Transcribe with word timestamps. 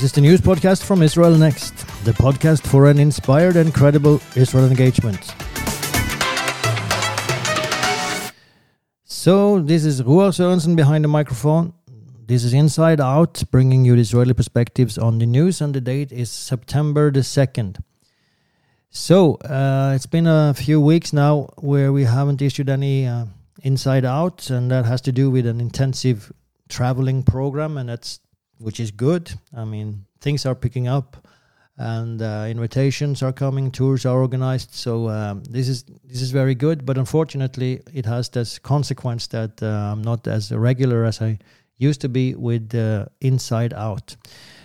This 0.00 0.12
is 0.12 0.12
the 0.12 0.22
news 0.22 0.40
podcast 0.40 0.82
from 0.82 1.02
Israel 1.02 1.36
Next, 1.36 1.76
the 2.06 2.12
podcast 2.12 2.66
for 2.66 2.88
an 2.88 2.98
inspired 2.98 3.56
and 3.56 3.74
credible 3.74 4.18
Israel 4.34 4.64
engagement. 4.64 5.34
So, 9.04 9.60
this 9.60 9.84
is 9.84 10.00
Ruar 10.00 10.30
Sørensen 10.32 10.74
behind 10.74 11.04
the 11.04 11.08
microphone. 11.08 11.74
This 12.26 12.44
is 12.44 12.54
Inside 12.54 12.98
Out, 12.98 13.42
bringing 13.50 13.84
you 13.84 13.94
the 13.94 14.00
Israeli 14.00 14.32
perspectives 14.32 14.96
on 14.96 15.18
the 15.18 15.26
news, 15.26 15.60
and 15.60 15.74
the 15.74 15.82
date 15.82 16.12
is 16.12 16.30
September 16.30 17.10
the 17.10 17.20
2nd. 17.20 17.82
So, 18.88 19.34
uh, 19.34 19.92
it's 19.94 20.06
been 20.06 20.26
a 20.26 20.54
few 20.54 20.80
weeks 20.80 21.12
now 21.12 21.50
where 21.58 21.92
we 21.92 22.04
haven't 22.04 22.40
issued 22.40 22.70
any 22.70 23.06
uh, 23.06 23.26
Inside 23.62 24.06
Out, 24.06 24.48
and 24.48 24.70
that 24.70 24.86
has 24.86 25.02
to 25.02 25.12
do 25.12 25.30
with 25.30 25.44
an 25.44 25.60
intensive 25.60 26.32
traveling 26.70 27.22
program, 27.22 27.76
and 27.76 27.90
that's 27.90 28.20
which 28.60 28.78
is 28.80 28.90
good. 28.90 29.32
I 29.56 29.64
mean, 29.64 30.06
things 30.20 30.46
are 30.46 30.54
picking 30.54 30.86
up, 30.88 31.26
and 31.76 32.20
uh, 32.20 32.46
invitations 32.48 33.22
are 33.22 33.32
coming, 33.32 33.70
tours 33.70 34.04
are 34.04 34.20
organized. 34.20 34.74
So 34.74 35.08
um, 35.08 35.42
this 35.44 35.68
is 35.68 35.84
this 36.04 36.20
is 36.20 36.30
very 36.30 36.54
good. 36.54 36.84
But 36.84 36.98
unfortunately, 36.98 37.80
it 37.92 38.06
has 38.06 38.28
this 38.28 38.58
consequence 38.58 39.26
that 39.28 39.62
uh, 39.62 39.92
I'm 39.92 40.02
not 40.02 40.26
as 40.26 40.52
regular 40.52 41.04
as 41.04 41.20
I 41.20 41.38
used 41.78 42.00
to 42.02 42.08
be 42.08 42.34
with 42.34 42.74
uh, 42.74 43.06
Inside 43.20 43.72
Out. 43.72 44.16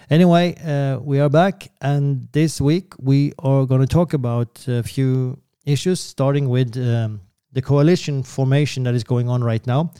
Anyway, 0.09 0.55
uh, 0.63 0.99
we 0.99 1.19
are 1.19 1.29
back, 1.29 1.71
and 1.81 2.27
this 2.31 2.61
week 2.61 2.93
we 2.99 3.33
are 3.39 3.65
going 3.65 3.81
to 3.81 3.87
talk 3.87 4.13
about 4.13 4.63
a 4.67 4.83
few 4.83 5.39
issues, 5.65 5.99
starting 5.99 6.47
with 6.49 6.77
um, 6.77 7.21
the 7.53 7.61
coalition 7.61 8.21
formation 8.21 8.83
that 8.83 8.93
is 8.93 9.03
going 9.03 9.29
on 9.29 9.43
right 9.43 9.65
now. 9.65 9.91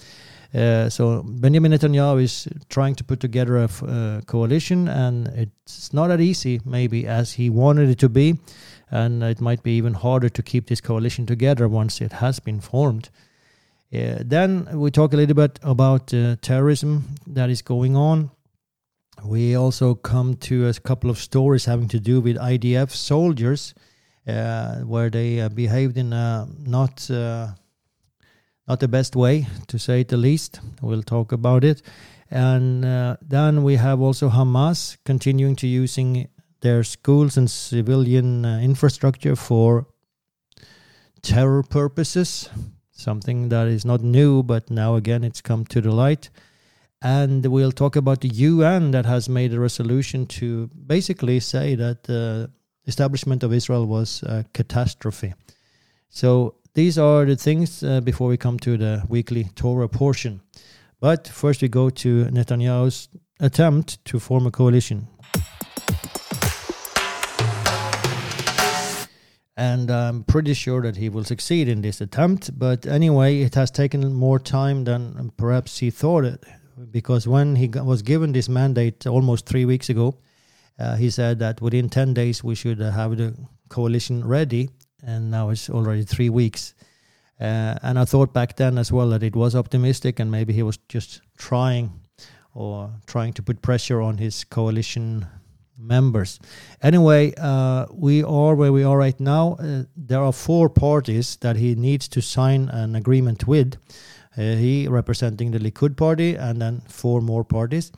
Uh, 0.55 0.89
so 0.89 1.21
Benjamin 1.23 1.73
Netanyahu 1.73 2.23
is 2.23 2.47
trying 2.69 2.95
to 2.95 3.03
put 3.03 3.19
together 3.19 3.57
a 3.57 3.65
uh, 3.65 4.21
coalition, 4.21 4.87
and 4.87 5.27
it's 5.27 5.91
not 5.91 6.07
that 6.07 6.21
easy, 6.21 6.61
maybe 6.63 7.05
as 7.05 7.33
he 7.33 7.49
wanted 7.49 7.89
it 7.89 7.99
to 7.99 8.07
be, 8.07 8.39
and 8.89 9.21
it 9.21 9.41
might 9.41 9.63
be 9.63 9.75
even 9.75 9.93
harder 9.93 10.29
to 10.29 10.41
keep 10.41 10.67
this 10.67 10.79
coalition 10.79 11.25
together 11.25 11.67
once 11.67 11.99
it 11.99 12.13
has 12.13 12.39
been 12.39 12.61
formed. 12.61 13.09
Uh, 13.93 14.15
then 14.19 14.79
we 14.79 14.91
talk 14.91 15.13
a 15.13 15.17
little 15.17 15.35
bit 15.35 15.59
about 15.61 16.13
uh, 16.13 16.37
terrorism 16.41 17.03
that 17.27 17.49
is 17.49 17.61
going 17.61 17.97
on. 17.97 18.31
We 19.25 19.55
also 19.55 19.93
come 19.93 20.35
to 20.37 20.67
a 20.67 20.73
couple 20.73 21.09
of 21.09 21.17
stories 21.17 21.65
having 21.65 21.89
to 21.89 21.99
do 21.99 22.21
with 22.21 22.37
IDF 22.37 22.91
soldiers, 22.91 23.73
uh, 24.25 24.77
where 24.81 25.09
they 25.09 25.45
behaved 25.49 25.97
in 25.97 26.13
a 26.13 26.47
not 26.59 27.09
not 28.67 28.79
the 28.79 28.87
best 28.87 29.15
way, 29.15 29.47
to 29.67 29.77
say 29.77 30.01
it 30.01 30.07
the 30.07 30.17
least. 30.17 30.59
We'll 30.81 31.03
talk 31.03 31.31
about 31.31 31.63
it. 31.63 31.81
And 32.31 32.83
uh, 32.83 33.17
then 33.21 33.63
we 33.63 33.75
have 33.75 34.01
also 34.01 34.29
Hamas 34.29 34.97
continuing 35.05 35.55
to 35.57 35.67
using 35.67 36.27
their 36.61 36.83
schools 36.83 37.37
and 37.37 37.49
civilian 37.49 38.43
uh, 38.43 38.59
infrastructure 38.59 39.35
for 39.35 39.85
terror 41.21 41.63
purposes, 41.63 42.49
something 42.91 43.49
that 43.49 43.67
is 43.67 43.85
not 43.85 44.01
new, 44.01 44.41
but 44.41 44.71
now 44.71 44.95
again 44.95 45.23
it's 45.23 45.41
come 45.41 45.65
to 45.65 45.81
the 45.81 45.91
light. 45.91 46.29
And 47.01 47.45
we'll 47.45 47.71
talk 47.71 47.95
about 47.95 48.21
the 48.21 48.29
UN 48.29 48.91
that 48.91 49.05
has 49.05 49.29
made 49.29 49.53
a 49.53 49.59
resolution 49.59 50.25
to 50.39 50.67
basically 50.87 51.39
say 51.39 51.75
that 51.75 52.03
the 52.05 52.49
establishment 52.87 53.43
of 53.43 53.53
Israel 53.53 53.85
was 53.85 54.23
a 54.23 54.45
catastrophe. 54.53 55.33
So 56.09 56.55
these 56.75 56.97
are 56.97 57.23
the 57.23 57.37
things 57.37 57.83
uh, 57.83 58.01
before 58.01 58.27
we 58.27 58.37
come 58.37 58.59
to 58.59 58.77
the 58.77 59.03
weekly 59.07 59.45
Torah 59.55 59.87
portion. 59.87 60.41
But 60.99 61.25
first, 61.27 61.61
we 61.61 61.69
go 61.69 61.89
to 61.89 62.25
Netanyahu's 62.25 63.07
attempt 63.39 64.03
to 64.05 64.19
form 64.19 64.45
a 64.45 64.51
coalition. 64.51 65.07
And 69.57 69.89
I'm 69.89 70.25
pretty 70.25 70.53
sure 70.53 70.81
that 70.81 70.97
he 70.97 71.07
will 71.07 71.23
succeed 71.23 71.69
in 71.69 71.81
this 71.81 72.01
attempt. 72.01 72.59
But 72.59 72.85
anyway, 72.85 73.39
it 73.39 73.55
has 73.55 73.71
taken 73.71 74.13
more 74.13 74.37
time 74.37 74.83
than 74.83 75.31
perhaps 75.37 75.77
he 75.77 75.89
thought 75.89 76.25
it. 76.25 76.43
Because 76.91 77.25
when 77.25 77.55
he 77.55 77.69
was 77.69 78.01
given 78.01 78.33
this 78.33 78.49
mandate 78.49 79.07
almost 79.07 79.45
three 79.45 79.63
weeks 79.63 79.89
ago, 79.89 80.17
uh, 80.77 80.97
he 80.97 81.09
said 81.09 81.39
that 81.39 81.61
within 81.61 81.87
10 81.87 82.13
days 82.13 82.43
we 82.43 82.53
should 82.53 82.79
have 82.79 83.15
the 83.15 83.33
coalition 83.69 84.27
ready 84.27 84.71
and 85.05 85.31
now 85.31 85.49
it's 85.49 85.69
already 85.69 86.03
three 86.03 86.29
weeks. 86.29 86.73
Uh, 87.39 87.75
and 87.83 87.99
I 87.99 88.05
thought 88.05 88.33
back 88.33 88.55
then 88.55 88.77
as 88.77 88.91
well 88.91 89.09
that 89.09 89.23
it 89.23 89.35
was 89.35 89.55
optimistic, 89.55 90.19
and 90.19 90.31
maybe 90.31 90.53
he 90.53 90.63
was 90.63 90.77
just 90.89 91.21
trying 91.37 91.91
or 92.53 92.89
trying 93.05 93.33
to 93.33 93.43
put 93.43 93.61
pressure 93.61 94.01
on 94.01 94.17
his 94.17 94.43
coalition 94.45 95.27
members. 95.77 96.39
Anyway, 96.81 97.33
uh, 97.37 97.85
we 97.91 98.23
are 98.23 98.55
where 98.55 98.71
we 98.71 98.83
are 98.83 98.97
right 98.97 99.19
now. 99.19 99.57
Uh, 99.59 99.83
there 99.97 100.21
are 100.21 100.31
four 100.31 100.69
parties 100.69 101.35
that 101.37 101.57
he 101.57 101.75
needs 101.75 102.07
to 102.07 102.21
sign 102.21 102.69
an 102.69 102.95
agreement 102.95 103.45
with. 103.45 103.75
Uh, 104.37 104.55
he 104.55 104.87
representing 104.87 105.51
the 105.51 105.59
Likud 105.59 105.97
party, 105.97 106.35
and 106.35 106.61
then 106.61 106.81
four 106.87 107.21
more 107.21 107.43
parties 107.43 107.91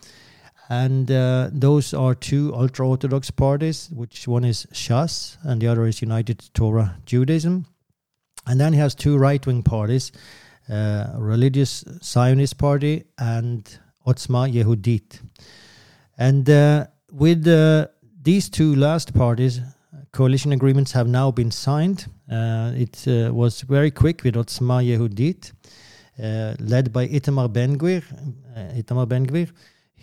and 0.70 1.10
uh, 1.10 1.50
those 1.52 1.94
are 1.94 2.14
two 2.14 2.54
ultra-orthodox 2.54 3.32
parties 3.32 3.90
which 3.94 4.28
one 4.28 4.44
is 4.44 4.68
shas 4.74 5.38
and 5.44 5.62
the 5.62 5.68
other 5.68 5.86
is 5.86 6.02
united 6.02 6.44
torah 6.54 6.98
judaism. 7.06 7.66
And 8.50 8.62
then 8.62 8.72
he 8.72 8.80
has 8.80 8.96
two 8.96 9.18
right-wing 9.18 9.64
parties 9.64 10.12
uh, 10.70 11.14
religious 11.16 11.86
zionist 12.04 12.58
party 12.58 13.06
and 13.18 13.80
otzma 14.06 14.52
yehudit. 14.52 15.22
And 16.18 16.50
uh, 16.50 16.88
with 17.12 17.48
uh, 17.48 17.88
these 18.22 18.50
two 18.50 18.76
last 18.76 19.14
parties 19.14 19.62
coalition 20.12 20.52
agreements 20.52 20.92
have 20.92 21.08
now 21.08 21.32
been 21.32 21.52
signed. 21.52 22.08
Uh, 22.30 22.74
it 22.76 23.08
uh, 23.08 23.34
was 23.34 23.62
very 23.62 23.92
quick 23.92 24.24
with 24.24 24.36
otzma 24.36 24.84
yehudit 24.84 25.54
led 26.60 26.92
by 26.92 27.08
itamar 27.08 27.48
ben-gvir 27.54 28.04
itamar 28.76 29.08
ben-gvir 29.08 29.50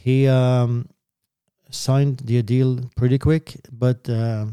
he 0.04 0.28
um, 0.28 0.86
signed 1.70 2.18
the 2.18 2.42
deal 2.42 2.90
pretty 2.94 3.16
quick, 3.16 3.56
but 3.72 4.06
uh, 4.06 4.44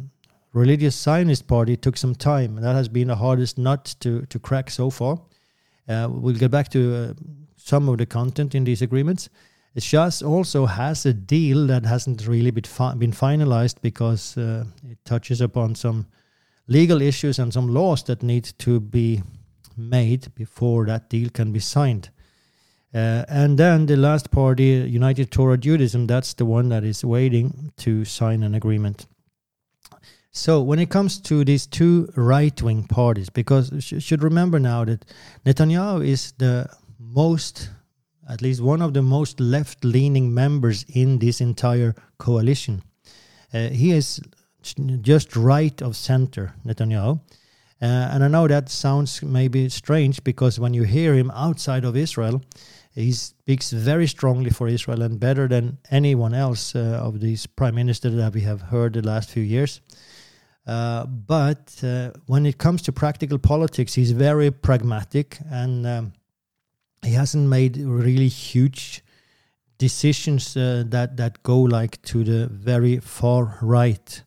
religious 0.53 0.95
Zionist 0.95 1.45
party 1.45 1.75
took 1.75 1.97
some 1.97 2.16
time. 2.16 2.56
That 2.56 2.73
has 2.73 2.88
been 2.88 3.09
the 3.09 3.17
hardest 3.17 3.57
nut 3.57 3.95
to 4.00 4.25
to 4.28 4.40
crack 4.40 4.69
so 4.69 4.90
far. 4.90 5.19
Uh, 5.90 6.07
we'll 6.09 6.40
get 6.40 6.51
back 6.51 6.69
to 6.69 6.79
uh, 6.95 7.13
some 7.57 7.90
of 7.90 7.97
the 7.97 8.06
content 8.06 8.56
in 8.56 8.63
these 8.63 8.81
agreements. 8.81 9.29
Shas 9.78 10.25
also 10.25 10.67
has 10.67 11.06
a 11.06 11.13
deal 11.13 11.67
that 11.67 11.85
hasn't 11.85 12.28
really 12.28 12.51
been, 12.51 12.63
fi- 12.63 12.94
been 12.94 13.11
finalized 13.11 13.81
because 13.81 14.38
uh, 14.38 14.63
it 14.90 15.00
touches 15.03 15.41
upon 15.41 15.75
some 15.75 16.06
legal 16.67 17.01
issues 17.01 17.40
and 17.40 17.53
some 17.53 17.67
laws 17.73 18.03
that 18.03 18.23
need 18.23 18.45
to 18.59 18.79
be 18.79 19.22
made 19.75 20.34
before 20.35 20.85
that 20.85 21.09
deal 21.09 21.29
can 21.29 21.51
be 21.51 21.59
signed. 21.59 22.09
Uh, 22.94 23.24
and 23.29 23.57
then 23.57 23.85
the 23.85 23.96
last 23.96 24.31
party, 24.31 24.66
United 24.66 25.31
Torah 25.31 25.57
Judaism, 25.57 26.07
that's 26.07 26.34
the 26.34 26.46
one 26.46 26.69
that 26.69 26.84
is 26.84 27.06
waiting 27.06 27.72
to 27.78 28.03
sign 28.03 28.44
an 28.44 28.53
agreement. 28.53 29.07
So 30.31 30.62
when 30.62 30.79
it 30.79 30.90
comes 30.90 31.19
to 31.22 31.44
these 31.44 31.66
two 31.68 32.09
right-wing 32.16 32.84
parties, 32.88 33.29
because 33.29 33.91
you 33.91 34.00
should 34.00 34.24
remember 34.24 34.59
now 34.59 34.85
that 34.85 35.06
Netanyahu 35.46 36.06
is 36.06 36.34
the 36.38 36.69
most, 37.00 37.69
at 38.29 38.41
least 38.41 38.62
one 38.62 38.81
of 38.81 38.94
the 38.94 39.02
most 39.02 39.40
left-leaning 39.40 40.34
members 40.34 40.85
in 40.88 41.19
this 41.19 41.41
entire 41.41 41.96
coalition. 42.18 42.81
Uh, 43.53 43.68
he 43.69 43.91
is 43.91 44.22
just 45.02 45.35
right 45.35 45.81
of 45.81 45.96
center, 45.96 46.53
Netanyahu. 46.66 47.19
Uh, 47.81 47.85
and 47.85 48.23
I 48.23 48.28
know 48.28 48.47
that 48.47 48.69
sounds 48.69 49.23
maybe 49.23 49.67
strange 49.70 50.23
because 50.23 50.59
when 50.59 50.73
you 50.73 50.84
hear 50.84 51.16
him 51.16 51.32
outside 51.32 51.84
of 51.84 51.97
Israel, 51.97 52.41
he 52.93 53.11
speaks 53.11 53.72
very 53.72 54.08
strongly 54.08 54.49
for 54.49 54.67
Israel 54.67 55.02
and 55.02 55.20
better 55.20 55.47
than 55.47 55.78
anyone 55.90 56.34
else 56.34 56.76
uh, 56.76 56.99
of 57.02 57.20
these 57.20 57.47
prime 57.47 57.76
ministers 57.76 58.16
that 58.16 58.34
we 58.34 58.41
have 58.41 58.61
heard 58.61 58.93
the 58.93 59.02
last 59.02 59.29
few 59.29 59.43
years. 59.43 59.82
Uh, 60.67 61.05
but 61.05 61.73
uh, 61.84 62.11
when 62.28 62.46
it 62.46 62.58
comes 62.58 62.82
to 62.84 62.91
practical 62.91 63.40
politics, 63.40 63.93
he's 63.93 64.11
very 64.11 64.52
pragmatic 64.52 65.40
and 65.49 65.88
um, 65.88 66.14
he 67.03 67.14
hasn't 67.14 67.47
made 67.47 67.78
really 67.78 68.28
huge 68.28 69.03
decisions 69.78 70.55
uh, 70.55 70.84
that 70.88 71.17
that 71.17 71.41
go 71.41 71.59
like 71.59 71.99
to 72.03 72.23
the 72.23 72.47
very 72.47 72.99
far 72.99 73.58
right. 73.61 74.23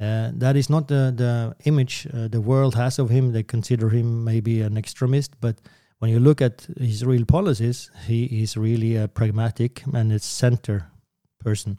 Uh, 0.00 0.32
that 0.34 0.56
is 0.56 0.68
not 0.68 0.88
the 0.88 1.12
the 1.16 1.54
image 1.64 2.08
uh, 2.12 2.26
the 2.26 2.40
world 2.40 2.74
has 2.74 2.98
of 2.98 3.10
him. 3.10 3.32
They 3.32 3.44
consider 3.44 3.88
him 3.90 4.24
maybe 4.24 4.62
an 4.62 4.76
extremist, 4.76 5.40
but 5.40 5.56
when 6.02 6.10
you 6.10 6.18
look 6.18 6.42
at 6.42 6.66
his 6.80 7.04
real 7.04 7.24
policies, 7.24 7.88
he 8.08 8.24
is 8.42 8.56
really 8.56 8.96
a 8.96 9.06
pragmatic 9.06 9.84
and 9.94 10.10
a 10.10 10.18
center 10.18 10.90
person. 11.38 11.78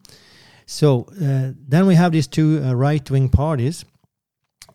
So 0.66 1.10
uh, 1.22 1.52
then 1.68 1.86
we 1.88 1.96
have 1.96 2.14
these 2.14 2.28
two 2.28 2.64
uh, 2.64 2.74
right-wing 2.74 3.28
parties, 3.28 3.84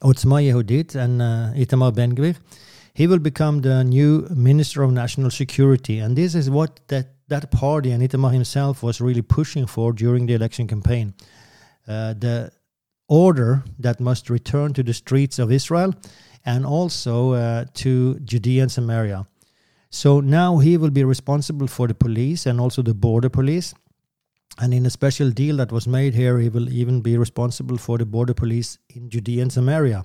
Otzma 0.02 0.42
Yehudit 0.42 0.94
and 0.94 1.22
uh, 1.22 1.52
Itamar 1.56 1.94
Ben-Gvir. 1.94 2.36
He 2.92 3.06
will 3.06 3.20
become 3.20 3.62
the 3.62 3.84
new 3.84 4.28
Minister 4.28 4.82
of 4.82 4.92
National 4.92 5.30
Security, 5.30 5.98
and 5.98 6.14
this 6.14 6.34
is 6.34 6.50
what 6.50 6.80
that 6.88 7.14
that 7.28 7.50
party 7.50 7.90
and 7.92 8.02
Itamar 8.02 8.34
himself 8.34 8.82
was 8.82 9.00
really 9.00 9.22
pushing 9.22 9.66
for 9.66 9.94
during 9.94 10.26
the 10.26 10.34
election 10.34 10.66
campaign. 10.66 11.14
Uh, 11.86 12.12
the 12.12 12.52
order 13.08 13.64
that 13.78 13.98
must 13.98 14.28
return 14.28 14.74
to 14.74 14.82
the 14.82 14.92
streets 14.92 15.38
of 15.38 15.50
Israel 15.50 15.94
and 16.44 16.66
also 16.66 17.32
uh, 17.32 17.64
to 17.72 18.18
Judea 18.20 18.62
and 18.62 18.72
Samaria. 18.72 19.26
So 19.90 20.20
now 20.20 20.58
he 20.58 20.76
will 20.76 20.90
be 20.90 21.04
responsible 21.04 21.66
for 21.66 21.86
the 21.88 21.94
police 21.94 22.46
and 22.46 22.60
also 22.60 22.82
the 22.82 22.94
border 22.94 23.28
police. 23.28 23.74
And 24.60 24.74
in 24.74 24.86
a 24.86 24.90
special 24.90 25.30
deal 25.30 25.56
that 25.56 25.72
was 25.72 25.86
made 25.86 26.14
here, 26.14 26.38
he 26.38 26.48
will 26.48 26.68
even 26.68 27.00
be 27.00 27.16
responsible 27.16 27.78
for 27.78 27.96
the 27.96 28.04
border 28.04 28.34
police 28.34 28.78
in 28.88 29.08
Judea 29.08 29.42
and 29.42 29.52
Samaria. 29.52 30.04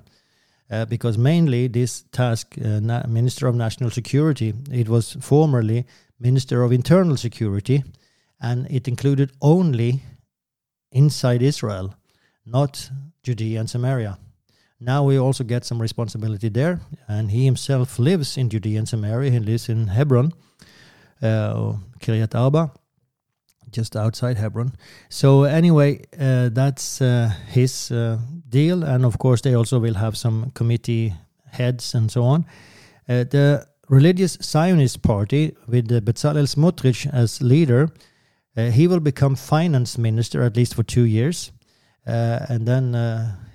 Uh, 0.70 0.84
because 0.86 1.18
mainly 1.18 1.68
this 1.68 2.04
task, 2.12 2.56
uh, 2.58 2.80
Na- 2.80 3.06
Minister 3.06 3.46
of 3.46 3.54
National 3.54 3.90
Security, 3.90 4.54
it 4.70 4.88
was 4.88 5.16
formerly 5.20 5.86
Minister 6.18 6.62
of 6.62 6.72
Internal 6.72 7.16
Security, 7.16 7.84
and 8.40 8.66
it 8.70 8.88
included 8.88 9.32
only 9.42 10.02
inside 10.90 11.42
Israel, 11.42 11.94
not 12.46 12.90
Judea 13.22 13.60
and 13.60 13.68
Samaria. 13.68 14.18
Now 14.84 15.02
we 15.02 15.18
also 15.18 15.44
get 15.44 15.64
some 15.64 15.80
responsibility 15.80 16.50
there, 16.50 16.80
and 17.08 17.30
he 17.30 17.46
himself 17.46 17.98
lives 17.98 18.36
in 18.36 18.50
Judea 18.50 18.78
and 18.78 18.88
Samaria. 18.88 19.30
He 19.30 19.38
lives 19.38 19.68
in 19.70 19.86
Hebron, 19.86 20.32
uh, 21.22 21.76
Kiryat 22.00 22.34
Arba, 22.34 22.70
just 23.70 23.96
outside 23.96 24.36
Hebron. 24.36 24.72
So 25.08 25.44
anyway, 25.44 26.02
uh, 26.20 26.50
that's 26.52 27.00
uh, 27.00 27.32
his 27.48 27.90
uh, 27.90 28.18
deal, 28.46 28.84
and 28.84 29.06
of 29.06 29.18
course 29.18 29.40
they 29.40 29.54
also 29.54 29.78
will 29.78 29.94
have 29.94 30.18
some 30.18 30.50
committee 30.50 31.14
heads 31.50 31.94
and 31.94 32.10
so 32.10 32.22
on. 32.22 32.44
Uh, 33.08 33.24
the 33.24 33.66
religious 33.88 34.36
Zionist 34.42 35.00
party 35.00 35.56
with 35.66 35.90
uh, 35.90 36.00
Bezalel 36.00 36.46
Smotrich 36.46 37.10
as 37.10 37.40
leader, 37.40 37.88
uh, 38.56 38.64
he 38.64 38.86
will 38.86 39.00
become 39.00 39.34
finance 39.34 39.96
minister 39.96 40.42
at 40.42 40.56
least 40.56 40.74
for 40.74 40.82
two 40.82 41.04
years, 41.04 41.52
and 42.04 42.68
then 42.68 42.94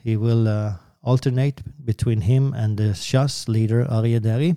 he 0.04 0.18
will 0.18 0.76
alternate 1.01 1.62
between 1.86 2.22
him 2.22 2.54
and 2.54 2.78
the 2.78 2.94
Shas 2.94 3.48
leader 3.48 3.86
Aryeh 3.86 4.22
Deri. 4.22 4.56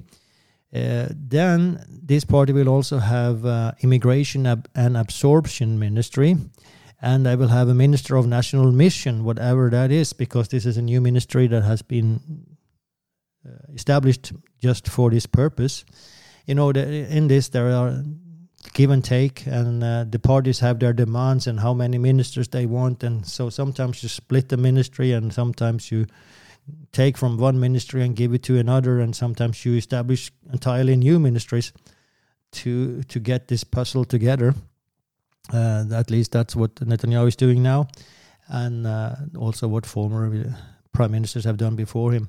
Uh, 0.74 1.08
then 1.10 1.84
this 1.88 2.24
party 2.24 2.52
will 2.52 2.68
also 2.68 2.98
have 2.98 3.44
uh, 3.44 3.72
immigration 3.82 4.46
ab- 4.46 4.68
and 4.74 4.96
absorption 4.96 5.78
ministry, 5.78 6.36
and 7.00 7.28
I 7.28 7.34
will 7.34 7.48
have 7.48 7.68
a 7.68 7.74
minister 7.74 8.16
of 8.16 8.26
national 8.26 8.72
mission, 8.72 9.24
whatever 9.24 9.68
that 9.70 9.90
is, 9.90 10.14
because 10.14 10.48
this 10.48 10.64
is 10.64 10.78
a 10.78 10.82
new 10.82 11.00
ministry 11.00 11.46
that 11.48 11.62
has 11.62 11.82
been 11.82 12.20
uh, 13.46 13.50
established 13.74 14.32
just 14.62 14.88
for 14.88 15.10
this 15.10 15.26
purpose. 15.26 15.84
You 16.46 16.54
know, 16.54 16.72
the, 16.72 16.80
in 17.16 17.28
this 17.28 17.50
there 17.50 17.70
are 17.72 18.02
give 18.72 18.90
and 18.90 19.04
take, 19.04 19.46
and 19.46 19.84
uh, 19.84 20.04
the 20.08 20.18
parties 20.18 20.60
have 20.60 20.78
their 20.78 20.92
demands 20.92 21.46
and 21.46 21.60
how 21.60 21.74
many 21.74 21.98
ministers 21.98 22.48
they 22.48 22.66
want, 22.66 23.04
and 23.04 23.26
so 23.26 23.50
sometimes 23.50 24.02
you 24.02 24.08
split 24.08 24.48
the 24.48 24.56
ministry, 24.56 25.12
and 25.12 25.32
sometimes 25.32 25.90
you 25.90 26.06
take 26.92 27.18
from 27.18 27.38
one 27.38 27.58
ministry 27.58 28.02
and 28.02 28.16
give 28.16 28.32
it 28.34 28.42
to 28.42 28.58
another, 28.58 29.00
and 29.00 29.14
sometimes 29.14 29.64
you 29.64 29.76
establish 29.76 30.32
entirely 30.52 30.96
new 30.96 31.18
ministries 31.18 31.72
to 32.52 33.02
to 33.02 33.20
get 33.20 33.48
this 33.48 33.64
puzzle 33.64 34.04
together. 34.04 34.54
Uh, 35.52 35.84
at 35.92 36.10
least 36.10 36.32
that's 36.32 36.54
what 36.54 36.74
Netanyahu 36.76 37.28
is 37.28 37.36
doing 37.36 37.62
now, 37.62 37.88
and 38.48 38.86
uh, 38.86 39.16
also 39.36 39.68
what 39.68 39.86
former 39.86 40.26
uh, 40.26 40.52
prime 40.92 41.10
ministers 41.10 41.44
have 41.44 41.56
done 41.56 41.76
before 41.76 42.12
him. 42.12 42.28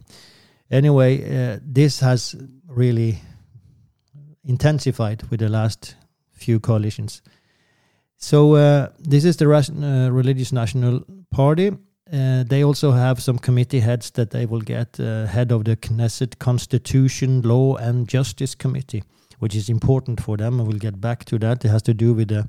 Anyway, 0.71 1.21
uh, 1.23 1.59
this 1.61 1.99
has 1.99 2.35
really 2.67 3.21
intensified 4.43 5.23
with 5.29 5.39
the 5.39 5.49
last 5.49 5.95
few 6.43 6.59
coalitions. 6.59 7.21
So 8.17 8.55
uh, 8.55 8.87
this 8.99 9.25
is 9.25 9.37
the 9.37 9.45
uh, 9.45 10.09
Religious 10.11 10.51
National 10.51 11.03
Party, 11.29 11.71
uh, 12.13 12.43
they 12.43 12.63
also 12.63 12.91
have 12.91 13.23
some 13.23 13.39
committee 13.39 13.79
heads 13.79 14.11
that 14.11 14.29
they 14.29 14.45
will 14.45 14.61
get 14.61 14.99
uh, 14.99 15.25
head 15.25 15.51
of 15.51 15.63
the 15.63 15.75
Knesset 15.75 16.37
Constitution, 16.37 17.41
Law 17.41 17.75
and 17.75 18.07
Justice 18.07 18.53
Committee, 18.53 19.03
which 19.39 19.55
is 19.55 19.67
important 19.67 20.21
for 20.21 20.37
them. 20.37 20.59
We'll 20.59 20.77
get 20.77 21.01
back 21.01 21.25
to 21.25 21.39
that. 21.39 21.65
It 21.65 21.69
has 21.69 21.81
to 21.83 21.93
do 21.93 22.13
with 22.13 22.27
the 22.27 22.47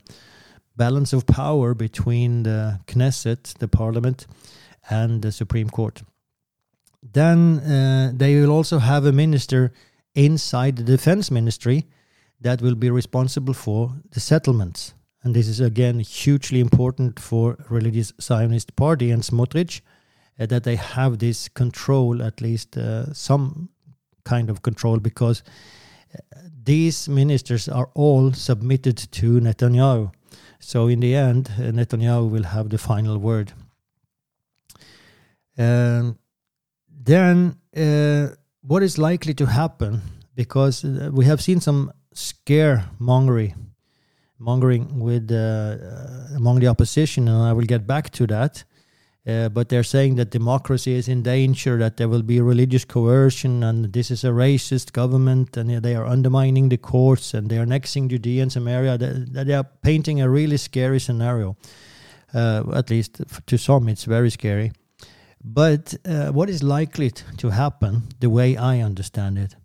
balance 0.76 1.14
of 1.14 1.26
power 1.26 1.73
between 1.73 2.43
the 2.43 2.81
Knesset, 2.87 3.56
the 3.58 3.69
parliament, 3.69 4.26
and 4.91 5.23
the 5.23 5.32
Supreme 5.32 5.70
Court. 5.70 6.02
Then 7.02 7.61
uh, 7.61 8.12
they 8.14 8.38
will 8.41 8.50
also 8.50 8.79
have 8.79 9.06
a 9.06 9.12
minister 9.12 9.73
inside 10.14 10.76
the 10.76 10.85
defense 10.85 11.31
ministry 11.31 11.87
that 12.44 12.62
will 12.62 12.76
be 12.76 12.91
responsible 12.91 13.55
for 13.55 13.93
the 14.12 14.20
settlements 14.20 14.94
and 15.25 15.35
this 15.35 15.49
is 15.49 15.58
again 15.58 16.00
hugely 16.00 16.61
important 16.61 17.19
for 17.19 17.56
religious 17.70 18.12
Zionist 18.20 18.76
party 18.76 19.11
and 19.11 19.23
Smotrich 19.23 19.81
uh, 20.38 20.46
that 20.46 20.64
they 20.64 20.76
have 20.76 21.19
this 21.19 21.49
control, 21.49 22.23
at 22.23 22.41
least 22.43 22.76
uh, 22.76 23.12
some 23.14 23.70
kind 24.25 24.50
of 24.50 24.61
control, 24.62 24.99
because 24.99 25.43
uh, 26.14 26.38
these 26.62 27.08
ministers 27.08 27.69
are 27.69 27.88
all 27.94 28.32
submitted 28.32 28.99
to 29.12 29.41
Netanyahu. 29.41 30.12
So 30.61 30.88
in 30.88 31.00
the 31.00 31.14
end, 31.14 31.50
uh, 31.56 31.73
Netanyahu 31.73 32.31
will 32.31 32.44
have 32.44 32.69
the 32.69 32.79
final 32.79 33.17
word. 33.17 33.52
Um, 35.56 36.19
then, 36.91 37.56
uh, 37.75 38.35
what 38.61 38.82
is 38.82 38.99
likely 38.99 39.35
to 39.35 39.46
happen? 39.46 40.02
Because 40.35 40.85
uh, 40.85 41.11
we 41.12 41.25
have 41.25 41.41
seen 41.41 41.61
some 41.61 41.93
scaremongery 42.14 43.55
mongering 44.38 45.00
with 45.00 45.31
uh, 45.31 45.37
uh, 45.37 46.37
among 46.37 46.61
the 46.61 46.66
opposition, 46.66 47.28
and 47.28 47.43
I 47.43 47.52
will 47.52 47.66
get 47.66 47.87
back 47.87 48.11
to 48.11 48.26
that. 48.26 48.64
Uh, 49.26 49.49
but 49.49 49.70
they're 49.70 49.82
saying 49.82 50.16
that 50.16 50.31
democracy 50.31 50.93
is 50.93 51.08
in 51.08 51.22
danger, 51.22 51.78
that 51.78 51.96
there 51.96 52.08
will 52.08 52.22
be 52.22 52.43
religious 52.43 52.84
coercion, 52.84 53.62
and 53.62 53.90
this 53.90 54.11
is 54.11 54.22
a 54.22 54.28
racist 54.28 54.93
government, 54.93 55.56
and 55.56 55.82
they 55.82 55.96
are 55.96 56.05
undermining 56.05 56.69
the 56.69 56.76
courts, 56.76 57.32
and 57.32 57.49
they 57.49 57.56
are 57.56 57.62
annexing 57.62 58.11
Judea 58.11 58.43
and 58.43 58.52
Samaria. 58.52 58.99
They, 58.99 59.44
they 59.44 59.55
are 59.55 59.64
painting 59.82 60.20
a 60.20 60.28
really 60.28 60.58
scary 60.58 61.00
scenario. 61.00 61.56
Uh, 62.34 62.64
at 62.75 62.90
least 62.90 63.22
to 63.46 63.56
some, 63.56 63.88
it's 63.88 64.05
very 64.05 64.31
scary. 64.31 64.72
But 65.43 65.94
uh, 66.05 66.32
what 66.32 66.50
is 66.50 66.62
likely 66.62 67.10
to 67.10 67.50
happen, 67.50 68.02
the 68.20 68.28
way 68.28 68.58
I 68.58 68.81
understand 68.81 69.38
it, 69.38 69.56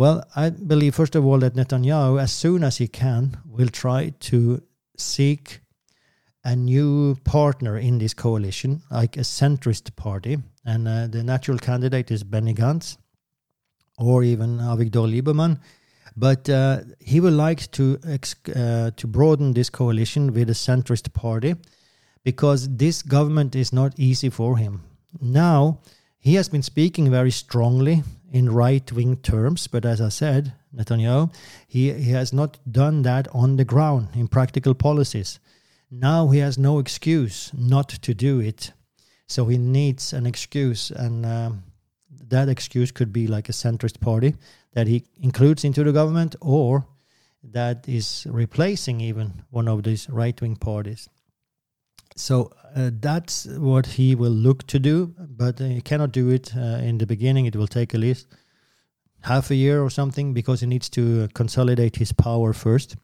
well, 0.00 0.24
I 0.34 0.48
believe, 0.48 0.94
first 0.94 1.14
of 1.14 1.26
all, 1.26 1.40
that 1.40 1.56
Netanyahu, 1.56 2.18
as 2.18 2.32
soon 2.32 2.64
as 2.64 2.78
he 2.78 2.88
can, 2.88 3.36
will 3.44 3.68
try 3.68 4.14
to 4.20 4.62
seek 4.96 5.60
a 6.42 6.56
new 6.56 7.16
partner 7.16 7.76
in 7.76 7.98
this 7.98 8.14
coalition, 8.14 8.80
like 8.90 9.18
a 9.18 9.20
centrist 9.20 9.94
party. 9.96 10.38
And 10.64 10.88
uh, 10.88 11.06
the 11.08 11.22
natural 11.22 11.58
candidate 11.58 12.10
is 12.10 12.24
Benny 12.24 12.54
Gantz 12.54 12.96
or 13.98 14.22
even 14.22 14.56
Avigdor 14.56 15.06
Lieberman. 15.06 15.60
But 16.16 16.48
uh, 16.48 16.78
he 16.98 17.20
would 17.20 17.34
like 17.34 17.70
to 17.72 17.98
uh, 18.02 18.90
to 18.96 19.06
broaden 19.06 19.52
this 19.52 19.68
coalition 19.68 20.32
with 20.32 20.48
a 20.48 20.54
centrist 20.54 21.12
party 21.12 21.56
because 22.24 22.74
this 22.74 23.02
government 23.02 23.54
is 23.54 23.70
not 23.70 23.92
easy 23.98 24.30
for 24.30 24.56
him. 24.56 24.80
Now, 25.20 25.80
he 26.18 26.36
has 26.36 26.48
been 26.48 26.62
speaking 26.62 27.10
very 27.10 27.30
strongly 27.30 28.02
in 28.30 28.50
right 28.50 28.90
wing 28.92 29.16
terms, 29.16 29.66
but 29.66 29.84
as 29.84 30.00
I 30.00 30.08
said, 30.08 30.52
Netanyahu, 30.74 31.32
he, 31.66 31.92
he 31.92 32.10
has 32.12 32.32
not 32.32 32.58
done 32.70 33.02
that 33.02 33.28
on 33.32 33.56
the 33.56 33.64
ground 33.64 34.08
in 34.14 34.28
practical 34.28 34.74
policies. 34.74 35.40
Now 35.90 36.28
he 36.28 36.38
has 36.38 36.56
no 36.56 36.78
excuse 36.78 37.50
not 37.52 37.88
to 37.88 38.14
do 38.14 38.40
it. 38.40 38.72
So 39.26 39.46
he 39.46 39.58
needs 39.58 40.12
an 40.12 40.26
excuse, 40.26 40.90
and 40.90 41.24
um, 41.26 41.62
that 42.28 42.48
excuse 42.48 42.90
could 42.90 43.12
be 43.12 43.26
like 43.26 43.48
a 43.48 43.52
centrist 43.52 44.00
party 44.00 44.34
that 44.72 44.86
he 44.86 45.04
includes 45.20 45.64
into 45.64 45.84
the 45.84 45.92
government 45.92 46.36
or 46.40 46.86
that 47.42 47.88
is 47.88 48.26
replacing 48.28 49.00
even 49.00 49.42
one 49.50 49.68
of 49.68 49.82
these 49.82 50.08
right 50.10 50.40
wing 50.40 50.56
parties. 50.56 51.08
So 52.16 52.52
uh, 52.76 52.90
that's 53.00 53.46
what 53.46 53.86
he 53.86 54.14
will 54.14 54.30
look 54.30 54.66
to 54.68 54.78
do, 54.78 55.14
but 55.18 55.58
he 55.58 55.80
cannot 55.80 56.12
do 56.12 56.28
it 56.30 56.54
uh, 56.56 56.80
in 56.82 56.98
the 56.98 57.06
beginning. 57.06 57.46
It 57.46 57.56
will 57.56 57.66
take 57.66 57.94
at 57.94 58.00
least 58.00 58.26
half 59.22 59.50
a 59.50 59.54
year 59.54 59.82
or 59.82 59.90
something 59.90 60.34
because 60.34 60.60
he 60.60 60.66
needs 60.66 60.88
to 60.90 61.28
consolidate 61.34 61.96
his 61.96 62.12
power 62.12 62.52
first. 62.52 62.96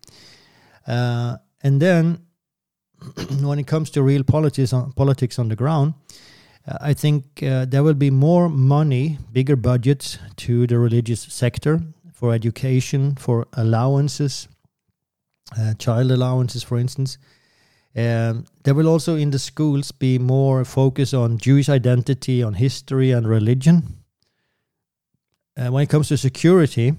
Uh, 0.87 1.37
and 1.63 1.81
then, 1.81 2.21
when 3.41 3.59
it 3.59 3.67
comes 3.67 3.91
to 3.91 4.03
real 4.03 4.23
politics 4.23 4.73
on, 4.73 4.93
politics 4.93 5.39
on 5.39 5.49
the 5.49 5.57
ground, 5.57 5.95
uh, 6.67 6.79
I 6.81 6.95
think 6.95 7.43
uh, 7.43 7.65
there 7.65 7.83
will 7.83 7.95
be 7.95 8.11
more 8.11 8.49
money, 8.49 9.19
bigger 9.33 9.57
budgets 9.57 10.19
to 10.37 10.67
the 10.67 10.79
religious 10.79 11.21
sector 11.21 11.81
for 12.13 12.33
education, 12.33 13.15
for 13.17 13.47
allowances, 13.53 14.49
uh, 15.59 15.75
child 15.75 16.11
allowances, 16.11 16.63
for 16.63 16.79
instance. 16.79 17.19
Um, 17.97 18.45
there 18.63 18.75
will 18.75 18.89
also 18.89 19.17
in 19.17 19.31
the 19.31 19.39
schools 19.39 19.91
be 19.91 20.19
more 20.19 20.65
focus 20.67 21.15
on 21.15 21.39
Jewish 21.39 21.71
identity, 21.71 22.43
on 22.43 22.55
history 22.55 23.11
and 23.11 23.27
religion. 23.27 23.85
Uh, 25.57 25.69
when 25.69 25.83
it 25.85 25.89
comes 25.89 26.09
to 26.09 26.19
security, 26.19 26.93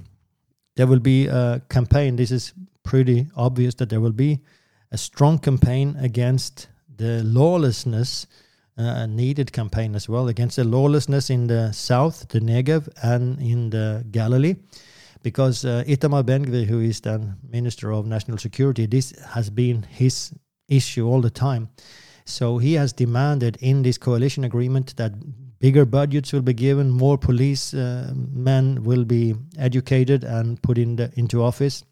there 0.76 0.88
will 0.88 1.00
be 1.00 1.28
a 1.28 1.62
campaign. 1.70 2.16
This 2.16 2.32
is 2.32 2.54
pretty 2.84 3.28
obvious 3.36 3.76
that 3.76 3.90
there 3.90 4.02
will 4.02 4.12
be 4.12 4.40
a 4.92 4.98
strong 4.98 5.38
campaign 5.38 5.96
against 6.00 6.68
the 6.96 7.22
lawlessness, 7.24 8.26
uh, 8.80 9.04
a 9.04 9.08
needed 9.08 9.52
campaign 9.52 9.94
as 9.94 10.10
well, 10.10 10.28
against 10.30 10.56
the 10.56 10.64
lawlessness 10.64 11.30
in 11.30 11.46
the 11.46 11.72
south, 11.74 12.28
the 12.30 12.40
Negev, 12.40 12.90
and 13.04 13.40
in 13.40 13.70
the 13.70 14.04
Galilee. 14.10 14.56
Because 15.22 15.64
uh, 15.64 15.84
Itamar 15.88 16.26
Ben 16.26 16.46
Gvir, 16.46 16.66
who 16.66 16.80
is 16.80 17.02
the 17.02 17.36
Minister 17.48 17.92
of 17.92 18.08
National 18.08 18.40
Security, 18.40 18.88
this 18.88 19.12
has 19.34 19.52
been 19.52 19.84
his 19.84 20.34
issue 20.68 21.08
all 21.08 21.22
the 21.22 21.30
time. 21.30 21.70
So 22.26 22.58
he 22.58 22.74
has 22.74 22.94
demanded 22.94 23.58
in 23.62 23.84
this 23.84 23.98
coalition 23.98 24.44
agreement 24.44 24.96
that 24.98 25.14
bigger 25.60 25.86
budgets 25.86 26.34
will 26.34 26.42
be 26.42 26.54
given, 26.54 26.90
more 26.90 27.18
police 27.18 27.74
uh, 27.74 28.14
men 28.16 28.84
will 28.84 29.06
be 29.06 29.36
educated 29.58 30.24
and 30.24 30.62
put 30.62 30.78
in 30.78 30.98
the, 30.98 31.12
into 31.16 31.42
office. 31.42 31.84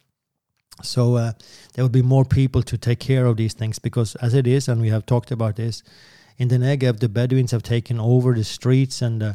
So 0.83 1.15
uh, 1.15 1.33
there 1.73 1.83
will 1.83 1.89
be 1.89 2.01
more 2.01 2.25
people 2.25 2.61
to 2.63 2.77
take 2.77 2.99
care 2.99 3.25
of 3.25 3.37
these 3.37 3.53
things 3.53 3.79
because, 3.79 4.15
as 4.15 4.33
it 4.33 4.45
is, 4.45 4.67
and 4.67 4.81
we 4.81 4.89
have 4.89 5.05
talked 5.05 5.31
about 5.31 5.55
this, 5.55 5.83
in 6.37 6.49
the 6.49 6.57
Negev, 6.57 6.99
the 6.99 7.07
Bedouins 7.07 7.51
have 7.51 7.63
taken 7.63 7.97
over 7.97 8.33
the 8.33 8.43
streets, 8.43 9.01
and 9.01 9.23
uh, 9.23 9.33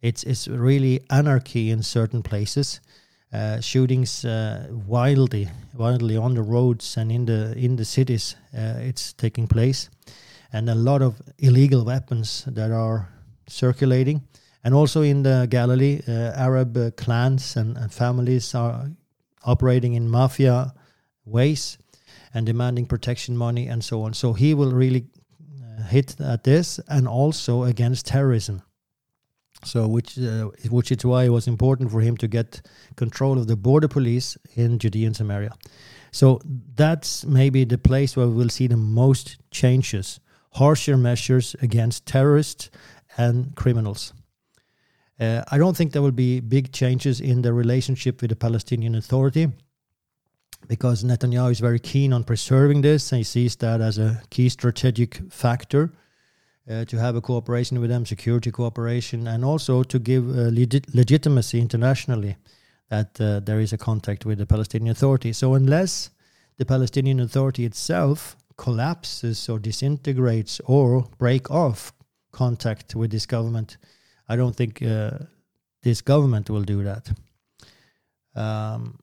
it's 0.00 0.22
it's 0.22 0.48
really 0.48 1.00
anarchy 1.10 1.70
in 1.70 1.82
certain 1.82 2.22
places. 2.22 2.80
Uh, 3.30 3.60
shootings 3.60 4.24
uh, 4.24 4.66
wildly, 4.86 5.48
wildly 5.74 6.16
on 6.16 6.34
the 6.34 6.42
roads 6.42 6.96
and 6.96 7.12
in 7.12 7.26
the 7.26 7.52
in 7.58 7.76
the 7.76 7.84
cities. 7.84 8.36
Uh, 8.56 8.80
it's 8.80 9.12
taking 9.12 9.46
place, 9.46 9.90
and 10.50 10.70
a 10.70 10.74
lot 10.74 11.02
of 11.02 11.20
illegal 11.38 11.84
weapons 11.84 12.44
that 12.46 12.70
are 12.70 13.06
circulating. 13.46 14.22
And 14.64 14.74
also 14.74 15.02
in 15.02 15.22
the 15.22 15.46
Galilee, 15.50 16.00
uh, 16.08 16.32
Arab 16.36 16.76
uh, 16.76 16.90
clans 16.92 17.56
and, 17.56 17.76
and, 17.76 17.92
families 17.92 18.54
are 18.54 18.90
operating 19.44 19.94
in 19.94 20.08
mafia 20.08 20.74
ways 21.24 21.78
and 22.34 22.46
demanding 22.46 22.86
protection 22.86 23.36
money 23.36 23.68
and 23.68 23.84
so 23.84 24.02
on. 24.02 24.14
So 24.14 24.32
he 24.32 24.54
will 24.54 24.72
really 24.72 25.06
uh, 25.62 25.82
hit 25.84 26.20
at 26.20 26.44
this 26.44 26.80
and 26.88 27.06
also 27.06 27.64
against 27.64 28.06
terrorism. 28.06 28.62
So, 29.64 29.88
which 29.88 30.18
uh, 30.18 30.50
which 30.70 30.92
is 30.92 31.04
why 31.04 31.24
it 31.24 31.30
was 31.30 31.48
important 31.48 31.90
for 31.90 32.00
him 32.00 32.16
to 32.18 32.28
get 32.28 32.62
control 32.96 33.38
of 33.38 33.48
the 33.48 33.56
border 33.56 33.88
police 33.88 34.38
in 34.54 34.78
Judea 34.78 35.06
and 35.06 35.16
Samaria. 35.16 35.50
So 36.12 36.40
that's 36.74 37.24
maybe 37.26 37.64
the 37.64 37.78
place 37.78 38.16
where 38.16 38.28
we 38.28 38.34
will 38.34 38.48
see 38.48 38.66
the 38.66 38.76
most 38.76 39.38
changes, 39.50 40.20
harsher 40.52 40.96
measures 40.96 41.56
against 41.60 42.06
terrorists 42.06 42.70
and 43.16 43.54
criminals. 43.56 44.12
Uh, 45.20 45.42
I 45.50 45.58
don't 45.58 45.76
think 45.76 45.92
there 45.92 46.02
will 46.02 46.12
be 46.12 46.40
big 46.40 46.72
changes 46.72 47.20
in 47.20 47.42
the 47.42 47.52
relationship 47.52 48.22
with 48.22 48.30
the 48.30 48.36
Palestinian 48.36 48.94
Authority 48.94 49.48
because 50.68 51.02
Netanyahu 51.02 51.50
is 51.50 51.60
very 51.60 51.80
keen 51.80 52.12
on 52.12 52.24
preserving 52.24 52.82
this 52.82 53.10
and 53.10 53.18
he 53.18 53.24
sees 53.24 53.56
that 53.56 53.80
as 53.80 53.98
a 53.98 54.22
key 54.30 54.48
strategic 54.48 55.20
factor 55.32 55.92
uh, 56.70 56.84
to 56.84 56.98
have 56.98 57.16
a 57.16 57.20
cooperation 57.20 57.80
with 57.80 57.90
them, 57.90 58.04
security 58.04 58.50
cooperation, 58.50 59.26
and 59.26 59.44
also 59.44 59.82
to 59.82 59.98
give 59.98 60.28
uh, 60.28 60.50
legit- 60.52 60.94
legitimacy 60.94 61.60
internationally 61.60 62.36
that 62.90 63.20
uh, 63.20 63.40
there 63.40 63.60
is 63.60 63.72
a 63.72 63.78
contact 63.78 64.24
with 64.24 64.38
the 64.38 64.46
Palestinian 64.46 64.90
Authority. 64.90 65.32
So, 65.32 65.54
unless 65.54 66.10
the 66.58 66.64
Palestinian 66.64 67.20
Authority 67.20 67.64
itself 67.64 68.36
collapses 68.56 69.48
or 69.48 69.58
disintegrates 69.58 70.60
or 70.66 71.08
break 71.18 71.50
off 71.50 71.92
contact 72.32 72.94
with 72.94 73.10
this 73.10 73.24
government. 73.24 73.78
I 74.28 74.36
don't 74.36 74.54
think 74.54 74.82
uh, 74.82 75.10
this 75.82 76.02
government 76.02 76.50
will 76.50 76.64
do 76.64 76.82
that. 76.84 77.10
Um, 78.34 78.98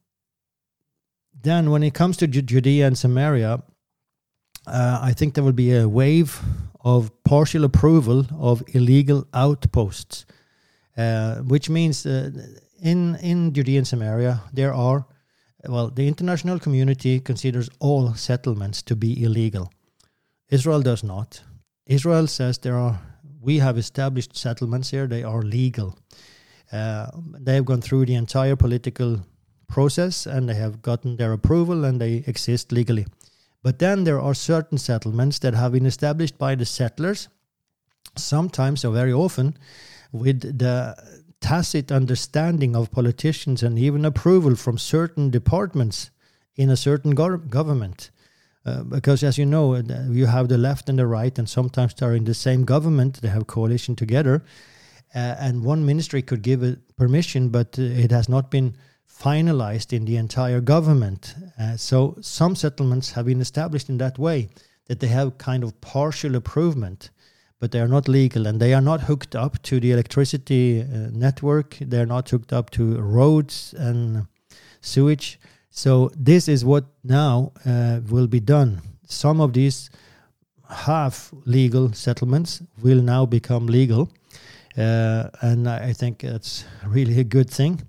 then, 1.42 1.72
when 1.72 1.84
it 1.84 1.94
comes 1.94 2.18
to 2.18 2.28
Judea 2.28 2.88
and 2.88 2.98
Samaria, 2.98 3.64
uh, 4.68 5.00
I 5.02 5.14
think 5.14 5.34
there 5.34 5.44
will 5.44 5.52
be 5.52 5.76
a 5.76 5.88
wave 5.88 6.42
of 6.86 7.12
partial 7.24 7.64
approval 7.64 8.26
of 8.40 8.64
illegal 8.68 9.28
outposts, 9.34 10.26
uh, 10.98 11.36
which 11.38 11.70
means 11.70 12.06
uh, 12.06 12.30
in 12.82 13.16
in 13.16 13.54
Judea 13.54 13.80
and 13.80 13.88
Samaria 13.88 14.42
there 14.54 14.74
are, 14.74 15.06
well, 15.68 15.90
the 15.90 16.08
international 16.08 16.60
community 16.60 17.20
considers 17.20 17.70
all 17.80 18.14
settlements 18.14 18.84
to 18.84 18.96
be 18.96 19.24
illegal. 19.24 19.72
Israel 20.50 20.82
does 20.82 21.04
not. 21.04 21.44
Israel 21.88 22.28
says 22.28 22.60
there 22.60 22.78
are 22.78 23.00
we 23.42 23.60
have 23.60 23.78
established 23.78 24.38
settlements 24.38 24.92
here. 24.92 25.08
They 25.08 25.24
are 25.24 25.42
legal. 25.42 25.98
Uh, 26.72 27.08
they 27.46 27.56
have 27.56 27.66
gone 27.66 27.82
through 27.82 28.06
the 28.06 28.16
entire 28.16 28.56
political 28.56 29.20
process 29.68 30.26
and 30.28 30.48
they 30.50 30.56
have 30.56 30.82
gotten 30.82 31.18
their 31.18 31.34
approval 31.34 31.86
and 31.86 32.00
they 32.00 32.24
exist 32.28 32.72
legally. 32.72 33.06
But 33.66 33.80
then 33.80 34.04
there 34.04 34.22
are 34.22 34.36
certain 34.36 34.78
settlements 34.78 35.40
that 35.40 35.56
have 35.56 35.72
been 35.72 35.88
established 35.88 36.38
by 36.38 36.54
the 36.54 36.66
settlers, 36.66 37.30
sometimes 38.16 38.86
or 38.86 38.94
very 38.94 39.12
often, 39.12 39.58
with 40.12 40.60
the 40.60 40.96
tacit 41.42 41.92
understanding 41.92 42.76
of 42.76 42.92
politicians 42.92 43.64
and 43.64 43.80
even 43.80 44.06
approval 44.06 44.56
from 44.56 44.78
certain 44.78 45.32
departments 45.32 46.12
in 46.56 46.70
a 46.70 46.78
certain 46.78 47.16
go- 47.16 47.38
government. 47.38 48.12
Uh, 48.68 48.84
because 48.84 49.24
as 49.24 49.40
you 49.40 49.48
know, 49.48 49.74
uh, 49.74 49.82
you 50.12 50.28
have 50.28 50.48
the 50.48 50.60
left 50.60 50.88
and 50.88 51.00
the 51.00 51.08
right, 51.08 51.40
and 51.40 51.50
sometimes 51.50 51.96
they're 51.96 52.14
in 52.14 52.26
the 52.26 52.36
same 52.36 52.66
government. 52.66 53.20
They 53.24 53.30
have 53.30 53.48
coalition 53.48 53.96
together, 53.96 54.44
uh, 55.16 55.38
and 55.40 55.64
one 55.64 55.84
ministry 55.84 56.22
could 56.22 56.44
give 56.44 56.78
permission, 56.98 57.50
but 57.50 57.80
uh, 57.80 57.82
it 57.82 58.12
has 58.12 58.30
not 58.30 58.52
been 58.52 58.76
finalized 59.22 59.94
in 59.94 60.06
the 60.06 60.18
entire 60.18 60.62
government. 60.62 61.36
Uh, 61.60 61.78
so 61.78 62.16
some 62.22 62.56
settlements 62.56 63.12
have 63.12 63.26
been 63.26 63.42
established 63.42 63.90
in 63.90 63.98
that 63.98 64.20
way 64.20 64.50
that 64.88 65.00
they 65.00 65.08
have 65.08 65.38
kind 65.38 65.64
of 65.64 65.80
partial 65.82 66.36
approval, 66.36 66.98
but 67.60 67.72
they 67.72 67.80
are 67.80 67.88
not 67.88 68.08
legal 68.08 68.46
and 68.46 68.60
they 68.60 68.74
are 68.74 68.82
not 68.82 69.02
hooked 69.02 69.36
up 69.36 69.62
to 69.64 69.80
the 69.80 69.92
electricity 69.92 70.86
network. 71.12 71.78
They 71.80 72.00
are 72.00 72.06
not 72.06 72.30
hooked 72.30 72.54
up 72.54 72.70
to 72.72 73.00
roads 73.00 73.74
and 73.78 74.28
sewage. 74.82 75.40
So 75.70 76.12
this 76.16 76.48
is 76.48 76.64
what 76.64 76.86
now 77.04 77.52
uh, 77.66 78.02
will 78.10 78.28
be 78.28 78.40
done. 78.40 78.82
Some 79.08 79.42
of 79.42 79.54
these 79.54 79.90
half 80.70 81.34
legal 81.46 81.94
settlements 81.94 82.62
will 82.82 83.02
now 83.02 83.26
become 83.26 83.68
legal. 83.68 84.10
Uh, 84.78 85.30
and 85.42 85.70
I 85.70 85.94
think 85.94 86.20
that's 86.20 86.66
really 86.86 87.20
a 87.20 87.24
good 87.24 87.50
thing 87.50 87.82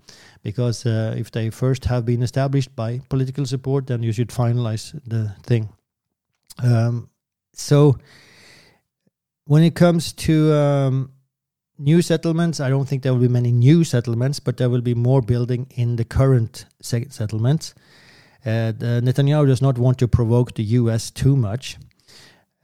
because 0.46 0.86
uh, 0.86 1.12
if 1.18 1.32
they 1.32 1.50
first 1.50 1.86
have 1.86 2.06
been 2.06 2.22
established 2.22 2.76
by 2.76 3.00
political 3.08 3.44
support, 3.44 3.88
then 3.88 4.04
you 4.04 4.12
should 4.12 4.28
finalize 4.28 4.94
the 5.04 5.34
thing. 5.42 5.68
Um, 6.62 7.10
so 7.52 7.98
when 9.46 9.64
it 9.64 9.74
comes 9.74 10.12
to 10.12 10.54
um, 10.54 11.10
new 11.78 12.00
settlements, 12.00 12.60
I 12.60 12.68
don't 12.68 12.86
think 12.88 13.02
there 13.02 13.12
will 13.12 13.26
be 13.28 13.34
many 13.40 13.50
new 13.50 13.82
settlements, 13.82 14.38
but 14.38 14.56
there 14.56 14.70
will 14.70 14.82
be 14.82 14.94
more 14.94 15.20
building 15.20 15.66
in 15.70 15.96
the 15.96 16.04
current 16.04 16.66
settlements. 16.80 17.74
Uh, 18.44 18.70
Netanyahu 19.02 19.48
does 19.48 19.60
not 19.60 19.78
want 19.78 19.98
to 19.98 20.06
provoke 20.06 20.54
the 20.54 20.62
US 20.80 21.10
too 21.10 21.34
much. 21.34 21.76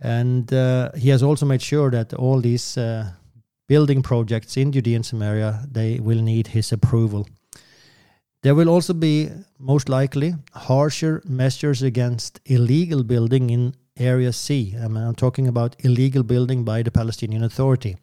And 0.00 0.52
uh, 0.54 0.92
he 0.92 1.08
has 1.08 1.24
also 1.24 1.46
made 1.46 1.62
sure 1.62 1.90
that 1.90 2.14
all 2.14 2.40
these 2.40 2.78
uh, 2.78 3.10
building 3.66 4.02
projects 4.02 4.56
in 4.56 4.70
Judea 4.70 4.94
and 4.94 5.06
Samaria, 5.06 5.66
they 5.68 5.98
will 5.98 6.22
need 6.22 6.46
his 6.46 6.70
approval. 6.70 7.26
There 8.42 8.56
will 8.56 8.68
also 8.68 8.92
be, 8.92 9.30
most 9.58 9.88
likely, 9.88 10.34
harsher 10.52 11.22
measures 11.25 11.82
against 11.82 12.40
illegal 12.44 13.04
building 13.04 13.50
in 13.50 13.75
Area 13.96 14.32
C. 14.32 14.75
I 14.76 14.84
I'm 14.84 15.14
talking 15.14 15.46
about 15.46 15.76
illegal 15.78 16.25
building 16.25 16.64
by 16.64 16.82
the 16.82 16.90
Palestinian 16.90 17.44
Authority. 17.44 17.96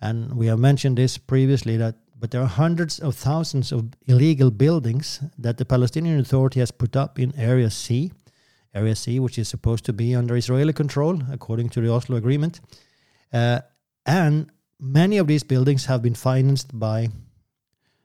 And 0.00 0.36
we 0.36 0.46
have 0.46 0.58
mentioned 0.58 0.96
this 0.96 1.18
previously 1.18 1.76
that 1.76 1.96
but 2.18 2.30
there 2.30 2.40
are 2.40 2.46
hundreds 2.46 3.00
of 3.00 3.14
thousands 3.14 3.70
of 3.70 3.84
illegal 4.06 4.50
buildings 4.50 5.20
that 5.36 5.58
the 5.58 5.64
Palestinian 5.66 6.18
Authority 6.18 6.60
has 6.60 6.70
put 6.70 6.96
up 6.96 7.18
in 7.18 7.34
Area 7.36 7.68
C, 7.68 8.12
Area 8.72 8.96
C, 8.96 9.20
which 9.20 9.38
is 9.38 9.48
supposed 9.48 9.84
to 9.84 9.92
be 9.92 10.14
under 10.14 10.34
Israeli 10.34 10.72
control 10.72 11.20
according 11.30 11.68
to 11.70 11.82
the 11.82 11.92
Oslo 11.92 12.16
Agreement. 12.16 12.60
Uh, 13.30 13.60
and 14.06 14.50
many 14.80 15.18
of 15.18 15.26
these 15.26 15.42
buildings 15.42 15.84
have 15.84 16.00
been 16.00 16.14
financed 16.14 16.78
by 16.78 17.08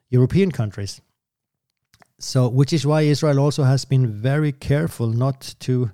European 0.09 0.51
countries. 0.51 0.99
So, 2.19 2.49
which 2.49 2.73
is 2.73 2.85
why 2.85 3.01
Israel 3.03 3.39
also 3.39 3.63
has 3.63 3.85
been 3.85 4.21
very 4.21 4.51
careful 4.51 5.07
not 5.07 5.55
to 5.59 5.91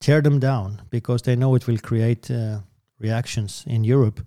tear 0.00 0.20
them 0.20 0.40
down 0.40 0.82
because 0.90 1.22
they 1.22 1.36
know 1.36 1.54
it 1.54 1.66
will 1.66 1.78
create 1.78 2.30
uh, 2.30 2.58
reactions 2.98 3.64
in 3.66 3.84
Europe. 3.84 4.20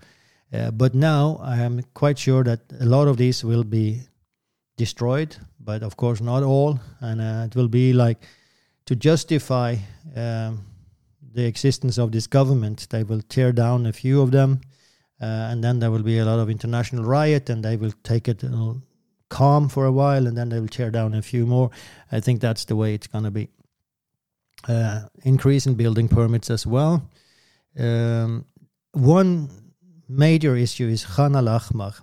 Uh, 0.53 0.71
but 0.71 0.95
now 0.95 1.39
I 1.43 1.57
am 1.57 1.81
quite 1.93 2.17
sure 2.17 2.43
that 2.43 2.62
a 2.79 2.85
lot 2.85 3.07
of 3.07 3.17
these 3.17 3.43
will 3.43 3.63
be 3.63 4.01
destroyed, 4.77 5.35
but 5.59 5.83
of 5.83 5.97
course 5.97 6.21
not 6.21 6.43
all. 6.43 6.79
And 7.01 7.19
uh, 7.19 7.47
it 7.47 7.55
will 7.55 7.67
be 7.67 7.91
like 7.91 8.23
to 8.85 8.95
justify 8.95 9.75
um, 10.15 10.65
the 11.33 11.45
existence 11.45 11.97
of 11.97 12.12
this 12.12 12.27
government, 12.27 12.88
they 12.89 13.03
will 13.03 13.21
tear 13.21 13.51
down 13.51 13.85
a 13.85 13.93
few 13.93 14.21
of 14.21 14.31
them. 14.31 14.62
Uh, 15.21 15.50
and 15.51 15.63
then 15.63 15.79
there 15.79 15.89
will 15.89 16.03
be 16.03 16.19
a 16.19 16.25
lot 16.25 16.39
of 16.39 16.50
international 16.50 17.03
riot, 17.03 17.50
and 17.50 17.63
they 17.63 17.75
will 17.75 17.93
take 18.03 18.27
it 18.27 18.43
calm 19.39 19.69
for 19.69 19.83
a 19.85 19.91
while, 20.01 20.27
and 20.27 20.35
then 20.37 20.49
they 20.49 20.59
will 20.61 20.75
tear 20.77 20.91
down 20.91 21.13
a 21.13 21.21
few 21.21 21.43
more. 21.45 21.67
I 22.17 22.19
think 22.21 22.41
that's 22.41 22.65
the 22.65 22.75
way 22.75 22.89
it's 22.97 23.09
going 23.13 23.25
to 23.25 23.35
be. 23.39 23.45
uh, 24.67 25.01
increase 25.23 25.67
in 25.67 25.75
building 25.75 26.07
permits 26.07 26.49
as 26.49 26.65
well. 26.65 27.09
Um, 27.77 28.45
one 28.93 29.49
major 30.07 30.55
issue 30.55 30.87
is 30.87 31.05
Khan 31.05 31.35
al 31.35 31.47
Ahmar. 31.47 31.93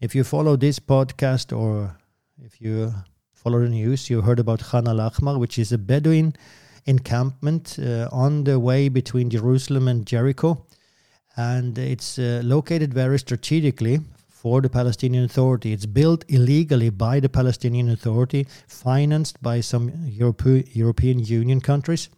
If 0.00 0.14
you 0.14 0.24
follow 0.24 0.56
this 0.56 0.78
podcast 0.78 1.56
or 1.56 1.96
if 2.42 2.60
you 2.60 2.92
follow 3.32 3.60
the 3.60 3.68
news, 3.68 4.10
you 4.10 4.22
heard 4.22 4.38
about 4.38 4.60
Khan 4.60 4.86
al 4.88 5.00
Ahmar, 5.00 5.38
which 5.38 5.58
is 5.58 5.72
a 5.72 5.78
Bedouin 5.78 6.34
encampment 6.86 7.78
uh, 7.78 8.08
on 8.12 8.44
the 8.44 8.58
way 8.58 8.88
between 8.88 9.30
Jerusalem 9.30 9.88
and 9.88 10.06
Jericho. 10.06 10.66
And 11.36 11.78
it's 11.78 12.18
uh, 12.18 12.42
located 12.44 12.94
very 12.94 13.18
strategically 13.18 14.00
for 14.44 14.60
the 14.60 14.68
Palestinian 14.68 15.24
Authority. 15.24 15.72
It's 15.72 15.86
built 15.86 16.22
illegally 16.28 16.90
by 16.90 17.18
the 17.18 17.30
Palestinian 17.30 17.88
Authority, 17.88 18.46
financed 18.68 19.40
by 19.40 19.62
some 19.62 19.90
Europe- 20.04 20.76
European 20.76 21.18
Union 21.18 21.60
countries, 21.62 22.10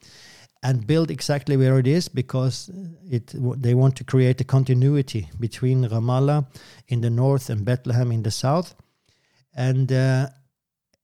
and 0.61 0.89
built 0.89 1.09
exactly 1.09 1.57
where 1.57 1.79
it 1.79 1.87
is 1.87 2.09
because 2.09 2.69
it 3.09 3.33
they 3.63 3.75
want 3.75 3.95
to 3.97 4.05
create 4.05 4.41
a 4.41 4.45
continuity 4.45 5.29
between 5.39 5.89
Ramallah 5.89 6.47
in 6.89 7.01
the 7.01 7.11
north 7.11 7.49
and 7.49 7.65
Bethlehem 7.65 8.11
in 8.11 8.23
the 8.25 8.33
south. 8.33 8.75
And 9.55 9.93
uh, 9.93 10.27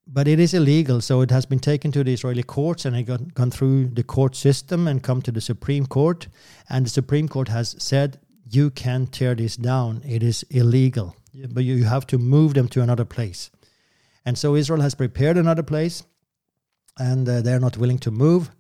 but 0.07 0.26
it 0.26 0.41
is 0.41 0.55
illegal, 0.55 1.00
so 1.00 1.21
it 1.21 1.31
has 1.31 1.47
been 1.47 1.61
taken 1.61 1.93
to 1.93 2.02
the 2.02 2.12
Israeli 2.12 2.43
courts 2.43 2.85
and 2.85 2.97
it 2.97 3.05
got 3.05 3.33
gone 3.35 3.52
through 3.52 3.91
the 3.95 4.02
court 4.02 4.35
system 4.35 4.88
and 4.88 5.07
come 5.09 5.23
to 5.23 5.31
the 5.31 5.41
Supreme 5.52 5.87
Court, 5.87 6.26
and 6.69 6.85
the 6.85 6.91
Supreme 6.91 7.29
Court 7.29 7.49
has 7.49 7.76
said 7.79 8.19
you 8.55 8.71
can 8.71 9.07
tear 9.07 9.35
this 9.35 9.57
down. 9.57 10.03
It 10.07 10.23
is 10.23 10.45
illegal, 10.51 11.17
but 11.51 11.65
you 11.65 11.85
have 11.85 12.07
to 12.09 12.19
move 12.19 12.55
them 12.55 12.69
to 12.69 12.83
another 12.83 13.05
place. 13.05 13.51
And 14.25 14.39
so 14.39 14.55
Israel 14.55 14.83
has 14.83 14.95
prepared 14.95 15.37
another 15.37 15.63
place, 15.63 16.05
and 16.99 17.29
uh, 17.29 17.41
they're 17.41 17.61
not 17.61 17.77
willing 17.77 17.99
to 18.01 18.11
move. 18.11 18.51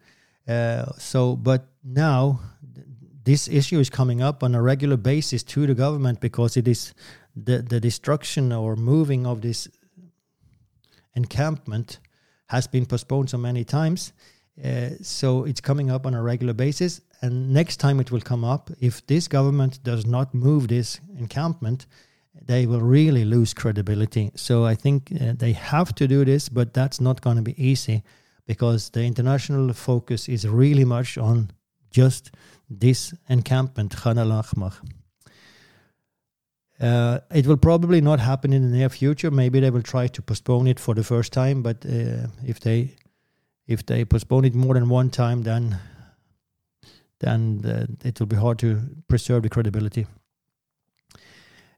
Uh, 0.48 0.86
so, 0.98 1.36
but 1.36 1.66
now 1.84 2.40
this 3.24 3.48
issue 3.48 3.78
is 3.78 3.90
coming 3.90 4.22
up 4.22 4.42
on 4.42 4.54
a 4.54 4.62
regular 4.62 4.96
basis 4.96 5.42
to 5.44 5.66
the 5.66 5.74
government 5.74 6.20
because 6.20 6.56
it 6.56 6.66
is 6.66 6.94
the 7.36 7.62
the 7.62 7.80
destruction 7.80 8.52
or 8.52 8.76
moving 8.76 9.26
of 9.26 9.40
this 9.40 9.68
encampment 11.14 12.00
has 12.46 12.66
been 12.66 12.86
postponed 12.86 13.30
so 13.30 13.38
many 13.38 13.64
times. 13.64 14.12
Uh, 14.62 14.90
so 15.00 15.44
it's 15.44 15.60
coming 15.60 15.90
up 15.90 16.06
on 16.06 16.14
a 16.14 16.22
regular 16.22 16.52
basis. 16.52 17.00
And 17.22 17.52
next 17.52 17.76
time 17.76 18.00
it 18.00 18.10
will 18.10 18.20
come 18.20 18.44
up, 18.44 18.70
if 18.80 19.06
this 19.06 19.28
government 19.28 19.82
does 19.84 20.04
not 20.04 20.34
move 20.34 20.66
this 20.66 21.00
encampment, 21.16 21.86
they 22.46 22.66
will 22.66 22.80
really 22.80 23.24
lose 23.24 23.54
credibility. 23.54 24.32
So 24.34 24.64
I 24.64 24.74
think 24.74 25.12
uh, 25.12 25.34
they 25.36 25.52
have 25.52 25.94
to 25.94 26.08
do 26.08 26.24
this, 26.24 26.48
but 26.48 26.74
that's 26.74 27.00
not 27.00 27.20
going 27.20 27.36
to 27.36 27.42
be 27.42 27.54
easy 27.62 28.02
because 28.46 28.90
the 28.90 29.04
international 29.04 29.72
focus 29.72 30.28
is 30.28 30.48
really 30.48 30.84
much 30.84 31.16
on 31.16 31.50
just 31.90 32.32
this 32.68 33.14
encampment, 33.28 33.96
Khan 33.96 34.18
al 34.18 34.32
Ahmar. 34.32 34.72
Uh, 36.80 37.20
it 37.32 37.46
will 37.46 37.56
probably 37.56 38.00
not 38.00 38.18
happen 38.18 38.52
in 38.52 38.62
the 38.62 38.76
near 38.76 38.88
future. 38.88 39.30
Maybe 39.30 39.60
they 39.60 39.70
will 39.70 39.82
try 39.82 40.08
to 40.08 40.22
postpone 40.22 40.66
it 40.66 40.80
for 40.80 40.94
the 40.94 41.04
first 41.04 41.32
time. 41.32 41.62
But 41.62 41.86
uh, 41.86 42.26
if 42.44 42.58
they 42.58 42.96
if 43.68 43.86
they 43.86 44.04
postpone 44.04 44.44
it 44.44 44.54
more 44.54 44.74
than 44.74 44.88
one 44.88 45.10
time, 45.10 45.42
then 45.42 45.78
then 47.22 47.62
uh, 47.64 48.08
it 48.08 48.20
will 48.20 48.26
be 48.26 48.36
hard 48.36 48.58
to 48.58 48.80
preserve 49.08 49.42
the 49.42 49.48
credibility. 49.48 50.06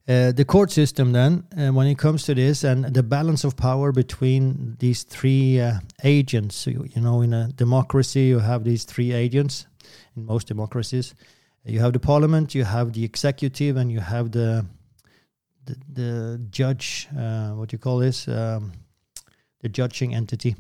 Uh, 0.06 0.32
the 0.32 0.44
court 0.44 0.70
system, 0.70 1.12
then, 1.12 1.44
uh, 1.56 1.72
when 1.72 1.86
it 1.86 1.96
comes 1.96 2.24
to 2.24 2.34
this, 2.34 2.64
and 2.64 2.84
the 2.94 3.02
balance 3.02 3.42
of 3.42 3.56
power 3.56 3.90
between 3.90 4.76
these 4.78 5.02
three 5.02 5.60
uh, 5.60 5.78
agents, 6.02 6.66
you, 6.66 6.84
you 6.94 7.00
know, 7.00 7.22
in 7.22 7.32
a 7.32 7.48
democracy, 7.48 8.22
you 8.22 8.38
have 8.38 8.64
these 8.64 8.84
three 8.84 9.12
agents 9.12 9.66
in 10.16 10.26
most 10.26 10.46
democracies. 10.48 11.14
You 11.64 11.80
have 11.80 11.94
the 11.94 12.00
parliament, 12.00 12.54
you 12.54 12.64
have 12.64 12.92
the 12.92 13.04
executive, 13.04 13.78
and 13.78 13.90
you 13.90 14.00
have 14.00 14.32
the 14.32 14.66
the, 15.66 15.76
the 15.92 16.40
judge, 16.50 17.08
uh, 17.18 17.52
what 17.52 17.72
you 17.72 17.78
call 17.78 17.98
this? 18.00 18.28
Um, 18.28 18.72
the 19.60 19.70
judging 19.70 20.14
entity, 20.14 20.54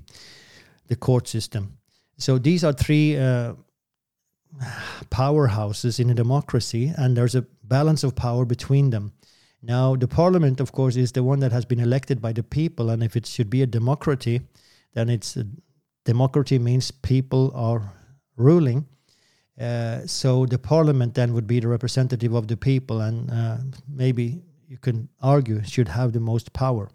the 0.88 0.96
court 0.96 1.28
system. 1.28 1.76
So 2.16 2.38
these 2.38 2.64
are 2.64 2.72
three 2.72 3.18
uh, 3.18 3.52
powerhouses 5.10 6.00
in 6.00 6.10
a 6.10 6.14
democracy, 6.14 6.92
and 6.96 7.16
there's 7.16 7.34
a 7.34 7.46
balance 7.64 8.04
of 8.04 8.14
power 8.14 8.44
between 8.44 8.90
them. 8.90 9.12
Now, 9.62 9.96
the 9.96 10.08
parliament, 10.08 10.60
of 10.60 10.72
course, 10.72 10.96
is 10.96 11.12
the 11.12 11.22
one 11.22 11.40
that 11.40 11.52
has 11.52 11.64
been 11.64 11.80
elected 11.80 12.20
by 12.20 12.32
the 12.32 12.42
people, 12.42 12.90
and 12.90 13.02
if 13.02 13.16
it 13.16 13.26
should 13.26 13.48
be 13.48 13.62
a 13.62 13.66
democracy, 13.66 14.42
then 14.92 15.08
it's 15.08 15.36
a 15.36 15.46
democracy 16.04 16.58
means 16.58 16.90
people 16.90 17.50
are 17.54 17.92
ruling. 18.36 18.86
Uh, 19.58 20.00
so 20.06 20.46
the 20.46 20.58
parliament 20.58 21.14
then 21.14 21.32
would 21.32 21.46
be 21.46 21.60
the 21.60 21.68
representative 21.68 22.34
of 22.34 22.48
the 22.48 22.56
people, 22.56 23.00
and 23.00 23.30
uh, 23.30 23.56
maybe 23.88 24.42
you 24.68 24.76
can 24.78 25.08
argue 25.22 25.62
should 25.64 25.88
have 25.88 26.12
the 26.12 26.20
most 26.20 26.52
power. 26.52 26.90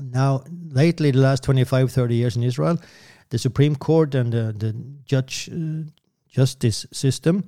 Now, 0.00 0.44
lately, 0.68 1.10
the 1.10 1.18
last 1.18 1.42
25, 1.42 1.92
30 1.92 2.14
years 2.14 2.36
in 2.36 2.42
Israel, 2.42 2.78
the 3.30 3.38
Supreme 3.38 3.76
Court 3.76 4.14
and 4.14 4.32
the, 4.32 4.54
the 4.56 4.74
judge 5.04 5.48
uh, 5.52 5.88
justice 6.32 6.86
system 6.92 7.44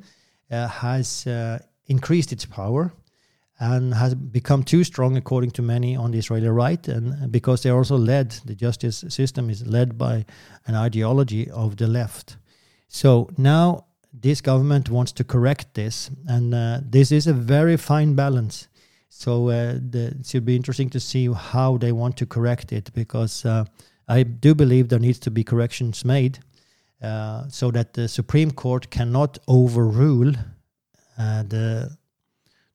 uh, 0.51 0.69
has 0.69 1.27
uh, 1.27 1.59
increased 1.87 2.33
its 2.33 2.45
power 2.45 2.93
and 3.59 3.95
has 3.95 4.15
become 4.15 4.63
too 4.63 4.85
strong, 4.85 5.17
according 5.17 5.51
to 5.53 5.63
many 5.63 5.97
on 5.97 6.11
the 6.11 6.19
Israeli 6.19 6.49
right, 6.49 6.87
and 6.89 7.31
because 7.31 7.63
they 7.63 7.71
are 7.71 7.77
also 7.77 7.97
led, 7.97 8.31
the 8.45 8.55
justice 8.55 9.05
system 9.09 9.49
is 9.49 9.65
led 9.67 9.97
by 9.97 10.27
an 10.67 10.75
ideology 10.75 11.51
of 11.51 11.77
the 11.77 11.87
left. 11.87 12.37
So 12.89 13.31
now 13.39 13.87
this 14.13 14.41
government 14.41 14.91
wants 14.91 15.13
to 15.13 15.25
correct 15.25 15.75
this, 15.75 16.11
and 16.27 16.53
uh, 16.55 16.81
this 16.83 17.13
is 17.13 17.27
a 17.27 17.33
very 17.33 17.77
fine 17.77 18.15
balance. 18.15 18.69
So 19.09 19.49
uh, 19.49 19.79
the, 19.91 20.17
it 20.19 20.27
should 20.27 20.45
be 20.45 20.57
interesting 20.57 20.91
to 20.91 21.01
see 21.01 21.33
how 21.33 21.77
they 21.77 21.93
want 21.93 22.17
to 22.17 22.27
correct 22.27 22.73
it 22.73 22.93
because 22.93 23.45
uh, 23.45 23.65
I 24.09 24.25
do 24.25 24.55
believe 24.55 24.89
there 24.89 24.99
needs 24.99 25.21
to 25.21 25.31
be 25.31 25.45
corrections 25.45 26.05
made 26.05 26.41
uh, 27.05 27.49
so 27.49 27.71
that 27.71 27.93
the 27.93 28.09
Supreme 28.09 28.51
Court 28.51 28.91
cannot 28.91 29.39
overrule 29.47 30.33
uh, 31.19 31.43
the 31.43 31.97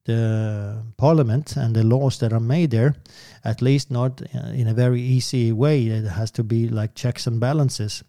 the 0.06 0.84
Parliament 0.98 1.56
and 1.58 1.76
the 1.76 1.84
laws 1.84 2.18
that 2.18 2.34
are 2.34 2.40
made 2.40 2.72
there. 2.72 2.96
At 3.44 3.62
least 3.62 3.92
not 3.92 4.22
uh, 4.22 4.54
in 4.54 4.68
a 4.68 4.74
very 4.74 5.02
easy 5.02 5.52
way. 5.52 5.86
It 5.86 6.06
has 6.06 6.32
to 6.32 6.44
be 6.44 6.68
like 6.68 6.96
checks 6.96 7.28
and 7.28 7.40
balances 7.40 8.04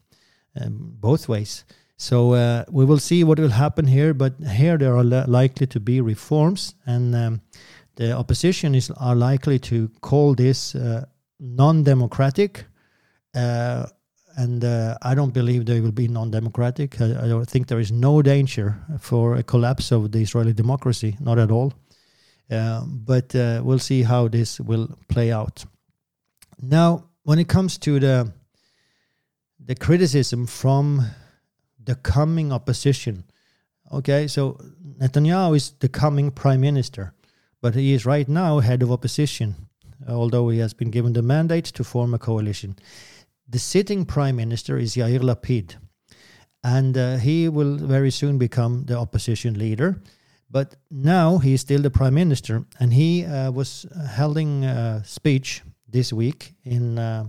um, 0.60 0.96
both 1.00 1.28
ways. 1.28 1.64
So 1.96 2.32
uh, 2.32 2.64
we 2.70 2.84
will 2.86 2.98
see 2.98 3.24
what 3.24 3.38
will 3.38 3.50
happen 3.50 3.86
here, 3.86 4.14
but 4.14 4.32
here 4.56 4.78
there 4.78 4.96
are 4.96 5.04
li- 5.04 5.26
likely 5.26 5.66
to 5.66 5.80
be 5.80 6.00
reforms 6.00 6.74
and. 6.86 7.14
Um, 7.14 7.40
the 8.00 8.12
opposition 8.12 8.74
is 8.74 8.90
are 8.90 9.14
likely 9.14 9.58
to 9.58 9.90
call 10.00 10.34
this 10.34 10.74
uh, 10.74 11.04
non-democratic, 11.38 12.64
uh, 13.34 13.86
and 14.36 14.64
uh, 14.64 14.96
I 15.02 15.14
don't 15.14 15.34
believe 15.34 15.66
they 15.66 15.80
will 15.80 15.92
be 15.92 16.08
non-democratic. 16.08 17.00
I, 17.00 17.06
I, 17.24 17.28
don't 17.28 17.48
think 17.48 17.66
there 17.66 17.80
is 17.80 17.90
no 17.90 18.22
danger 18.22 18.76
for 18.98 19.36
a 19.36 19.42
collapse 19.42 19.92
of 19.92 20.12
the 20.12 20.20
Israeli 20.20 20.52
democracy, 20.52 21.16
not 21.20 21.38
at 21.38 21.50
all. 21.50 21.72
Uh, 22.50 22.84
but 22.86 23.34
uh, 23.34 23.60
we'll 23.62 23.78
see 23.78 24.02
how 24.02 24.28
this 24.28 24.60
will 24.60 24.88
play 25.08 25.30
out. 25.32 25.64
Now, 26.60 27.04
when 27.22 27.38
it 27.38 27.48
comes 27.48 27.78
to 27.78 28.00
the 28.00 28.32
the 29.66 29.74
criticism 29.74 30.46
from 30.46 31.06
the 31.84 31.94
coming 31.94 32.52
opposition, 32.52 33.24
okay, 33.92 34.26
so 34.26 34.58
Netanyahu 34.98 35.56
is 35.56 35.72
the 35.78 35.88
coming 35.88 36.30
prime 36.30 36.60
minister 36.60 37.14
but 37.60 37.74
he 37.74 37.92
is 37.92 38.06
right 38.06 38.28
now 38.28 38.60
head 38.60 38.82
of 38.82 38.90
opposition, 38.90 39.54
although 40.08 40.48
he 40.48 40.58
has 40.58 40.72
been 40.72 40.90
given 40.90 41.12
the 41.12 41.22
mandate 41.22 41.66
to 41.66 41.84
form 41.84 42.14
a 42.14 42.18
coalition. 42.18 42.76
The 43.50 43.58
sitting 43.58 44.04
prime 44.04 44.36
minister 44.36 44.78
is 44.78 44.94
Yair 44.94 45.20
Lapid, 45.20 45.74
and 46.62 46.96
uh, 46.96 47.16
he 47.16 47.48
will 47.48 47.76
very 47.76 48.12
soon 48.12 48.38
become 48.38 48.84
the 48.84 48.96
opposition 48.96 49.58
leader. 49.58 50.00
But 50.48 50.76
now 50.88 51.38
he 51.38 51.54
is 51.54 51.60
still 51.60 51.82
the 51.82 51.90
prime 51.90 52.14
minister, 52.14 52.64
and 52.78 52.92
he 52.92 53.24
uh, 53.24 53.50
was 53.50 53.86
holding 54.16 54.64
a 54.64 55.02
speech 55.04 55.62
this 55.88 56.12
week 56.12 56.54
in 56.62 56.96
uh, 56.96 57.28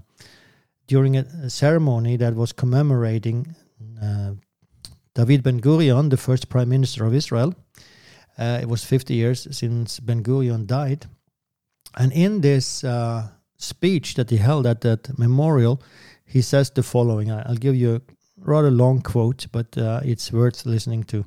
during 0.86 1.18
a, 1.18 1.50
ceremony 1.50 2.18
that 2.18 2.36
was 2.36 2.54
commemorating 2.54 3.56
uh, 4.00 4.34
David 5.16 5.42
Ben 5.42 5.60
Gurion, 5.60 6.12
the 6.12 6.18
first 6.18 6.50
prime 6.50 6.70
minister 6.70 7.04
of 7.04 7.16
Israel. 7.16 7.56
Uh, 8.38 8.60
it 8.62 8.70
was 8.70 8.84
50 8.84 9.16
years 9.16 9.48
since 9.50 10.00
Ben 10.00 10.22
Gurion 10.22 10.68
died. 10.68 11.08
And 11.96 12.12
in 12.14 12.42
this 12.42 12.84
uh, 12.84 13.30
speech 13.58 14.16
that 14.16 14.30
he 14.30 14.38
held 14.38 14.66
at 14.66 14.82
that 14.82 15.18
memorial, 15.18 15.82
he 16.32 16.41
says 16.41 16.70
the 16.70 16.82
following. 16.84 17.30
I'll 17.30 17.56
give 17.56 17.76
you 17.76 17.96
a 17.96 18.02
rather 18.38 18.72
long 18.72 19.02
quote, 19.02 19.48
but 19.52 19.78
uh, 19.78 20.00
it's 20.04 20.32
worth 20.32 20.65
listening 20.65 21.04
to. 21.06 21.26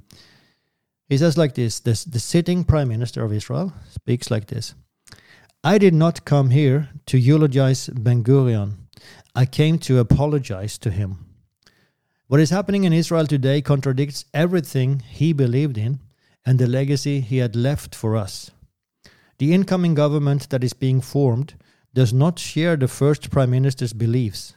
He 1.08 1.18
says 1.18 1.36
like 1.36 1.54
this, 1.54 1.80
this 1.80 2.04
The 2.04 2.18
sitting 2.18 2.64
prime 2.64 2.88
minister 2.88 3.22
of 3.22 3.32
Israel 3.32 3.74
speaks 3.90 4.30
like 4.30 4.46
this 4.46 4.74
I 5.62 5.76
did 5.76 5.92
not 5.92 6.24
come 6.24 6.50
here 6.50 6.88
to 7.06 7.18
eulogize 7.18 7.88
Ben 7.88 8.24
Gurion. 8.24 8.72
I 9.34 9.44
came 9.44 9.78
to 9.80 9.98
apologize 9.98 10.78
to 10.78 10.90
him. 10.90 11.26
What 12.26 12.40
is 12.40 12.48
happening 12.48 12.84
in 12.84 12.94
Israel 12.94 13.26
today 13.26 13.60
contradicts 13.60 14.24
everything 14.32 15.00
he 15.00 15.34
believed 15.34 15.76
in 15.76 16.00
and 16.46 16.58
the 16.58 16.66
legacy 16.66 17.20
he 17.20 17.38
had 17.38 17.54
left 17.54 17.94
for 17.94 18.16
us. 18.16 18.50
The 19.38 19.52
incoming 19.52 19.94
government 19.94 20.48
that 20.48 20.64
is 20.64 20.72
being 20.72 21.02
formed 21.02 21.54
does 21.92 22.12
not 22.12 22.38
share 22.38 22.76
the 22.76 22.88
first 22.88 23.30
prime 23.30 23.50
minister's 23.50 23.92
beliefs. 23.92 24.54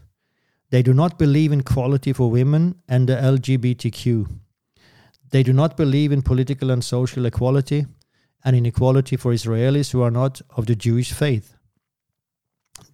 They 0.70 0.84
do 0.84 0.94
not 0.94 1.18
believe 1.18 1.52
in 1.52 1.62
equality 1.62 2.14
for 2.14 2.30
women 2.30 2.76
and 2.88 3.08
the 3.08 3.16
LGBTQ. 3.16 4.28
They 5.32 5.44
do 5.44 5.54
not 5.54 5.78
believe 5.78 6.12
in 6.12 6.22
political 6.22 6.72
and 6.72 6.84
social 6.84 7.26
equality 7.26 7.86
and 8.44 8.56
inequality 8.56 9.18
for 9.18 9.34
Israelis 9.34 9.92
who 9.92 10.02
are 10.02 10.12
not 10.12 10.42
of 10.56 10.66
the 10.66 10.76
Jewish 10.76 11.12
faith. 11.12 11.56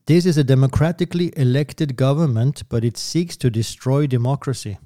This 0.06 0.26
is 0.26 0.38
a 0.38 0.44
democratically 0.44 1.32
elected 1.38 1.96
government, 1.96 2.64
but 2.70 2.84
it 2.84 2.98
seeks 2.98 3.38
to 3.38 3.50
destroy 3.50 4.06
democracy. 4.08 4.78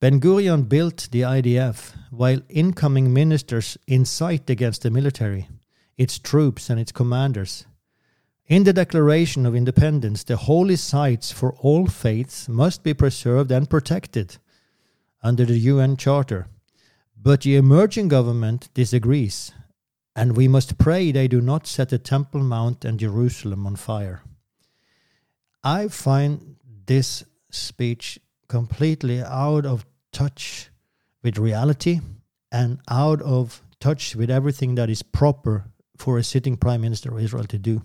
Ben 0.00 0.20
Gurion 0.20 0.68
built 0.68 1.08
the 1.10 1.22
IDF 1.22 1.94
while 2.10 2.40
incoming 2.48 3.12
ministers 3.12 3.78
incite 3.86 4.50
against 4.50 4.82
the 4.82 4.90
military, 4.90 5.48
its 5.96 6.18
troops, 6.18 6.68
and 6.68 6.78
its 6.78 6.92
commanders. 6.92 7.66
In 8.48 8.62
the 8.62 8.72
Declaration 8.72 9.44
of 9.44 9.56
Independence, 9.56 10.22
the 10.22 10.36
holy 10.36 10.76
sites 10.76 11.32
for 11.32 11.54
all 11.54 11.88
faiths 11.88 12.48
must 12.48 12.84
be 12.84 12.94
preserved 12.94 13.50
and 13.50 13.68
protected 13.68 14.36
under 15.20 15.44
the 15.44 15.58
UN 15.58 15.96
Charter. 15.96 16.46
But 17.20 17.40
the 17.40 17.56
emerging 17.56 18.06
government 18.06 18.68
disagrees, 18.72 19.50
and 20.14 20.36
we 20.36 20.46
must 20.46 20.78
pray 20.78 21.10
they 21.10 21.26
do 21.26 21.40
not 21.40 21.66
set 21.66 21.88
the 21.88 21.98
Temple 21.98 22.40
Mount 22.40 22.84
and 22.84 23.00
Jerusalem 23.00 23.66
on 23.66 23.74
fire. 23.74 24.22
I 25.64 25.88
find 25.88 26.54
this 26.86 27.24
speech 27.50 28.20
completely 28.46 29.22
out 29.22 29.66
of 29.66 29.84
touch 30.12 30.70
with 31.20 31.36
reality 31.36 31.98
and 32.52 32.78
out 32.88 33.20
of 33.22 33.60
touch 33.80 34.14
with 34.14 34.30
everything 34.30 34.76
that 34.76 34.88
is 34.88 35.02
proper 35.02 35.64
for 35.96 36.16
a 36.16 36.22
sitting 36.22 36.56
prime 36.56 36.82
minister 36.82 37.10
of 37.10 37.20
Israel 37.20 37.46
to 37.46 37.58
do. 37.58 37.82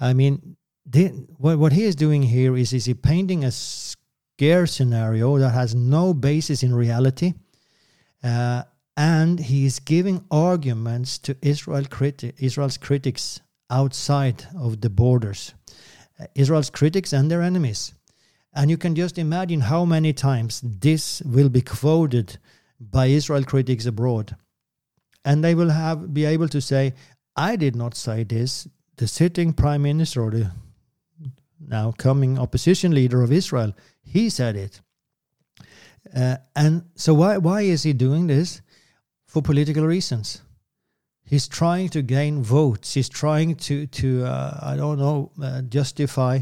I 0.00 0.14
mean, 0.14 0.56
the, 0.86 1.08
what, 1.36 1.58
what 1.58 1.72
he 1.72 1.84
is 1.84 1.94
doing 1.94 2.22
here 2.22 2.56
is, 2.56 2.72
is 2.72 2.86
he 2.86 2.94
painting 2.94 3.44
a 3.44 3.50
scare 3.50 4.66
scenario 4.66 5.38
that 5.38 5.50
has 5.50 5.74
no 5.74 6.14
basis 6.14 6.62
in 6.62 6.74
reality. 6.74 7.34
Uh, 8.24 8.62
and 8.96 9.38
he 9.38 9.66
is 9.66 9.78
giving 9.78 10.24
arguments 10.30 11.18
to 11.18 11.36
Israel 11.42 11.84
criti- 11.84 12.34
Israel's 12.38 12.78
critics 12.78 13.40
outside 13.70 14.46
of 14.58 14.80
the 14.80 14.90
borders, 14.90 15.54
uh, 16.18 16.26
Israel's 16.34 16.70
critics 16.70 17.12
and 17.12 17.30
their 17.30 17.42
enemies. 17.42 17.94
And 18.52 18.70
you 18.70 18.76
can 18.76 18.94
just 18.94 19.16
imagine 19.16 19.60
how 19.60 19.84
many 19.84 20.12
times 20.12 20.60
this 20.64 21.22
will 21.22 21.48
be 21.48 21.62
quoted 21.62 22.38
by 22.80 23.06
Israel 23.06 23.44
critics 23.44 23.86
abroad. 23.86 24.36
And 25.24 25.44
they 25.44 25.54
will 25.54 25.70
have 25.70 26.12
be 26.12 26.24
able 26.24 26.48
to 26.48 26.60
say, 26.60 26.94
I 27.36 27.56
did 27.56 27.76
not 27.76 27.94
say 27.94 28.24
this 28.24 28.66
the 29.00 29.08
sitting 29.08 29.54
prime 29.54 29.80
minister 29.80 30.22
or 30.22 30.30
the 30.30 30.50
now 31.58 31.90
coming 31.96 32.38
opposition 32.38 32.92
leader 32.92 33.22
of 33.22 33.32
Israel, 33.32 33.72
he 34.02 34.28
said 34.28 34.56
it. 34.56 34.82
Uh, 36.14 36.36
and 36.54 36.84
so 36.96 37.14
why 37.14 37.38
why 37.38 37.62
is 37.62 37.82
he 37.82 37.94
doing 37.94 38.26
this? 38.26 38.60
For 39.26 39.40
political 39.40 39.86
reasons. 39.86 40.42
He's 41.24 41.48
trying 41.48 41.88
to 41.90 42.02
gain 42.02 42.42
votes. 42.42 42.92
He's 42.92 43.08
trying 43.08 43.54
to 43.66 43.86
to 43.86 44.24
uh, 44.26 44.58
I 44.62 44.76
don't 44.76 44.98
know 44.98 45.32
uh, 45.42 45.62
justify 45.62 46.40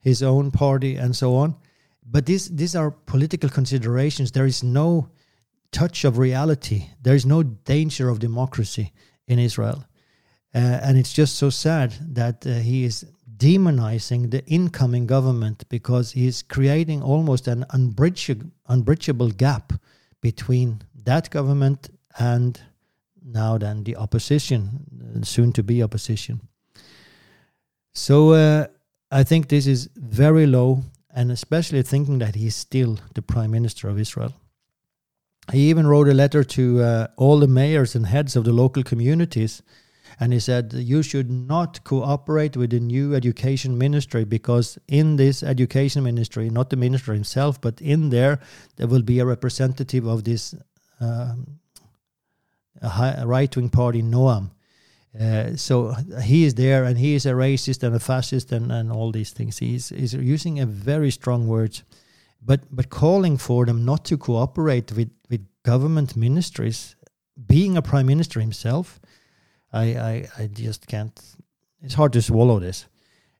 his 0.00 0.20
own 0.22 0.50
party 0.50 0.96
and 0.96 1.14
so 1.14 1.36
on. 1.36 1.54
But 2.02 2.26
these 2.26 2.48
these 2.48 2.74
are 2.74 2.90
political 2.90 3.50
considerations. 3.50 4.32
There 4.32 4.46
is 4.46 4.64
no 4.64 5.10
touch 5.70 6.04
of 6.04 6.18
reality. 6.18 6.88
There 7.02 7.14
is 7.14 7.24
no 7.24 7.44
danger 7.44 8.08
of 8.08 8.18
democracy 8.18 8.92
in 9.28 9.38
Israel. 9.38 9.87
Uh, 10.54 10.58
and 10.58 10.96
it's 10.96 11.12
just 11.12 11.36
so 11.36 11.50
sad 11.50 11.92
that 12.00 12.46
uh, 12.46 12.54
he 12.54 12.84
is 12.84 13.04
demonizing 13.36 14.30
the 14.30 14.44
incoming 14.46 15.06
government 15.06 15.64
because 15.68 16.12
he's 16.12 16.42
creating 16.42 17.02
almost 17.02 17.46
an 17.46 17.64
unbridgeable, 17.70 18.50
unbridgeable 18.68 19.30
gap 19.30 19.72
between 20.20 20.82
that 21.04 21.30
government 21.30 21.90
and 22.18 22.60
now 23.24 23.58
then 23.58 23.84
the 23.84 23.96
opposition, 23.96 25.22
soon 25.22 25.52
to 25.52 25.62
be 25.62 25.82
opposition. 25.82 26.40
So 27.92 28.32
uh, 28.32 28.66
I 29.10 29.24
think 29.24 29.48
this 29.48 29.66
is 29.66 29.88
very 29.94 30.46
low, 30.46 30.82
and 31.14 31.30
especially 31.30 31.82
thinking 31.82 32.18
that 32.18 32.34
he's 32.34 32.56
still 32.56 32.98
the 33.14 33.22
prime 33.22 33.50
minister 33.50 33.88
of 33.88 33.98
Israel. 33.98 34.34
He 35.52 35.70
even 35.70 35.86
wrote 35.86 36.08
a 36.08 36.14
letter 36.14 36.44
to 36.44 36.82
uh, 36.82 37.06
all 37.16 37.38
the 37.38 37.48
mayors 37.48 37.94
and 37.94 38.06
heads 38.06 38.36
of 38.36 38.44
the 38.44 38.52
local 38.52 38.82
communities 38.82 39.62
and 40.20 40.32
he 40.32 40.40
said 40.40 40.72
you 40.72 41.02
should 41.02 41.30
not 41.30 41.82
cooperate 41.84 42.56
with 42.56 42.70
the 42.70 42.80
new 42.80 43.14
education 43.14 43.78
ministry 43.78 44.24
because 44.24 44.78
in 44.88 45.16
this 45.16 45.42
education 45.42 46.02
ministry 46.02 46.50
not 46.50 46.70
the 46.70 46.76
minister 46.76 47.12
himself 47.12 47.60
but 47.60 47.80
in 47.80 48.10
there 48.10 48.40
there 48.76 48.86
will 48.86 49.02
be 49.02 49.20
a 49.20 49.26
representative 49.26 50.06
of 50.06 50.24
this 50.24 50.54
um, 51.00 51.60
right-wing 53.24 53.68
party 53.68 54.02
noam. 54.02 54.50
Uh, 55.18 55.56
so 55.56 55.94
he 56.22 56.44
is 56.44 56.54
there 56.54 56.84
and 56.84 56.98
he 56.98 57.14
is 57.14 57.26
a 57.26 57.30
racist 57.30 57.82
and 57.82 57.96
a 57.96 57.98
fascist 57.98 58.52
and, 58.52 58.70
and 58.70 58.92
all 58.92 59.10
these 59.10 59.32
things. 59.32 59.58
He's, 59.58 59.88
he's 59.88 60.14
using 60.14 60.60
a 60.60 60.66
very 60.66 61.10
strong 61.10 61.48
words 61.48 61.82
but 62.40 62.60
but 62.70 62.88
calling 62.88 63.36
for 63.36 63.66
them 63.66 63.84
not 63.84 64.04
to 64.04 64.16
cooperate 64.16 64.92
with, 64.92 65.10
with 65.28 65.46
government 65.64 66.16
ministries 66.16 66.96
being 67.46 67.76
a 67.76 67.82
prime 67.82 68.06
minister 68.06 68.40
himself 68.40 69.00
I, 69.72 69.82
I, 69.82 70.28
I 70.38 70.46
just 70.46 70.86
can't. 70.86 71.18
It's 71.82 71.94
hard 71.94 72.12
to 72.14 72.22
swallow 72.22 72.58
this. 72.58 72.86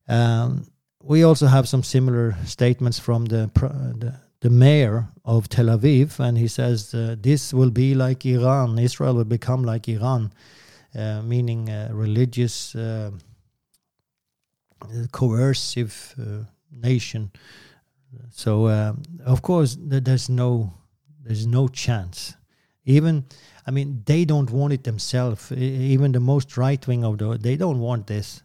Um, 0.08 0.66
we 1.02 1.22
also 1.22 1.46
have 1.46 1.68
some 1.68 1.82
similar 1.82 2.36
statements 2.44 2.98
from 2.98 3.26
the, 3.26 3.50
the, 3.54 4.14
the 4.40 4.50
mayor 4.50 5.08
of 5.24 5.48
Tel 5.48 5.66
Aviv, 5.66 6.20
and 6.20 6.38
he 6.38 6.48
says 6.48 6.94
uh, 6.94 7.16
this 7.18 7.52
will 7.52 7.70
be 7.70 7.94
like 7.94 8.26
Iran. 8.26 8.78
Israel 8.78 9.14
will 9.14 9.24
become 9.24 9.64
like 9.64 9.88
Iran, 9.88 10.32
uh, 10.94 11.22
meaning 11.22 11.68
a 11.68 11.90
religious, 11.92 12.74
uh, 12.74 13.10
coercive 15.12 16.14
uh, 16.18 16.44
nation. 16.70 17.30
So, 18.30 18.66
uh, 18.66 18.94
of 19.24 19.42
course, 19.42 19.76
there's 19.78 20.28
no 20.28 20.72
there's 21.22 21.46
no 21.46 21.68
chance. 21.68 22.34
Even 22.84 23.26
I 23.68 23.70
mean, 23.70 24.02
they 24.06 24.24
don't 24.24 24.50
want 24.50 24.72
it 24.72 24.84
themselves. 24.84 25.52
Even 25.52 26.12
the 26.12 26.20
most 26.20 26.56
right 26.56 26.86
wing 26.86 27.04
of 27.04 27.18
the, 27.18 27.36
they 27.36 27.54
don't 27.54 27.80
want 27.80 28.06
this. 28.06 28.42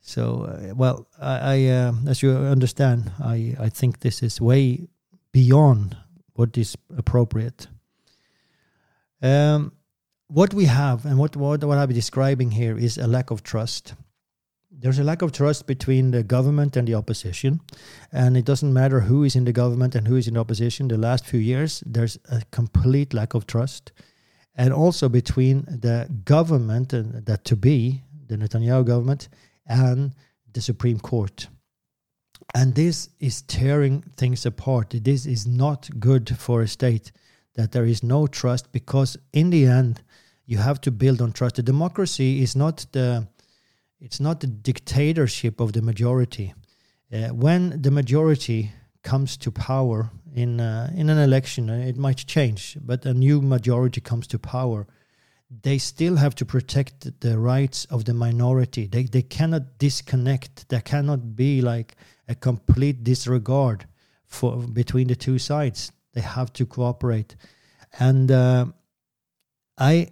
So, 0.00 0.46
uh, 0.46 0.74
well, 0.74 1.06
I, 1.20 1.38
I 1.38 1.66
uh, 1.66 1.92
as 2.08 2.20
you 2.20 2.32
understand, 2.32 3.12
I, 3.22 3.54
I 3.60 3.68
think 3.68 4.00
this 4.00 4.20
is 4.20 4.40
way 4.40 4.88
beyond 5.30 5.96
what 6.32 6.58
is 6.58 6.76
appropriate. 6.96 7.68
Um, 9.22 9.72
what 10.26 10.52
we 10.52 10.64
have 10.64 11.04
and 11.04 11.16
what, 11.16 11.36
what, 11.36 11.62
what 11.62 11.78
I'm 11.78 11.92
describing 11.92 12.50
here 12.50 12.76
is 12.76 12.98
a 12.98 13.06
lack 13.06 13.30
of 13.30 13.44
trust 13.44 13.94
there's 14.80 14.98
a 14.98 15.04
lack 15.04 15.22
of 15.22 15.32
trust 15.32 15.66
between 15.66 16.12
the 16.12 16.22
government 16.22 16.76
and 16.76 16.86
the 16.86 16.94
opposition 16.94 17.60
and 18.12 18.36
it 18.36 18.44
doesn't 18.44 18.72
matter 18.72 19.00
who 19.00 19.24
is 19.24 19.34
in 19.34 19.44
the 19.44 19.52
government 19.52 19.94
and 19.94 20.06
who 20.06 20.16
is 20.16 20.28
in 20.28 20.34
the 20.34 20.40
opposition 20.40 20.88
the 20.88 20.96
last 20.96 21.26
few 21.26 21.40
years 21.40 21.82
there's 21.84 22.18
a 22.30 22.42
complete 22.50 23.12
lack 23.12 23.34
of 23.34 23.46
trust. 23.46 23.92
And 24.54 24.72
also 24.72 25.08
between 25.08 25.62
the 25.62 26.08
government 26.24 26.92
and 26.92 27.24
that 27.26 27.44
to 27.44 27.56
be 27.56 28.02
the 28.26 28.36
Netanyahu 28.36 28.84
government 28.84 29.28
and 29.66 30.14
the 30.52 30.60
Supreme 30.60 30.98
Court. 30.98 31.46
And 32.54 32.74
this 32.74 33.08
is 33.20 33.42
tearing 33.42 34.02
things 34.16 34.44
apart. 34.44 34.94
This 35.04 35.26
is 35.26 35.46
not 35.46 35.88
good 36.00 36.36
for 36.36 36.62
a 36.62 36.68
state 36.68 37.12
that 37.54 37.70
there 37.70 37.84
is 37.84 38.02
no 38.02 38.26
trust 38.26 38.72
because 38.72 39.16
in 39.32 39.50
the 39.50 39.66
end 39.66 40.02
you 40.44 40.58
have 40.58 40.80
to 40.80 40.90
build 40.90 41.22
on 41.22 41.32
trust. 41.32 41.56
The 41.56 41.62
democracy 41.62 42.42
is 42.42 42.56
not 42.56 42.86
the 42.90 43.28
it's 44.00 44.20
not 44.20 44.40
the 44.40 44.46
dictatorship 44.46 45.60
of 45.60 45.72
the 45.72 45.82
majority. 45.82 46.54
Uh, 47.12 47.28
when 47.28 47.82
the 47.82 47.90
majority 47.90 48.72
comes 49.02 49.36
to 49.38 49.50
power 49.50 50.10
in 50.34 50.60
uh, 50.60 50.90
in 50.94 51.08
an 51.10 51.18
election, 51.18 51.70
uh, 51.70 51.74
it 51.74 51.96
might 51.96 52.26
change, 52.26 52.76
but 52.80 53.06
a 53.06 53.14
new 53.14 53.40
majority 53.40 54.00
comes 54.00 54.26
to 54.26 54.38
power. 54.38 54.86
They 55.62 55.78
still 55.78 56.16
have 56.16 56.34
to 56.34 56.44
protect 56.44 57.20
the 57.20 57.38
rights 57.38 57.86
of 57.86 58.04
the 58.04 58.14
minority. 58.14 58.86
They 58.86 59.04
they 59.04 59.22
cannot 59.22 59.78
disconnect. 59.78 60.68
There 60.68 60.82
cannot 60.82 61.34
be 61.34 61.62
like 61.62 61.96
a 62.28 62.34
complete 62.34 63.02
disregard 63.02 63.86
for 64.26 64.56
between 64.56 65.08
the 65.08 65.16
two 65.16 65.38
sides. 65.38 65.90
They 66.12 66.20
have 66.20 66.52
to 66.52 66.66
cooperate, 66.66 67.36
and 67.98 68.30
uh, 68.30 68.66
I 69.78 70.08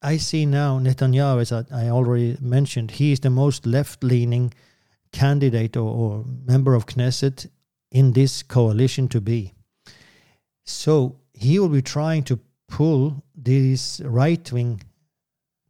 I 0.00 0.16
see 0.16 0.46
now 0.46 0.78
Netanyahu, 0.78 1.40
as 1.40 1.52
I 1.52 1.88
already 1.88 2.36
mentioned, 2.40 2.92
he 2.92 3.12
is 3.12 3.20
the 3.20 3.30
most 3.30 3.66
left 3.66 4.04
leaning 4.04 4.54
candidate 5.12 5.76
or, 5.76 5.90
or, 5.90 6.24
member 6.44 6.74
of 6.74 6.86
Knesset 6.86 7.48
in 7.90 8.12
this 8.12 8.42
coalition 8.42 9.08
to 9.08 9.20
be. 9.20 9.54
So 10.64 11.20
he 11.32 11.58
will 11.58 11.70
be 11.70 11.82
trying 11.82 12.24
to 12.24 12.38
pull 12.68 13.24
these 13.34 14.00
right 14.04 14.52
wing 14.52 14.82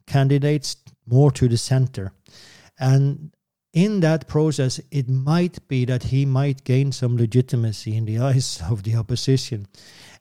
candidates 0.05 0.75
more 1.05 1.31
to 1.31 1.47
the 1.47 1.57
center. 1.57 2.11
And 2.79 3.31
in 3.73 3.99
that 4.01 4.27
process, 4.27 4.79
it 4.91 5.07
might 5.07 5.67
be 5.67 5.85
that 5.85 6.03
he 6.03 6.25
might 6.25 6.63
gain 6.63 6.91
some 6.91 7.17
legitimacy 7.17 7.95
in 7.95 8.05
the 8.05 8.19
eyes 8.29 8.61
of 8.69 8.83
the 8.83 8.95
opposition, 8.95 9.67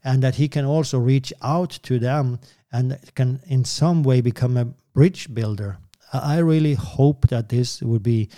and 0.05 0.23
that 0.23 0.37
he 0.37 0.49
can 0.49 0.65
also 0.65 0.99
reach 0.99 1.33
out 1.43 1.71
to 1.83 1.99
them 1.99 2.39
and 2.73 2.99
can, 3.15 3.41
in 3.47 3.65
some 3.65 4.03
way, 4.03 4.21
become 4.21 4.57
a 4.57 4.67
bridge 4.95 5.33
builder. 5.33 5.79
I 6.13 6.39
really 6.39 6.75
hope 6.75 7.29
that 7.29 7.49
this 7.49 7.83
would 7.83 8.03
be. 8.03 8.29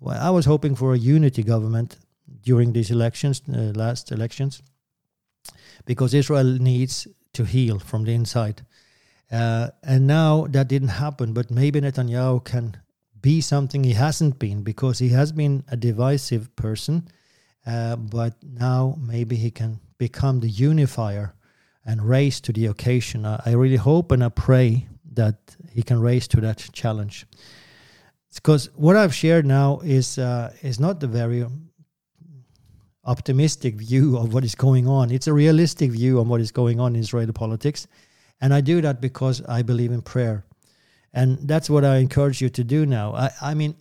Well, 0.00 0.18
I 0.20 0.30
was 0.30 0.46
hoping 0.46 0.76
for 0.76 0.94
a 0.94 0.98
unity 0.98 1.42
government 1.42 1.96
during 2.42 2.72
these 2.72 2.90
elections, 2.90 3.42
uh, 3.52 3.72
last 3.74 4.12
elections, 4.12 4.62
because 5.84 6.14
Israel 6.14 6.58
needs 6.58 7.08
to 7.32 7.44
heal 7.44 7.78
from 7.78 8.04
the 8.04 8.12
inside. 8.12 8.64
Uh, 9.30 9.68
and 9.82 10.06
now 10.06 10.46
that 10.48 10.68
didn't 10.68 10.88
happen, 10.88 11.32
but 11.32 11.50
maybe 11.50 11.80
Netanyahu 11.80 12.44
can 12.44 12.76
be 13.20 13.40
something 13.40 13.84
he 13.84 13.92
hasn't 13.92 14.38
been 14.38 14.62
because 14.62 14.98
he 14.98 15.10
has 15.10 15.32
been 15.32 15.64
a 15.68 15.76
divisive 15.76 16.54
person. 16.56 17.08
Uh, 17.66 17.96
but 17.96 18.34
now 18.42 18.96
maybe 18.98 19.36
he 19.36 19.50
can 19.50 19.80
become 19.98 20.40
the 20.40 20.48
unifier 20.48 21.34
and 21.88 22.06
raise 22.06 22.38
to 22.42 22.52
the 22.52 22.66
occasion. 22.66 23.24
I, 23.24 23.52
really 23.52 23.76
hope 23.76 24.12
and 24.12 24.22
I 24.22 24.28
pray 24.28 24.86
that 25.14 25.56
he 25.72 25.82
can 25.82 25.98
raise 25.98 26.28
to 26.28 26.40
that 26.42 26.58
challenge. 26.72 27.26
Because 28.34 28.68
what 28.76 28.94
I've 28.94 29.14
shared 29.14 29.46
now 29.46 29.80
is 29.82 30.18
uh, 30.18 30.52
is 30.62 30.78
not 30.78 31.00
the 31.00 31.08
very 31.08 31.46
optimistic 33.04 33.74
view 33.76 34.18
of 34.22 34.34
what 34.34 34.44
is 34.44 34.54
going 34.54 34.86
on. 34.86 35.10
It's 35.10 35.26
a 35.26 35.32
realistic 35.32 35.90
view 35.90 36.20
on 36.20 36.28
what 36.28 36.42
is 36.42 36.52
going 36.52 36.78
on 36.78 36.94
in 36.94 37.00
Israeli 37.00 37.32
politics. 37.32 37.86
And 38.40 38.52
I 38.52 38.60
do 38.60 38.82
that 38.82 39.00
because 39.00 39.42
I 39.46 39.62
believe 39.62 39.90
in 39.90 40.02
prayer. 40.02 40.44
And 41.14 41.38
that's 41.48 41.70
what 41.70 41.84
I 41.86 41.96
encourage 41.96 42.42
you 42.42 42.50
to 42.50 42.62
do 42.62 42.84
now. 42.84 43.14
I, 43.14 43.30
I 43.40 43.54
mean, 43.54 43.74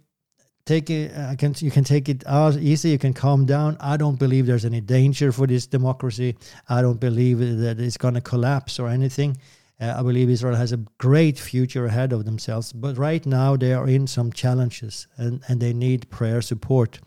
take 0.68 0.90
it 0.90 1.18
I 1.18 1.36
can 1.36 1.56
you 1.58 1.72
can 1.72 1.84
take 1.84 2.10
it 2.10 2.24
out 2.28 2.56
easy 2.58 2.90
you 2.90 3.00
can 3.00 3.14
calm 3.14 3.46
down 3.46 3.78
i 3.80 3.98
don't 3.98 4.20
believe 4.20 4.46
there's 4.46 4.66
any 4.66 4.82
danger 4.82 5.32
for 5.32 5.48
this 5.48 5.66
democracy 5.68 6.36
i 6.70 6.82
don't 6.82 7.00
believe 7.00 7.40
that 7.40 7.80
it's 7.80 7.98
going 7.98 8.14
to 8.16 8.22
collapse 8.22 8.80
or 8.80 8.88
anything 8.90 9.38
uh, 9.82 9.96
i 9.98 10.02
believe 10.02 10.30
israel 10.30 10.56
has 10.56 10.72
a 10.72 10.82
great 10.98 11.40
future 11.40 11.86
ahead 11.86 12.14
of 12.14 12.26
themselves 12.26 12.74
but 12.74 12.98
right 12.98 13.26
now 13.26 13.56
they 13.56 13.74
are 13.74 13.88
in 13.88 14.08
some 14.08 14.32
challenges 14.32 15.08
and, 15.18 15.42
and 15.48 15.62
they 15.62 15.74
need 15.74 16.10
prayer 16.10 16.42
support 16.42 17.00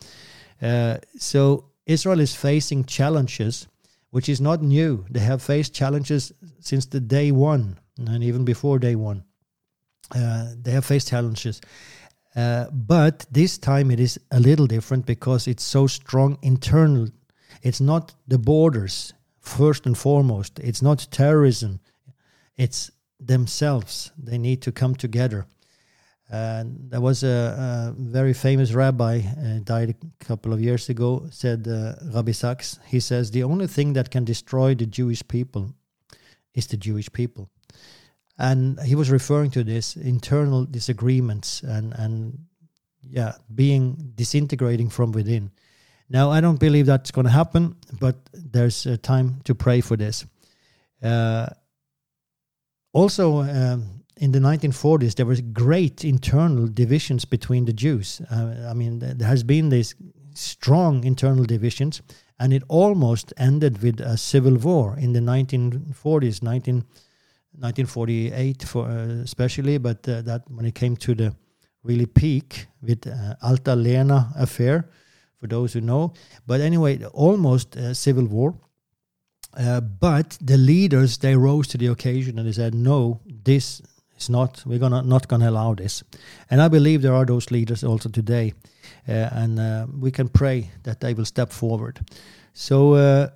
uh, 0.62 0.98
so 1.18 1.64
Israel 1.86 2.20
is 2.20 2.34
facing 2.34 2.84
challenges 2.84 3.66
which 4.10 4.28
is 4.28 4.40
not 4.40 4.62
new. 4.62 5.04
They 5.10 5.20
have 5.20 5.42
faced 5.42 5.72
challenges 5.72 6.32
since 6.58 6.86
the 6.86 7.00
day 7.00 7.30
one 7.30 7.78
and 7.98 8.22
even 8.24 8.44
before 8.44 8.78
day 8.78 8.96
one. 8.96 9.24
Uh, 10.14 10.52
they 10.60 10.72
have 10.72 10.84
faced 10.84 11.08
challenges. 11.08 11.60
Uh, 12.36 12.66
but 12.70 13.26
this 13.30 13.58
time 13.58 13.90
it 13.90 13.98
is 13.98 14.18
a 14.30 14.40
little 14.40 14.66
different 14.66 15.06
because 15.06 15.48
it's 15.48 15.64
so 15.64 15.86
strong 15.86 16.38
internal. 16.42 17.08
It's 17.62 17.80
not 17.80 18.14
the 18.28 18.38
borders, 18.38 19.12
first 19.40 19.86
and 19.86 19.96
foremost. 19.96 20.58
It's 20.60 20.82
not 20.82 21.08
terrorism. 21.10 21.80
It's 22.56 22.90
themselves. 23.18 24.12
They 24.16 24.38
need 24.38 24.62
to 24.62 24.72
come 24.72 24.94
together. 24.94 25.46
And 26.32 26.90
there 26.90 27.00
was 27.00 27.24
a, 27.24 27.26
a 27.26 27.94
very 27.98 28.32
famous 28.32 28.72
rabbi, 28.72 29.20
uh, 29.20 29.58
died 29.64 29.90
a 29.90 30.24
couple 30.24 30.52
of 30.52 30.60
years 30.60 30.88
ago, 30.88 31.26
said, 31.30 31.66
uh, 31.66 31.94
Rabbi 32.14 32.30
Sacks. 32.30 32.78
he 32.86 33.00
says, 33.00 33.32
the 33.32 33.42
only 33.42 33.66
thing 33.66 33.94
that 33.94 34.10
can 34.10 34.24
destroy 34.24 34.76
the 34.76 34.86
Jewish 34.86 35.26
people 35.26 35.74
is 36.54 36.68
the 36.68 36.76
Jewish 36.76 37.12
people. 37.12 37.50
And 38.40 38.80
he 38.80 38.94
was 38.94 39.10
referring 39.10 39.50
to 39.50 39.62
this 39.62 39.96
internal 39.96 40.64
disagreements 40.64 41.62
and, 41.62 41.92
and 41.92 42.38
yeah, 43.02 43.34
being 43.54 44.12
disintegrating 44.14 44.88
from 44.88 45.12
within. 45.12 45.50
Now, 46.08 46.30
I 46.30 46.40
don't 46.40 46.58
believe 46.58 46.86
that's 46.86 47.10
going 47.10 47.26
to 47.26 47.32
happen, 47.32 47.76
but 48.00 48.16
there's 48.32 48.86
a 48.86 48.96
time 48.96 49.40
to 49.44 49.54
pray 49.54 49.80
for 49.80 49.96
this. 49.96 50.24
Uh, 51.02 51.48
also, 52.92 53.42
um, 53.42 54.02
in 54.16 54.32
the 54.32 54.38
1940s, 54.38 55.14
there 55.14 55.26
was 55.26 55.40
great 55.40 56.04
internal 56.04 56.66
divisions 56.66 57.24
between 57.24 57.66
the 57.66 57.72
Jews. 57.72 58.20
Uh, 58.30 58.66
I 58.68 58.74
mean, 58.74 58.98
there 58.98 59.28
has 59.28 59.44
been 59.44 59.68
these 59.68 59.94
strong 60.34 61.04
internal 61.04 61.44
divisions, 61.44 62.02
and 62.38 62.52
it 62.52 62.62
almost 62.68 63.32
ended 63.36 63.82
with 63.82 64.00
a 64.00 64.16
civil 64.16 64.56
war 64.56 64.96
in 64.98 65.12
the 65.12 65.20
1940s, 65.20 66.42
19, 66.42 66.84
1948 67.52 68.62
for, 68.64 68.86
uh, 68.86 69.22
especially. 69.22 69.78
But 69.78 70.08
uh, 70.08 70.22
that 70.22 70.42
when 70.48 70.66
it 70.66 70.74
came 70.74 70.96
to 70.96 71.14
the 71.14 71.34
really 71.82 72.06
peak 72.06 72.66
with 72.82 73.06
uh, 73.06 73.36
Altalena 73.42 74.32
affair, 74.36 74.88
for 75.38 75.46
those 75.46 75.72
who 75.72 75.80
know. 75.80 76.12
But 76.46 76.60
anyway, 76.60 77.02
almost 77.04 77.76
civil 77.94 78.26
war. 78.26 78.54
Uh, 79.56 79.80
but 79.80 80.38
the 80.40 80.56
leaders 80.56 81.18
they 81.18 81.34
rose 81.34 81.66
to 81.68 81.78
the 81.78 81.86
occasion 81.86 82.38
and 82.38 82.46
they 82.46 82.52
said, 82.52 82.74
"No, 82.74 83.20
this 83.26 83.82
is 84.16 84.28
not. 84.28 84.62
We're 84.64 84.78
gonna 84.78 85.02
not 85.02 85.26
gonna 85.26 85.50
allow 85.50 85.74
this, 85.74 86.04
and 86.50 86.62
I 86.62 86.68
believe 86.68 87.02
there 87.02 87.14
are 87.14 87.24
those 87.24 87.50
leaders 87.50 87.82
also 87.82 88.08
today, 88.08 88.52
uh, 89.08 89.12
and 89.32 89.58
uh, 89.58 89.86
we 89.98 90.12
can 90.12 90.28
pray 90.28 90.70
that 90.84 91.00
they 91.00 91.14
will 91.14 91.24
step 91.24 91.52
forward. 91.52 92.00
So 92.52 93.30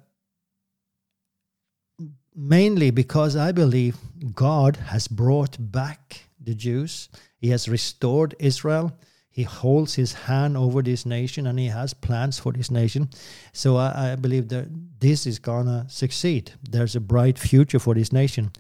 mainly 2.34 2.90
because 2.90 3.36
I 3.36 3.52
believe 3.52 3.96
God 4.34 4.76
has 4.76 5.08
brought 5.08 5.56
back 5.58 6.28
the 6.40 6.54
Jews. 6.54 7.08
He 7.36 7.50
has 7.50 7.68
restored 7.68 8.34
Israel. 8.38 8.92
He 9.30 9.42
holds 9.42 9.94
his 9.94 10.12
hand 10.12 10.56
over 10.56 10.80
this 10.80 11.04
nation 11.04 11.46
and 11.48 11.58
he 11.58 11.66
has 11.66 11.92
plans 11.92 12.38
for 12.38 12.52
this 12.52 12.70
nation. 12.70 13.10
So 13.52 13.76
I, 13.76 14.12
I 14.12 14.16
believe 14.16 14.48
that 14.50 14.68
this 15.00 15.26
is 15.26 15.40
going 15.40 15.66
to 15.66 15.86
succeed. 15.88 16.52
There's 16.70 16.94
a 16.94 17.00
bright 17.00 17.38
future 17.38 17.80
for 17.80 17.94
this 17.94 18.12
nation. 18.12 18.52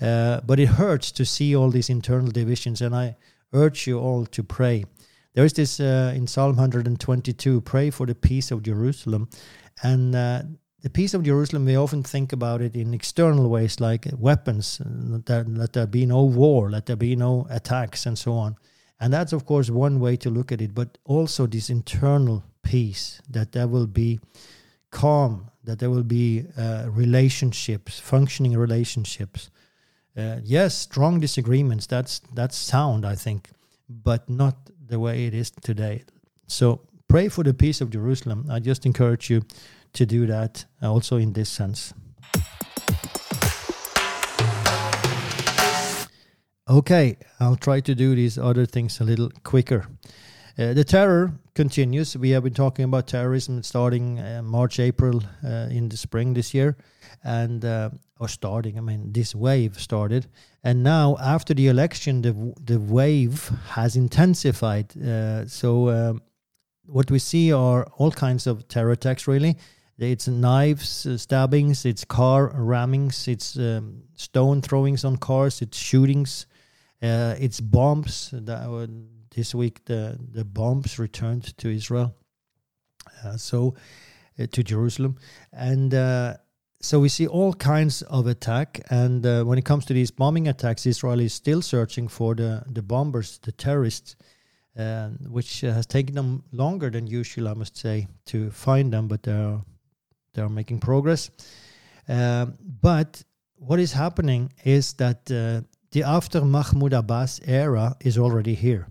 Uh, 0.00 0.40
but 0.44 0.58
it 0.58 0.66
hurts 0.66 1.12
to 1.12 1.24
see 1.24 1.54
all 1.54 1.70
these 1.70 1.88
internal 1.88 2.30
divisions, 2.30 2.82
and 2.82 2.94
I 2.94 3.16
urge 3.52 3.86
you 3.86 3.98
all 3.98 4.26
to 4.26 4.42
pray. 4.42 4.84
There 5.34 5.44
is 5.44 5.52
this 5.52 5.80
uh, 5.80 6.12
in 6.14 6.26
Psalm 6.26 6.56
122 6.56 7.60
pray 7.60 7.90
for 7.90 8.04
the 8.04 8.14
peace 8.14 8.50
of 8.50 8.62
Jerusalem. 8.62 9.28
And 9.82 10.16
uh, 10.16 10.42
the 10.82 10.90
peace 10.90 11.14
of 11.14 11.22
Jerusalem, 11.22 11.64
we 11.64 11.76
often 11.76 12.02
think 12.02 12.32
about 12.32 12.60
it 12.60 12.76
in 12.76 12.94
external 12.94 13.48
ways 13.48 13.80
like 13.80 14.06
weapons, 14.18 14.80
that, 14.84 15.46
let 15.48 15.72
there 15.72 15.86
be 15.86 16.06
no 16.06 16.22
war, 16.24 16.70
let 16.70 16.86
there 16.86 16.96
be 16.96 17.16
no 17.16 17.46
attacks, 17.50 18.06
and 18.06 18.18
so 18.18 18.32
on. 18.34 18.56
And 19.00 19.12
that's, 19.12 19.32
of 19.32 19.44
course, 19.44 19.70
one 19.70 20.00
way 20.00 20.16
to 20.16 20.30
look 20.30 20.52
at 20.52 20.60
it, 20.60 20.74
but 20.74 20.98
also 21.04 21.46
this 21.46 21.70
internal 21.70 22.44
peace, 22.62 23.20
that 23.30 23.52
there 23.52 23.68
will 23.68 23.86
be 23.86 24.20
calm, 24.90 25.50
that 25.64 25.78
there 25.78 25.90
will 25.90 26.04
be 26.04 26.44
uh, 26.56 26.86
relationships, 26.88 27.98
functioning 27.98 28.56
relationships, 28.56 29.50
uh, 30.16 30.36
yes, 30.42 30.76
strong 30.78 31.20
disagreements. 31.20 31.86
That's 31.86 32.20
that's 32.32 32.56
sound, 32.56 33.04
I 33.04 33.14
think, 33.14 33.50
but 33.88 34.28
not 34.30 34.56
the 34.88 34.98
way 34.98 35.26
it 35.26 35.34
is 35.34 35.50
today. 35.50 36.04
So 36.46 36.80
pray 37.08 37.28
for 37.28 37.44
the 37.44 37.52
peace 37.52 37.82
of 37.82 37.90
Jerusalem. 37.90 38.46
I 38.50 38.60
just 38.60 38.86
encourage 38.86 39.28
you 39.28 39.42
to 39.96 40.06
do 40.06 40.26
that 40.26 40.64
also 40.82 41.16
in 41.16 41.32
this 41.32 41.48
sense. 41.48 41.92
Okay, 46.68 47.16
I'll 47.38 47.56
try 47.56 47.80
to 47.80 47.94
do 47.94 48.14
these 48.16 48.38
other 48.38 48.66
things 48.66 49.00
a 49.00 49.04
little 49.04 49.30
quicker. 49.44 49.86
Uh, 50.58 50.72
the 50.72 50.84
terror 50.84 51.32
continues. 51.54 52.16
We 52.16 52.30
have 52.30 52.42
been 52.42 52.54
talking 52.54 52.84
about 52.84 53.06
terrorism 53.06 53.62
starting 53.62 54.18
uh, 54.18 54.42
March, 54.42 54.80
April 54.80 55.22
uh, 55.44 55.68
in 55.70 55.88
the 55.88 55.96
spring 55.96 56.34
this 56.34 56.54
year, 56.54 56.76
and 57.22 57.64
uh, 57.64 57.90
or 58.18 58.28
starting. 58.28 58.78
I 58.78 58.80
mean, 58.80 59.12
this 59.12 59.34
wave 59.34 59.78
started, 59.78 60.26
and 60.64 60.82
now 60.82 61.16
after 61.20 61.54
the 61.54 61.68
election, 61.68 62.22
the 62.22 62.32
the 62.64 62.80
wave 62.80 63.50
has 63.74 63.96
intensified. 63.96 64.96
Uh, 64.96 65.46
so 65.46 65.88
um, 65.90 66.22
what 66.86 67.10
we 67.10 67.18
see 67.18 67.52
are 67.52 67.86
all 67.98 68.10
kinds 68.10 68.46
of 68.46 68.66
terror 68.66 68.92
attacks. 68.92 69.28
Really, 69.28 69.56
it's 69.98 70.28
knives, 70.28 71.06
uh, 71.06 71.16
stabbings, 71.16 71.86
it's 71.86 72.04
car 72.04 72.52
rammings, 72.54 73.28
it's 73.28 73.56
um, 73.56 74.02
stone 74.14 74.60
throwings 74.60 75.04
on 75.04 75.16
cars, 75.16 75.62
it's 75.62 75.78
shootings, 75.78 76.46
it's 77.00 77.60
bombs. 77.60 78.30
That 78.32 78.90
this 79.34 79.54
week 79.54 79.84
the 79.86 80.18
the 80.32 80.44
bombs 80.44 80.98
returned 80.98 81.56
to 81.58 81.70
Israel, 81.70 82.14
uh, 83.24 83.36
so 83.36 83.74
uh, 84.38 84.46
to 84.52 84.62
Jerusalem, 84.62 85.16
and 85.52 85.94
uh, 85.94 86.34
so 86.80 87.00
we 87.00 87.08
see 87.08 87.26
all 87.26 87.54
kinds 87.54 88.02
of 88.02 88.26
attack. 88.26 88.80
And 88.90 89.24
uh, 89.24 89.44
when 89.44 89.58
it 89.58 89.64
comes 89.64 89.86
to 89.86 89.94
these 89.94 90.10
bombing 90.10 90.46
attacks, 90.46 90.84
Israel 90.84 91.20
is 91.20 91.32
still 91.32 91.62
searching 91.62 92.08
for 92.08 92.34
the 92.34 92.64
the 92.66 92.82
bombers, 92.82 93.38
the 93.38 93.52
terrorists. 93.52 94.16
which 95.30 95.62
has 95.62 95.86
taken 95.86 96.14
them 96.14 96.42
longer 96.52 96.90
than 96.90 97.06
usual, 97.06 97.48
I 97.48 97.54
must 97.54 97.78
say, 97.78 98.08
to 98.26 98.50
find 98.50 98.92
them. 98.92 99.08
But 99.08 99.22
there 99.22 99.40
are 99.40 99.62
they 100.36 100.42
are 100.42 100.48
making 100.48 100.78
progress. 100.78 101.30
Um, 102.08 102.54
but 102.80 103.24
what 103.56 103.80
is 103.80 103.92
happening 103.92 104.52
is 104.64 104.92
that 104.94 105.28
uh, 105.30 105.66
the 105.90 106.04
after 106.04 106.44
Mahmoud 106.44 106.92
Abbas 106.92 107.40
era 107.44 107.96
is 108.00 108.18
already 108.18 108.54
here. 108.54 108.86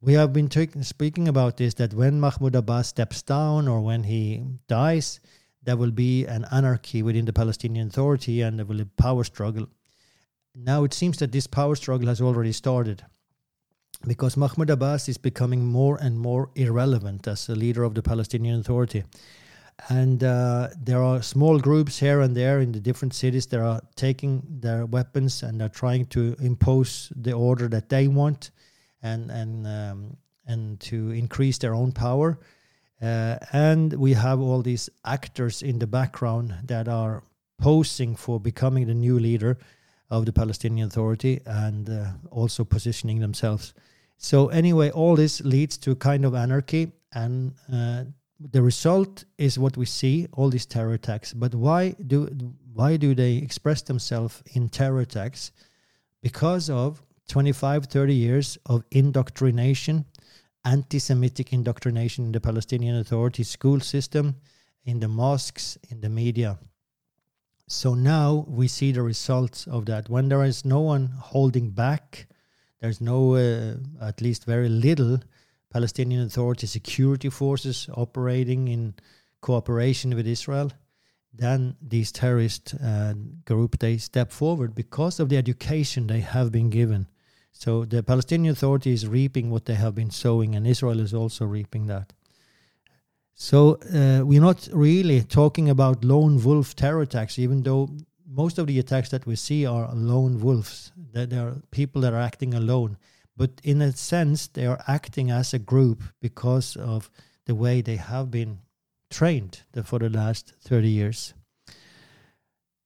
We 0.00 0.12
have 0.14 0.32
been 0.32 0.48
speaking 0.82 1.26
about 1.26 1.56
this 1.56 1.74
that 1.74 1.92
when 1.92 2.20
Mahmoud 2.20 2.54
Abbas 2.54 2.88
steps 2.88 3.22
down 3.22 3.66
or 3.66 3.80
when 3.80 4.04
he 4.04 4.44
dies, 4.68 5.20
there 5.64 5.76
will 5.76 5.90
be 5.90 6.24
an 6.26 6.46
anarchy 6.52 7.02
within 7.02 7.24
the 7.24 7.32
Palestinian 7.32 7.88
Authority 7.88 8.40
and 8.42 8.58
there 8.58 8.66
will 8.66 8.76
be 8.76 8.82
a 8.82 9.02
power 9.02 9.24
struggle. 9.24 9.66
Now 10.54 10.84
it 10.84 10.94
seems 10.94 11.18
that 11.18 11.32
this 11.32 11.48
power 11.48 11.74
struggle 11.74 12.08
has 12.08 12.20
already 12.20 12.52
started 12.52 13.04
because 14.06 14.36
Mahmoud 14.36 14.70
Abbas 14.70 15.08
is 15.08 15.18
becoming 15.18 15.64
more 15.64 15.98
and 16.00 16.18
more 16.18 16.50
irrelevant 16.54 17.26
as 17.26 17.48
a 17.48 17.56
leader 17.56 17.82
of 17.82 17.94
the 17.94 18.02
Palestinian 18.02 18.60
Authority. 18.60 19.02
And 19.88 20.24
uh, 20.24 20.68
there 20.76 21.02
are 21.02 21.22
small 21.22 21.58
groups 21.58 21.98
here 21.98 22.20
and 22.20 22.36
there 22.36 22.60
in 22.60 22.72
the 22.72 22.80
different 22.80 23.14
cities 23.14 23.46
that 23.46 23.60
are 23.60 23.80
taking 23.94 24.42
their 24.60 24.86
weapons 24.86 25.42
and 25.42 25.62
are 25.62 25.68
trying 25.68 26.06
to 26.06 26.36
impose 26.40 27.12
the 27.14 27.32
order 27.32 27.68
that 27.68 27.88
they 27.88 28.08
want 28.08 28.50
and 29.02 29.30
and 29.30 29.66
um, 29.66 30.16
and 30.46 30.80
to 30.80 31.10
increase 31.10 31.58
their 31.58 31.74
own 31.74 31.92
power. 31.92 32.38
Uh, 33.00 33.36
and 33.52 33.92
we 33.92 34.14
have 34.14 34.40
all 34.40 34.62
these 34.62 34.90
actors 35.04 35.62
in 35.62 35.78
the 35.78 35.86
background 35.86 36.54
that 36.64 36.88
are 36.88 37.22
posing 37.58 38.16
for 38.16 38.40
becoming 38.40 38.86
the 38.86 38.94
new 38.94 39.18
leader 39.18 39.58
of 40.10 40.24
the 40.24 40.32
Palestinian 40.32 40.88
Authority 40.88 41.40
and 41.46 41.88
uh, 41.88 42.12
also 42.30 42.64
positioning 42.64 43.20
themselves. 43.20 43.74
So 44.16 44.48
anyway, 44.48 44.90
all 44.90 45.14
this 45.14 45.40
leads 45.42 45.78
to 45.78 45.92
a 45.92 45.96
kind 45.96 46.24
of 46.24 46.34
anarchy, 46.34 46.92
and 47.12 47.54
uh, 47.72 48.04
the 48.40 48.62
result 48.62 49.24
is 49.36 49.58
what 49.58 49.76
we 49.76 49.86
see: 49.86 50.26
all 50.32 50.50
these 50.50 50.66
terror 50.66 50.94
attacks. 50.94 51.32
But 51.32 51.54
why 51.54 51.94
do 52.06 52.26
why 52.72 52.96
do 52.96 53.14
they 53.14 53.36
express 53.36 53.82
themselves 53.82 54.42
in 54.54 54.68
terror 54.68 55.00
attacks? 55.00 55.52
Because 56.22 56.70
of 56.70 57.02
25, 57.28 57.86
30 57.86 58.14
years 58.14 58.58
of 58.66 58.84
indoctrination, 58.90 60.04
anti 60.64 60.98
Semitic 60.98 61.52
indoctrination 61.52 62.26
in 62.26 62.32
the 62.32 62.40
Palestinian 62.40 62.96
Authority 62.96 63.42
school 63.42 63.80
system, 63.80 64.36
in 64.84 65.00
the 65.00 65.08
mosques, 65.08 65.76
in 65.90 66.00
the 66.00 66.08
media. 66.08 66.58
So 67.66 67.94
now 67.94 68.46
we 68.48 68.66
see 68.66 68.92
the 68.92 69.02
results 69.02 69.66
of 69.66 69.84
that. 69.86 70.08
When 70.08 70.28
there 70.28 70.44
is 70.44 70.64
no 70.64 70.80
one 70.80 71.06
holding 71.20 71.70
back, 71.70 72.26
there's 72.80 73.00
no, 73.00 73.34
uh, 73.34 73.74
at 74.00 74.22
least 74.22 74.46
very 74.46 74.68
little, 74.68 75.20
Palestinian 75.70 76.22
Authority 76.22 76.66
security 76.66 77.30
forces 77.30 77.88
operating 77.94 78.68
in 78.68 78.94
cooperation 79.40 80.14
with 80.14 80.26
Israel 80.26 80.70
then 81.32 81.76
these 81.80 82.10
terrorist 82.10 82.74
uh, 82.82 83.14
group 83.44 83.78
they 83.78 83.98
step 83.98 84.32
forward 84.32 84.74
because 84.74 85.20
of 85.20 85.28
the 85.28 85.36
education 85.36 86.06
they 86.06 86.20
have 86.20 86.50
been 86.50 86.70
given 86.70 87.06
so 87.58 87.84
the 87.84 88.04
Palestinian 88.04 88.52
Authority 88.52 88.92
is 88.92 89.08
reaping 89.08 89.50
what 89.50 89.64
they 89.64 89.74
have 89.74 89.92
been 89.92 90.10
sowing, 90.10 90.54
and 90.54 90.64
Israel 90.64 91.00
is 91.00 91.12
also 91.12 91.44
reaping 91.44 91.86
that. 91.86 92.12
So 93.34 93.80
uh, 93.92 94.24
we're 94.24 94.40
not 94.40 94.68
really 94.72 95.22
talking 95.22 95.68
about 95.68 96.04
lone 96.04 96.40
wolf 96.42 96.76
terror 96.76 97.02
attacks, 97.02 97.36
even 97.36 97.64
though 97.64 97.90
most 98.28 98.58
of 98.58 98.68
the 98.68 98.78
attacks 98.78 99.08
that 99.08 99.26
we 99.26 99.34
see 99.34 99.66
are 99.66 99.92
lone 99.92 100.38
wolves. 100.40 100.92
That 101.12 101.30
there 101.30 101.48
are 101.48 101.56
people 101.72 102.00
that 102.02 102.12
are 102.12 102.20
acting 102.20 102.54
alone, 102.54 102.96
but 103.38 103.52
in 103.62 103.80
a 103.80 103.92
sense 103.92 104.48
they 104.48 104.66
are 104.66 104.82
acting 104.86 105.30
as 105.30 105.54
a 105.54 105.58
group 105.58 106.02
because 106.20 106.76
of 106.76 107.10
the 107.46 107.54
way 107.54 107.80
they 107.80 107.96
have 107.96 108.30
been 108.30 108.58
trained 109.10 109.62
for 109.84 109.98
the 109.98 110.10
last 110.10 110.52
30 110.60 110.88
years. 110.88 111.34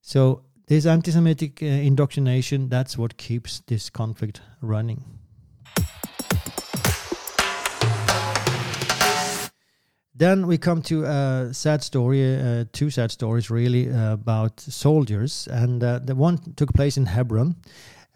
So 0.03 0.45
this 0.69 0.87
anti-Semitic 0.87 1.63
uh, 1.63 1.67
indoctrination, 1.67 2.69
that's 2.69 2.97
what 2.97 3.17
keeps 3.17 3.61
this 3.67 3.91
conflict 3.91 4.41
running. 4.61 5.05
Then 10.15 10.47
we 10.47 10.59
come 10.59 10.83
to 10.83 11.05
a 11.05 11.49
sad 11.53 11.83
story, 11.83 12.37
uh, 12.37 12.67
two 12.73 12.91
sad 12.91 13.11
stories 13.11 13.51
really 13.51 13.91
uh, 13.91 14.13
about 14.13 14.61
soldiers, 14.61 15.49
and 15.51 15.83
uh, 15.83 15.99
the 15.99 16.15
one 16.15 16.39
took 16.55 16.73
place 16.75 16.97
in 16.97 17.07
Hebron. 17.07 17.57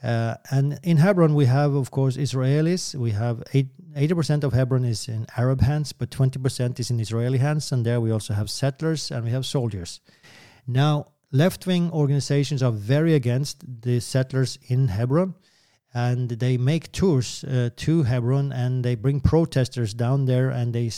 Uh, 0.03 0.35
and 0.51 0.79
in 0.83 0.99
Hebron, 0.99 1.35
we 1.35 1.47
have, 1.47 1.75
of 1.75 1.91
course, 1.91 2.17
Israelis. 2.17 2.95
We 2.95 3.13
have 3.13 3.43
eight, 3.55 3.69
80% 3.95 4.45
of 4.45 4.53
Hebron 4.53 4.85
is 4.85 5.09
in 5.09 5.27
Arab 5.37 5.63
hands, 5.63 5.93
but 5.93 6.11
20% 6.11 6.79
is 6.79 6.91
in 6.91 7.01
Israeli 7.01 7.39
hands. 7.39 7.73
And 7.73 7.85
there 7.85 8.01
we 8.01 8.11
also 8.11 8.35
have 8.35 8.51
settlers 8.51 9.11
and 9.11 9.25
we 9.25 9.31
have 9.31 9.47
soldiers. 9.47 10.01
Now, 10.67 11.09
left 11.33 11.67
wing 11.67 11.91
organizations 11.93 12.63
are 12.63 12.73
very 12.73 13.15
against 13.15 13.65
the 13.83 14.01
settlers 14.01 14.59
in 14.69 14.89
Hebron. 14.89 15.35
And 15.95 16.29
they 16.29 16.59
make 16.59 16.93
tours 16.93 17.43
uh, 17.45 17.71
to 17.77 18.03
Hebron 18.03 18.53
and 18.53 18.85
they 18.85 18.97
bring 18.97 19.21
protesters 19.21 19.95
down 19.95 20.27
there 20.27 20.51
and 20.51 20.75
they 20.75 20.91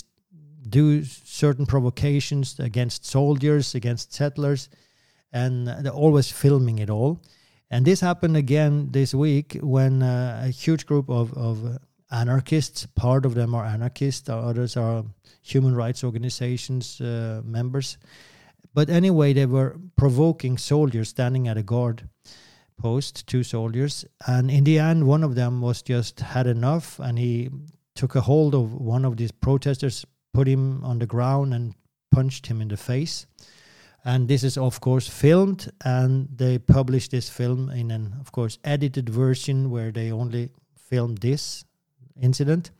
do 0.68 1.04
certain 1.04 1.66
provocations 1.66 2.58
against 2.58 3.06
soldiers, 3.06 3.74
against 3.74 4.12
settlers, 4.12 4.68
and 5.32 5.68
they're 5.68 5.92
always 5.92 6.30
filming 6.30 6.78
it 6.78 6.90
all. 6.90 7.22
And 7.70 7.84
this 7.84 8.00
happened 8.00 8.36
again 8.36 8.88
this 8.92 9.14
week 9.14 9.58
when 9.60 10.02
uh, 10.02 10.42
a 10.44 10.48
huge 10.48 10.86
group 10.86 11.10
of, 11.10 11.32
of 11.34 11.78
anarchists, 12.10 12.86
part 12.86 13.26
of 13.26 13.34
them 13.34 13.54
are 13.54 13.64
anarchists, 13.64 14.28
others 14.28 14.76
are 14.76 15.04
human 15.42 15.74
rights 15.74 16.02
organizations 16.02 17.00
uh, 17.00 17.42
members, 17.44 17.98
but 18.74 18.90
anyway, 18.90 19.32
they 19.32 19.46
were 19.46 19.76
provoking 19.96 20.56
soldiers 20.56 21.08
standing 21.08 21.48
at 21.48 21.56
a 21.56 21.62
guard 21.62 22.08
post, 22.78 23.26
two 23.26 23.42
soldiers. 23.42 24.04
And 24.26 24.50
in 24.50 24.64
the 24.64 24.78
end, 24.78 25.06
one 25.06 25.24
of 25.24 25.34
them 25.34 25.60
was 25.60 25.82
just 25.82 26.20
had 26.20 26.46
enough 26.46 26.98
and 27.00 27.18
he 27.18 27.50
took 27.94 28.14
a 28.14 28.20
hold 28.20 28.54
of 28.54 28.72
one 28.72 29.04
of 29.04 29.16
these 29.16 29.32
protesters, 29.32 30.06
put 30.32 30.46
him 30.46 30.84
on 30.84 31.00
the 31.00 31.06
ground, 31.06 31.52
and 31.52 31.74
punched 32.12 32.46
him 32.46 32.60
in 32.60 32.68
the 32.68 32.76
face. 32.76 33.26
And 34.04 34.28
this 34.28 34.44
is, 34.44 34.56
of 34.56 34.80
course, 34.80 35.08
filmed, 35.08 35.70
and 35.84 36.28
they 36.34 36.58
published 36.58 37.10
this 37.10 37.28
film 37.28 37.68
in 37.70 37.90
an, 37.90 38.14
of 38.20 38.32
course, 38.32 38.58
edited 38.64 39.08
version 39.08 39.70
where 39.70 39.90
they 39.90 40.12
only 40.12 40.50
filmed 40.76 41.18
this 41.18 41.64
incident 42.20 42.70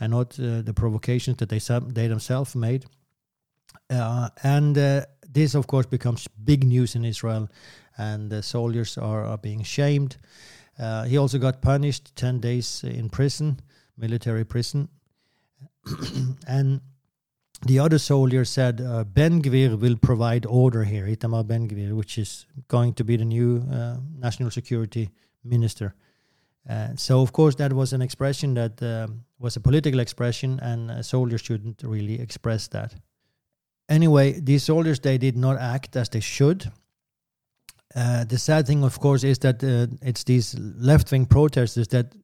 and 0.00 0.12
not 0.12 0.38
uh, 0.38 0.62
the 0.62 0.72
provocations 0.74 1.38
that 1.38 1.48
they, 1.48 1.58
they 1.92 2.06
themselves 2.08 2.54
made. 2.54 2.86
Uh, 3.90 4.28
and 4.42 4.78
uh, 4.78 5.02
this, 5.28 5.54
of 5.54 5.66
course, 5.66 5.86
becomes 5.86 6.28
big 6.44 6.64
news 6.64 6.94
in 6.94 7.04
Israel, 7.04 7.48
and 7.96 8.30
the 8.30 8.42
soldiers 8.42 8.96
are, 8.96 9.24
are 9.24 9.38
being 9.38 9.62
shamed. 9.62 10.16
Uh, 10.78 11.04
he 11.04 11.18
also 11.18 11.38
got 11.38 11.60
punished 11.60 12.14
10 12.16 12.40
days 12.40 12.84
in 12.84 13.08
prison, 13.08 13.60
military 13.96 14.44
prison. 14.44 14.88
and 16.46 16.80
the 17.66 17.78
other 17.78 17.98
soldier 17.98 18.44
said 18.44 18.80
uh, 18.80 19.04
Ben 19.04 19.42
Gvir 19.42 19.78
will 19.78 19.96
provide 19.96 20.46
order 20.46 20.84
here, 20.84 21.06
Itamar 21.06 21.46
Ben 21.46 21.68
Gvir, 21.68 21.92
which 21.92 22.18
is 22.18 22.46
going 22.68 22.94
to 22.94 23.04
be 23.04 23.16
the 23.16 23.24
new 23.24 23.64
uh, 23.72 23.96
national 24.18 24.50
security 24.50 25.10
minister. 25.44 25.94
Uh, 26.68 26.88
so, 26.96 27.20
of 27.20 27.32
course, 27.32 27.54
that 27.56 27.72
was 27.72 27.92
an 27.92 28.02
expression 28.02 28.54
that 28.54 28.82
uh, 28.82 29.06
was 29.38 29.56
a 29.56 29.60
political 29.60 30.00
expression, 30.00 30.60
and 30.60 30.90
a 30.90 31.02
soldier 31.02 31.38
shouldn't 31.38 31.82
really 31.82 32.20
express 32.20 32.68
that 32.68 32.94
anyway, 33.88 34.38
these 34.40 34.64
soldiers 34.64 35.00
they 35.00 35.18
did 35.18 35.36
not 35.36 35.58
act 35.58 35.96
as 35.96 36.08
they 36.08 36.20
should. 36.20 36.70
Uh, 37.94 38.24
the 38.24 38.38
sad 38.38 38.66
thing, 38.66 38.84
of 38.84 39.00
course, 39.00 39.24
is 39.24 39.38
that 39.38 39.64
uh, 39.64 39.86
it's 40.02 40.24
these 40.24 40.54
left-wing 40.58 41.26
protesters 41.26 41.88
that 41.88 42.14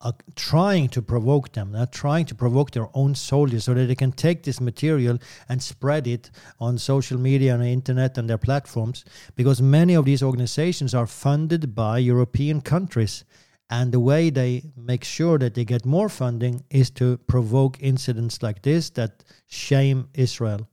are 0.00 0.14
trying 0.36 0.88
to 0.88 1.02
provoke 1.02 1.52
them. 1.52 1.72
They're 1.72 1.86
trying 1.86 2.26
to 2.26 2.34
provoke 2.34 2.70
their 2.70 2.88
own 2.94 3.14
soldiers 3.14 3.64
so 3.64 3.74
that 3.74 3.86
they 3.86 3.94
can 3.96 4.12
take 4.12 4.44
this 4.44 4.60
material 4.60 5.18
and 5.48 5.60
spread 5.60 6.06
it 6.06 6.30
on 6.60 6.78
social 6.78 7.18
media 7.18 7.54
and 7.54 7.62
the 7.62 7.68
internet 7.68 8.16
and 8.16 8.30
their 8.30 8.38
platforms. 8.38 9.04
Because 9.34 9.60
many 9.60 9.94
of 9.94 10.04
these 10.04 10.22
organizations 10.22 10.94
are 10.94 11.06
funded 11.06 11.74
by 11.74 11.98
European 11.98 12.60
countries. 12.60 13.24
And 13.70 13.92
the 13.92 14.00
way 14.00 14.30
they 14.30 14.62
make 14.76 15.04
sure 15.04 15.36
that 15.38 15.54
they 15.54 15.64
get 15.64 15.84
more 15.84 16.08
funding 16.08 16.64
is 16.70 16.90
to 16.92 17.18
provoke 17.26 17.76
incidents 17.80 18.42
like 18.42 18.62
this 18.62 18.90
that 18.90 19.24
shame 19.46 20.08
Israel. 20.14 20.68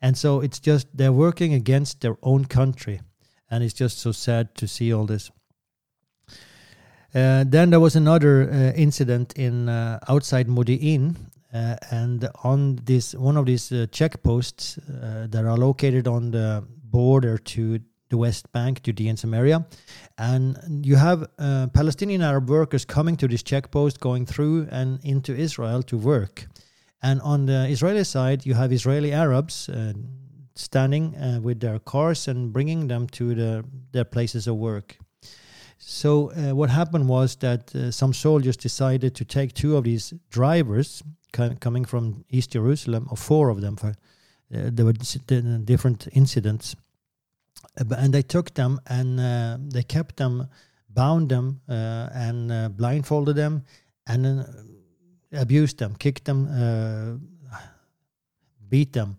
And 0.00 0.16
so 0.16 0.40
it's 0.40 0.60
just 0.60 0.86
they're 0.96 1.12
working 1.12 1.52
against 1.52 2.00
their 2.00 2.16
own 2.22 2.44
country. 2.44 3.00
And 3.50 3.64
it's 3.64 3.74
just 3.74 3.98
so 3.98 4.12
sad 4.12 4.54
to 4.56 4.68
see 4.68 4.92
all 4.92 5.06
this. 5.06 5.30
Uh, 7.14 7.42
then 7.46 7.70
there 7.70 7.80
was 7.80 7.96
another 7.96 8.50
uh, 8.50 8.72
incident 8.76 9.32
in 9.34 9.68
uh, 9.68 9.98
outside 10.08 10.46
Modi'in, 10.46 11.16
uh, 11.54 11.76
and 11.90 12.28
on 12.44 12.76
this 12.84 13.14
one 13.14 13.38
of 13.38 13.46
these 13.46 13.72
uh, 13.72 13.86
checkposts 13.90 14.78
uh, 14.78 15.26
that 15.26 15.44
are 15.46 15.56
located 15.56 16.06
on 16.06 16.30
the 16.30 16.62
border 16.84 17.38
to 17.38 17.80
the 18.10 18.16
West 18.18 18.52
Bank, 18.52 18.82
Judea 18.82 19.10
and 19.10 19.18
Samaria, 19.18 19.66
and 20.18 20.84
you 20.84 20.96
have 20.96 21.26
Palestinian 21.74 22.22
Arab 22.22 22.48
workers 22.48 22.84
coming 22.86 23.16
to 23.16 23.28
this 23.28 23.42
checkpost, 23.42 24.00
going 24.00 24.24
through 24.24 24.66
and 24.70 24.98
into 25.04 25.34
Israel 25.34 25.82
to 25.82 25.98
work. 25.98 26.46
And 27.02 27.20
on 27.20 27.46
the 27.46 27.68
Israeli 27.68 28.04
side, 28.04 28.46
you 28.46 28.54
have 28.54 28.72
Israeli 28.72 29.12
Arabs, 29.12 29.68
standing 30.54 31.42
with 31.42 31.60
their 31.60 31.78
cars 31.78 32.28
and 32.28 32.50
bringing 32.50 32.88
them 32.88 33.08
to 33.08 33.34
the, 33.34 33.64
their 33.92 34.04
places 34.04 34.46
of 34.46 34.56
work. 34.56 34.96
So 35.90 36.32
uh, 36.32 36.54
what 36.54 36.68
happened 36.68 37.08
was 37.08 37.36
that 37.36 37.74
uh, 37.74 37.90
some 37.90 38.12
soldiers 38.12 38.58
decided 38.58 39.14
to 39.14 39.24
take 39.24 39.54
two 39.54 39.74
of 39.74 39.84
these 39.84 40.12
drivers 40.28 41.02
coming 41.32 41.86
from 41.86 42.26
East 42.28 42.50
Jerusalem, 42.50 43.08
or 43.10 43.16
four 43.16 43.48
of 43.48 43.62
them. 43.62 43.76
For, 43.76 43.88
uh, 43.88 43.92
there 44.50 44.84
were 44.84 44.92
different 44.92 46.08
incidents, 46.12 46.76
uh, 47.80 47.84
and 47.96 48.12
they 48.12 48.20
took 48.20 48.52
them 48.52 48.80
and 48.86 49.18
uh, 49.18 49.56
they 49.60 49.82
kept 49.82 50.18
them, 50.18 50.48
bound 50.90 51.30
them, 51.30 51.62
and 51.66 52.76
blindfolded 52.76 53.36
them, 53.36 53.64
and 54.06 54.44
abused 55.32 55.78
them, 55.78 55.94
kicked 55.98 56.26
them, 56.26 57.18
beat 58.68 58.92
them 58.92 59.16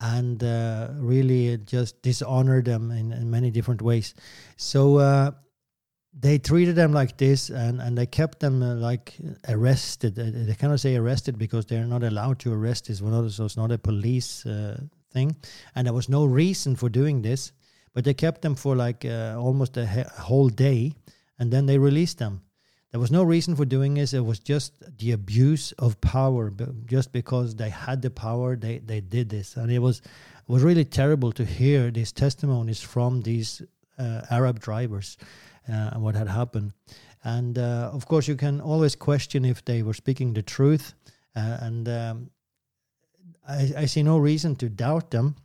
and 0.00 0.42
uh, 0.42 0.88
really 0.94 1.58
just 1.58 2.00
dishonor 2.00 2.62
them 2.62 2.90
in, 2.90 3.12
in, 3.12 3.30
many 3.30 3.50
different 3.50 3.82
ways. 3.82 4.14
So 4.56 4.96
uh, 4.96 5.32
they 6.12 6.38
treated 6.38 6.74
them 6.74 6.92
like 6.92 7.16
this 7.16 7.50
and, 7.50 7.80
and 7.80 7.96
they 7.96 8.06
kept 8.06 8.40
them 8.40 8.62
uh, 8.62 8.74
like 8.74 9.14
arrested. 9.48 10.18
Uh, 10.18 10.24
they 10.46 10.54
cannot 10.54 10.80
say 10.80 10.96
arrested 10.96 11.38
because 11.38 11.66
they're 11.66 11.84
not 11.84 12.02
allowed 12.02 12.38
to 12.40 12.52
arrest. 12.52 12.90
It's, 12.90 13.00
one 13.00 13.14
of 13.14 13.22
those, 13.22 13.36
so 13.36 13.44
it's 13.44 13.56
not 13.56 13.70
a 13.70 13.78
police 13.78 14.44
uh, 14.44 14.80
thing. 15.12 15.36
And 15.74 15.86
there 15.86 15.94
was 15.94 16.08
no 16.08 16.24
reason 16.24 16.74
for 16.76 16.88
doing 16.88 17.22
this. 17.22 17.52
But 17.92 18.04
they 18.04 18.14
kept 18.14 18.42
them 18.42 18.54
for 18.54 18.76
like 18.76 19.04
uh, 19.04 19.36
almost 19.36 19.76
a, 19.76 19.86
whole 20.18 20.48
day 20.48 20.94
and 21.38 21.52
then 21.52 21.66
they 21.66 21.78
released 21.78 22.18
them. 22.18 22.42
There 22.92 23.00
was 23.00 23.12
no 23.12 23.22
reason 23.22 23.54
for 23.54 23.64
doing 23.64 23.94
this. 23.94 24.12
It 24.12 24.24
was 24.24 24.40
just 24.40 24.72
the 24.98 25.12
abuse 25.12 25.72
of 25.72 26.00
power. 26.00 26.52
Just 26.86 27.12
because 27.12 27.54
they 27.54 27.70
had 27.70 28.02
the 28.02 28.10
power, 28.10 28.56
they, 28.56 28.78
they 28.78 29.00
did 29.00 29.28
this. 29.28 29.56
And 29.56 29.70
it 29.70 29.78
was, 29.78 30.02
was 30.48 30.62
really 30.62 30.84
terrible 30.84 31.30
to 31.32 31.44
hear 31.44 31.90
these 31.92 32.10
testimonies 32.10 32.80
from 32.80 33.22
these 33.22 33.62
uh, 33.98 34.22
Arab 34.30 34.58
drivers 34.60 35.16
and 35.70 36.02
what 36.02 36.14
had 36.14 36.28
happened. 36.28 36.72
And 37.22 37.58
uh, 37.58 37.90
of 37.92 38.06
course, 38.06 38.28
you 38.28 38.36
can 38.36 38.60
always 38.60 38.96
question 38.96 39.44
if 39.44 39.64
they 39.64 39.82
were 39.82 39.94
speaking 39.94 40.32
the 40.32 40.42
truth. 40.42 40.94
Uh, 41.36 41.58
and 41.60 41.88
um, 41.88 42.30
I, 43.48 43.72
I, 43.76 43.86
see 43.86 44.02
no 44.02 44.18
reason 44.18 44.56
to 44.56 44.68
doubt 44.68 45.10
them 45.10 45.36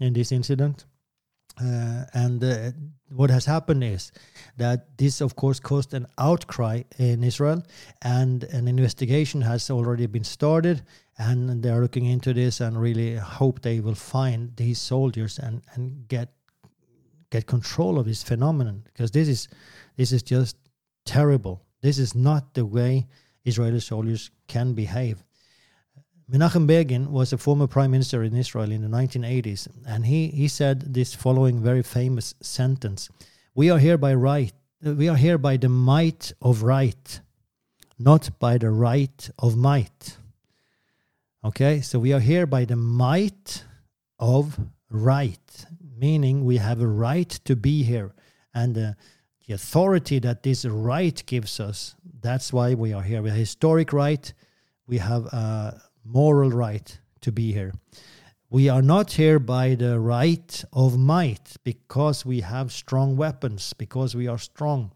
in 0.00 0.12
this 0.12 0.32
incident. 0.32 0.84
Uh, 1.60 2.04
and 2.12 2.42
uh, 2.42 2.72
what 3.10 3.30
has 3.30 3.46
happened 3.46 3.84
is 3.84 4.10
that 4.56 4.98
this, 4.98 5.20
of 5.20 5.36
course, 5.36 5.60
caused 5.60 5.94
an 5.94 6.06
outcry 6.18 6.82
in 6.98 7.22
Israel, 7.22 7.62
and 8.02 8.42
an 8.44 8.66
investigation 8.66 9.40
has 9.42 9.70
already 9.70 10.06
been 10.06 10.24
started. 10.24 10.82
And 11.16 11.62
they 11.62 11.70
are 11.70 11.80
looking 11.80 12.06
into 12.06 12.34
this 12.34 12.60
and 12.60 12.80
really 12.80 13.14
hope 13.14 13.62
they 13.62 13.78
will 13.78 13.94
find 13.94 14.56
these 14.56 14.80
soldiers 14.80 15.38
and, 15.38 15.62
and 15.74 16.08
get 16.08 16.30
get 17.34 17.46
control 17.46 17.98
of 17.98 18.06
this 18.06 18.22
phenomenon 18.22 18.82
because 18.84 19.10
this 19.10 19.28
is 19.28 19.48
this 19.96 20.12
is 20.12 20.22
just 20.22 20.56
terrible. 21.04 21.56
This 21.82 21.98
is 21.98 22.14
not 22.14 22.54
the 22.54 22.64
way 22.64 23.06
Israeli 23.44 23.80
soldiers 23.80 24.30
can 24.46 24.74
behave. 24.74 25.16
Menachem 26.30 26.66
Begin 26.66 27.12
was 27.12 27.32
a 27.32 27.38
former 27.38 27.66
prime 27.66 27.90
minister 27.90 28.22
in 28.22 28.34
Israel 28.34 28.70
in 28.70 28.80
the 28.82 28.88
1980s, 28.88 29.68
and 29.86 30.06
he, 30.06 30.28
he 30.28 30.48
said 30.48 30.94
this 30.94 31.14
following 31.14 31.60
very 31.60 31.82
famous 31.82 32.34
sentence 32.40 33.10
We 33.54 33.68
are 33.70 33.78
here 33.78 33.98
by 33.98 34.14
right, 34.14 34.54
we 34.82 35.08
are 35.08 35.20
here 35.26 35.38
by 35.48 35.56
the 35.58 35.68
might 35.68 36.32
of 36.40 36.62
right, 36.62 37.20
not 37.98 38.30
by 38.38 38.58
the 38.58 38.70
right 38.70 39.30
of 39.38 39.56
might. 39.56 40.16
Okay, 41.44 41.82
so 41.82 41.98
we 41.98 42.12
are 42.14 42.24
here 42.32 42.46
by 42.46 42.64
the 42.64 42.76
might 42.76 43.64
of 44.18 44.58
right, 44.88 45.66
meaning 45.96 46.44
we 46.44 46.56
have 46.58 46.80
a 46.80 46.86
right 46.86 47.28
to 47.44 47.56
be 47.56 47.82
here. 47.82 48.14
And 48.54 48.76
uh, 48.76 48.92
the 49.46 49.54
authority 49.54 50.18
that 50.20 50.42
this 50.42 50.64
right 50.64 51.22
gives 51.26 51.60
us, 51.60 51.94
that's 52.20 52.52
why 52.52 52.74
we 52.74 52.92
are 52.92 53.02
here. 53.02 53.22
We 53.22 53.28
have 53.28 53.36
a 53.36 53.40
historic 53.40 53.92
right, 53.92 54.32
we 54.86 54.98
have 54.98 55.26
a 55.26 55.82
moral 56.04 56.50
right 56.50 56.98
to 57.20 57.32
be 57.32 57.52
here. 57.52 57.72
We 58.50 58.68
are 58.68 58.82
not 58.82 59.12
here 59.12 59.38
by 59.38 59.74
the 59.74 59.98
right 59.98 60.64
of 60.72 60.96
might 60.96 61.56
because 61.64 62.24
we 62.24 62.40
have 62.40 62.70
strong 62.70 63.16
weapons, 63.16 63.72
because 63.72 64.14
we 64.14 64.28
are 64.28 64.38
strong. 64.38 64.92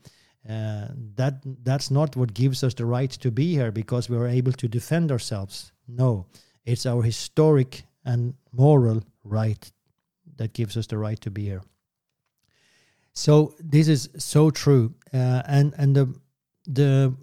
Uh, 0.49 0.88
that 1.16 1.42
that's 1.64 1.90
not 1.90 2.16
what 2.16 2.32
gives 2.32 2.62
us 2.62 2.72
the 2.74 2.86
right 2.86 3.11
to 3.11 3.30
be 3.30 3.55
here 3.55 3.70
because 3.70 4.09
we 4.09 4.16
are 4.16 4.28
able 4.28 4.53
to 4.53 4.68
defend 4.68 5.11
ourselves. 5.11 5.72
No, 5.86 6.26
it's 6.64 6.86
our 6.86 7.03
historic 7.03 7.84
and 8.05 8.34
moral 8.53 9.03
right 9.24 9.70
that 10.39 10.55
gives 10.55 10.76
us 10.76 10.86
the 10.86 10.99
right 10.99 11.20
to 11.20 11.30
be 11.30 11.45
here. 11.45 11.62
So 13.12 13.55
this 13.59 13.89
is 13.89 14.09
so 14.16 14.51
true, 14.51 14.95
uh, 15.12 15.43
and 15.47 15.74
and 15.76 15.95
the 15.95 16.14
the 16.66 17.14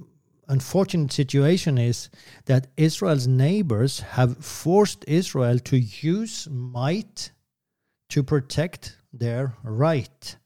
unfortunate 0.48 1.12
situation 1.12 1.78
is 1.78 2.10
that 2.46 2.68
Israel's 2.78 3.28
neighbors 3.28 4.00
have 4.00 4.38
forced 4.38 5.06
Israel 5.08 5.60
to 5.60 5.78
use 5.78 6.48
might 6.50 7.32
to 8.10 8.24
protect 8.24 8.98
their 9.14 9.56
right. 9.64 10.38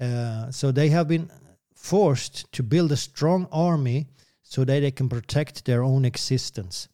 Uh, 0.00 0.50
so 0.50 0.70
they 0.70 0.88
have 0.88 1.08
been 1.08 1.30
forced 1.74 2.50
to 2.52 2.62
build 2.62 2.92
a 2.92 2.96
strong 2.96 3.48
army 3.52 4.06
so 4.42 4.64
that 4.64 4.80
they 4.80 4.90
can 4.90 5.08
protect 5.08 5.64
their 5.64 5.82
own 5.82 6.04
existence. 6.04 6.88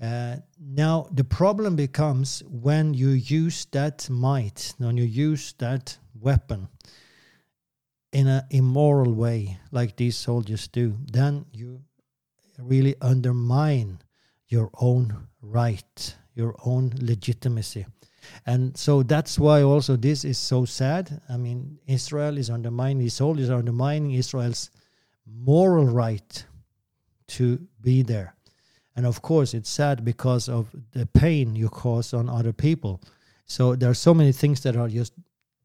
Uh, 0.00 0.36
now, 0.58 1.06
the 1.12 1.24
problem 1.24 1.76
becomes 1.76 2.42
when 2.46 2.94
you 2.94 3.10
use 3.10 3.66
that 3.72 4.08
might, 4.08 4.74
when 4.78 4.96
you 4.96 5.04
use 5.04 5.54
that 5.58 5.98
weapon 6.18 6.68
in 8.12 8.26
an 8.26 8.42
immoral 8.50 9.12
way, 9.12 9.58
like 9.72 9.96
these 9.96 10.16
soldiers 10.16 10.68
do, 10.68 10.96
then 11.12 11.44
you 11.52 11.82
really 12.58 12.94
undermine 13.02 14.00
your 14.48 14.70
own 14.80 15.28
right, 15.42 16.16
your 16.34 16.56
own 16.64 16.92
legitimacy. 17.00 17.86
And 18.46 18.76
so 18.76 19.02
that's 19.02 19.38
why 19.38 19.62
also 19.62 19.96
this 19.96 20.24
is 20.24 20.38
so 20.38 20.64
sad. 20.64 21.20
I 21.28 21.36
mean, 21.36 21.78
Israel 21.86 22.38
is 22.38 22.50
undermining, 22.50 22.98
these 22.98 23.14
soldiers 23.14 23.50
are 23.50 23.58
undermining 23.58 24.12
Israel's 24.12 24.70
moral 25.26 25.86
right 25.86 26.46
to 27.28 27.60
be 27.80 28.02
there. 28.02 28.34
And 29.00 29.06
of 29.06 29.22
course, 29.22 29.54
it's 29.54 29.70
sad 29.70 30.04
because 30.04 30.46
of 30.46 30.68
the 30.92 31.06
pain 31.06 31.56
you 31.56 31.70
cause 31.70 32.12
on 32.12 32.28
other 32.28 32.52
people. 32.52 33.00
So 33.46 33.74
there 33.74 33.88
are 33.88 33.94
so 33.94 34.12
many 34.12 34.30
things 34.30 34.60
that 34.60 34.76
are 34.76 34.88
just 34.88 35.14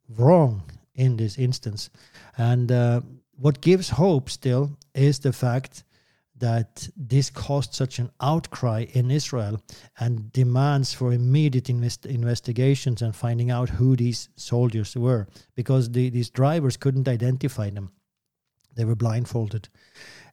wrong 0.08 0.64
in 0.94 1.18
this 1.18 1.38
instance. 1.38 1.90
And 2.38 2.72
uh, 2.72 3.02
what 3.38 3.60
gives 3.60 3.90
hope 3.90 4.30
still 4.30 4.78
is 4.94 5.20
the 5.20 5.34
fact 5.34 5.84
that 6.38 6.88
this 6.96 7.30
caused 7.30 7.74
such 7.74 8.00
an 8.00 8.10
outcry 8.22 8.86
in 8.94 9.12
Israel 9.12 9.62
and 10.00 10.32
demands 10.32 10.94
for 10.94 11.12
immediate 11.12 11.70
invest- 11.70 12.06
investigations 12.06 13.02
and 13.02 13.14
finding 13.14 13.52
out 13.52 13.68
who 13.68 13.98
these 13.98 14.30
soldiers 14.38 14.96
were 14.96 15.28
because 15.56 15.92
the, 15.92 16.10
these 16.10 16.30
drivers 16.30 16.78
couldn't 16.78 17.10
identify 17.10 17.70
them. 17.70 17.92
They 18.78 18.86
were 18.86 18.96
blindfolded. 18.96 19.68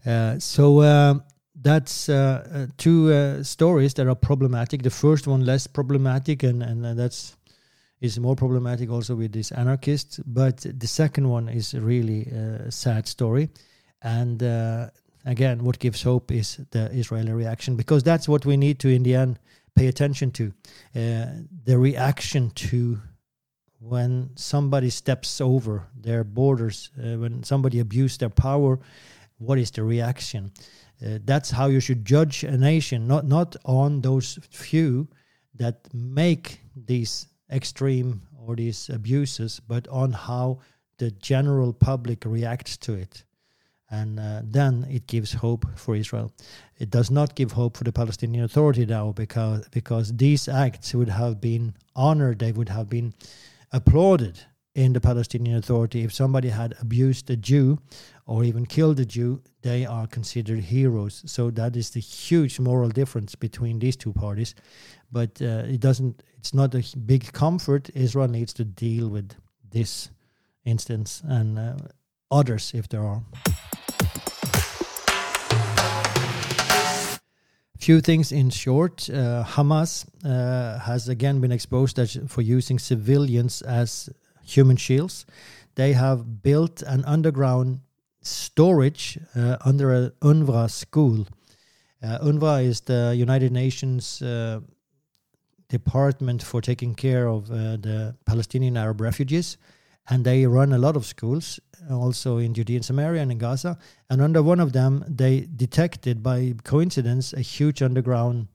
Uh, 0.06 0.38
so 0.38 0.78
uh, 0.78 1.14
that's 1.62 2.08
uh, 2.08 2.46
uh, 2.52 2.66
two 2.76 3.12
uh, 3.12 3.42
stories 3.42 3.94
that 3.94 4.06
are 4.06 4.14
problematic. 4.14 4.82
The 4.82 4.90
first 4.90 5.26
one 5.26 5.44
less 5.46 5.66
problematic, 5.66 6.42
and 6.42 6.62
and 6.62 6.98
that's 6.98 7.36
is 8.00 8.18
more 8.18 8.34
problematic 8.34 8.90
also 8.90 9.14
with 9.14 9.32
these 9.32 9.52
anarchists. 9.52 10.18
But 10.26 10.66
the 10.78 10.88
second 10.88 11.28
one 11.28 11.48
is 11.48 11.74
really 11.74 12.22
a 12.26 12.70
sad 12.70 13.06
story, 13.06 13.50
and 14.02 14.42
uh, 14.42 14.90
again, 15.24 15.64
what 15.64 15.78
gives 15.78 16.02
hope 16.02 16.32
is 16.32 16.60
the 16.70 16.90
Israeli 16.92 17.32
reaction 17.32 17.76
because 17.76 18.02
that's 18.02 18.28
what 18.28 18.44
we 18.44 18.56
need 18.56 18.78
to 18.80 18.88
in 18.88 19.02
the 19.02 19.14
end 19.14 19.38
pay 19.74 19.86
attention 19.86 20.30
to 20.32 20.52
uh, 20.94 21.26
the 21.64 21.78
reaction 21.78 22.50
to 22.50 23.00
when 23.78 24.30
somebody 24.36 24.90
steps 24.90 25.40
over 25.40 25.88
their 26.00 26.24
borders, 26.24 26.90
uh, 26.98 27.16
when 27.18 27.42
somebody 27.42 27.80
abuses 27.80 28.18
their 28.18 28.30
power. 28.30 28.78
What 29.38 29.58
is 29.58 29.72
the 29.72 29.82
reaction? 29.82 30.52
Uh, 31.04 31.18
that's 31.24 31.50
how 31.50 31.66
you 31.66 31.80
should 31.80 32.04
judge 32.04 32.44
a 32.44 32.56
nation, 32.56 33.06
not 33.08 33.26
not 33.26 33.56
on 33.64 34.00
those 34.00 34.38
few 34.50 35.08
that 35.54 35.88
make 35.92 36.60
these 36.76 37.26
extreme 37.50 38.22
or 38.46 38.56
these 38.56 38.88
abuses, 38.88 39.60
but 39.66 39.88
on 39.88 40.12
how 40.12 40.58
the 40.98 41.10
general 41.10 41.72
public 41.72 42.24
reacts 42.24 42.76
to 42.76 42.94
it. 42.94 43.24
And 43.90 44.18
uh, 44.18 44.40
then 44.44 44.86
it 44.90 45.06
gives 45.06 45.32
hope 45.32 45.66
for 45.76 45.94
Israel. 45.94 46.32
It 46.78 46.88
does 46.90 47.10
not 47.10 47.34
give 47.34 47.52
hope 47.52 47.76
for 47.76 47.84
the 47.84 47.92
Palestinian 47.92 48.44
Authority 48.44 48.86
now 48.86 49.12
because 49.12 49.68
because 49.68 50.16
these 50.16 50.48
acts 50.48 50.94
would 50.94 51.10
have 51.10 51.40
been 51.40 51.74
honored, 51.94 52.38
they 52.38 52.52
would 52.52 52.70
have 52.70 52.88
been 52.88 53.12
applauded 53.70 54.40
in 54.74 54.92
the 54.94 55.00
Palestinian 55.00 55.56
Authority. 55.58 56.04
If 56.04 56.12
somebody 56.14 56.48
had 56.48 56.74
abused 56.80 57.30
a 57.30 57.36
Jew 57.36 57.78
or 58.26 58.44
even 58.44 58.66
killed 58.66 59.00
a 59.00 59.04
Jew, 59.04 59.42
they 59.62 59.84
are 59.84 60.06
considered 60.06 60.60
heroes. 60.60 61.22
So 61.26 61.50
that 61.50 61.76
is 61.76 61.90
the 61.90 62.00
huge 62.00 62.60
moral 62.60 62.88
difference 62.90 63.34
between 63.34 63.78
these 63.78 63.96
two 63.96 64.12
parties. 64.12 64.54
but 65.12 65.40
uh, 65.42 65.74
it 65.74 65.80
doesn't. 65.80 66.22
It's 66.38 66.54
not 66.54 66.74
a 66.74 66.82
big 66.96 67.32
comfort. 67.32 67.90
Israel 67.94 68.28
needs 68.28 68.52
to 68.54 68.64
deal 68.64 69.08
with 69.08 69.34
this 69.70 70.10
instance 70.64 71.22
and 71.24 71.58
uh, 71.58 71.76
others 72.30 72.72
if 72.74 72.88
there 72.88 73.04
are. 73.04 73.22
Few 77.78 78.00
things 78.00 78.32
in 78.32 78.50
short. 78.50 79.10
Uh, 79.10 79.44
Hamas 79.44 80.06
uh, 80.24 80.78
has 80.78 81.08
again 81.08 81.40
been 81.40 81.52
exposed 81.52 81.98
as, 81.98 82.16
for 82.28 82.40
using 82.40 82.78
civilians 82.78 83.60
as 83.62 84.08
human 84.44 84.76
shields. 84.76 85.26
They 85.74 85.92
have 85.92 86.42
built 86.42 86.82
an 86.82 87.04
underground 87.04 87.80
storage 88.22 89.18
uh, 89.36 89.56
under 89.64 89.92
an 89.92 90.12
UNRWA 90.20 90.70
school. 90.70 91.26
Uh, 92.02 92.18
UNRWA 92.18 92.64
is 92.64 92.80
the 92.80 93.14
United 93.16 93.52
Nations 93.52 94.22
uh, 94.22 94.60
department 95.68 96.42
for 96.42 96.60
taking 96.60 96.94
care 96.94 97.28
of 97.28 97.50
uh, 97.50 97.76
the 97.76 98.16
Palestinian 98.26 98.76
Arab 98.76 99.00
refugees 99.00 99.56
and 100.08 100.24
they 100.24 100.46
run 100.46 100.72
a 100.72 100.78
lot 100.78 100.96
of 100.96 101.06
schools 101.06 101.60
also 101.90 102.38
in 102.38 102.54
Judea 102.54 102.76
and 102.76 102.84
Samaria 102.84 103.22
and 103.22 103.32
in 103.32 103.38
Gaza. 103.38 103.78
And 104.10 104.20
under 104.20 104.42
one 104.42 104.60
of 104.60 104.72
them, 104.72 105.04
they 105.08 105.48
detected 105.56 106.22
by 106.22 106.54
coincidence 106.64 107.32
a 107.32 107.40
huge 107.40 107.82
underground 107.82 108.48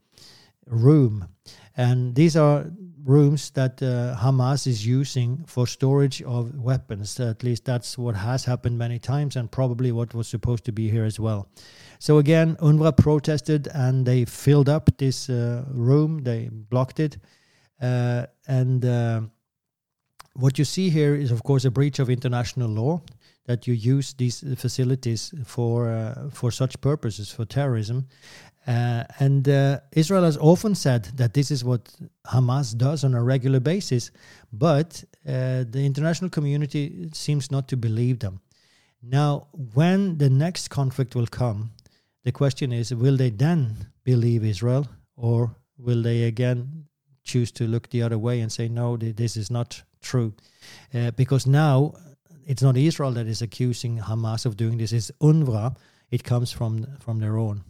room. 0.68 1.28
And 1.76 2.14
these 2.14 2.36
are 2.36 2.70
rooms 3.04 3.50
that 3.50 3.82
uh, 3.82 4.16
Hamas 4.16 4.66
is 4.66 4.86
using 4.86 5.44
for 5.46 5.66
storage 5.66 6.22
of 6.22 6.54
weapons. 6.56 7.18
At 7.18 7.42
least 7.42 7.64
that's 7.64 7.96
what 7.96 8.14
has 8.14 8.44
happened 8.44 8.78
many 8.78 8.98
times 8.98 9.36
and 9.36 9.50
probably 9.50 9.92
what 9.92 10.14
was 10.14 10.28
supposed 10.28 10.64
to 10.64 10.72
be 10.72 10.90
here 10.90 11.04
as 11.04 11.18
well. 11.18 11.48
So 11.98 12.18
again, 12.18 12.56
UNRWA 12.56 12.96
protested 12.96 13.68
and 13.72 14.04
they 14.04 14.24
filled 14.24 14.68
up 14.68 14.90
this 14.98 15.30
uh, 15.30 15.64
room, 15.68 16.22
they 16.22 16.48
blocked 16.52 17.00
it. 17.00 17.18
Uh, 17.80 18.26
and 18.46 18.84
uh, 18.84 19.22
what 20.34 20.58
you 20.58 20.64
see 20.64 20.90
here 20.90 21.14
is, 21.14 21.30
of 21.30 21.42
course, 21.42 21.64
a 21.64 21.70
breach 21.70 21.98
of 21.98 22.10
international 22.10 22.68
law 22.68 23.00
that 23.46 23.66
you 23.66 23.72
use 23.72 24.12
these 24.14 24.44
facilities 24.56 25.32
for 25.44 25.88
uh, 25.88 26.28
for 26.30 26.50
such 26.50 26.80
purposes 26.80 27.32
for 27.32 27.44
terrorism. 27.46 28.06
Uh, 28.68 29.04
and 29.18 29.48
uh, 29.48 29.80
Israel 29.92 30.24
has 30.24 30.36
often 30.36 30.74
said 30.74 31.04
that 31.16 31.32
this 31.32 31.50
is 31.50 31.64
what 31.64 31.90
Hamas 32.26 32.76
does 32.76 33.02
on 33.02 33.14
a 33.14 33.22
regular 33.22 33.60
basis, 33.60 34.10
but 34.52 35.02
uh, 35.26 35.64
the 35.70 35.82
international 35.86 36.28
community 36.28 37.08
seems 37.14 37.50
not 37.50 37.66
to 37.68 37.78
believe 37.78 38.18
them. 38.18 38.40
Now, 39.02 39.46
when 39.74 40.18
the 40.18 40.28
next 40.28 40.68
conflict 40.68 41.14
will 41.14 41.26
come, 41.26 41.70
the 42.24 42.32
question 42.32 42.70
is 42.70 42.92
will 42.92 43.16
they 43.16 43.30
then 43.30 43.86
believe 44.04 44.44
Israel 44.44 44.86
or 45.16 45.56
will 45.78 46.02
they 46.02 46.24
again 46.24 46.84
choose 47.24 47.50
to 47.52 47.66
look 47.66 47.88
the 47.88 48.02
other 48.02 48.18
way 48.18 48.40
and 48.40 48.52
say, 48.52 48.68
no, 48.68 48.98
this 48.98 49.36
is 49.38 49.50
not 49.50 49.82
true. 50.02 50.34
Uh, 50.92 51.10
because 51.12 51.46
now 51.46 51.94
it's 52.46 52.62
not 52.62 52.76
Israel 52.76 53.12
that 53.12 53.26
is 53.26 53.40
accusing 53.40 53.98
Hamas 53.98 54.44
of 54.44 54.58
doing 54.58 54.76
this, 54.76 54.92
it's 54.92 55.10
UNRWA. 55.22 55.74
It 56.10 56.24
comes 56.24 56.52
from, 56.52 56.86
from 57.00 57.18
their 57.20 57.38
own. 57.38 57.64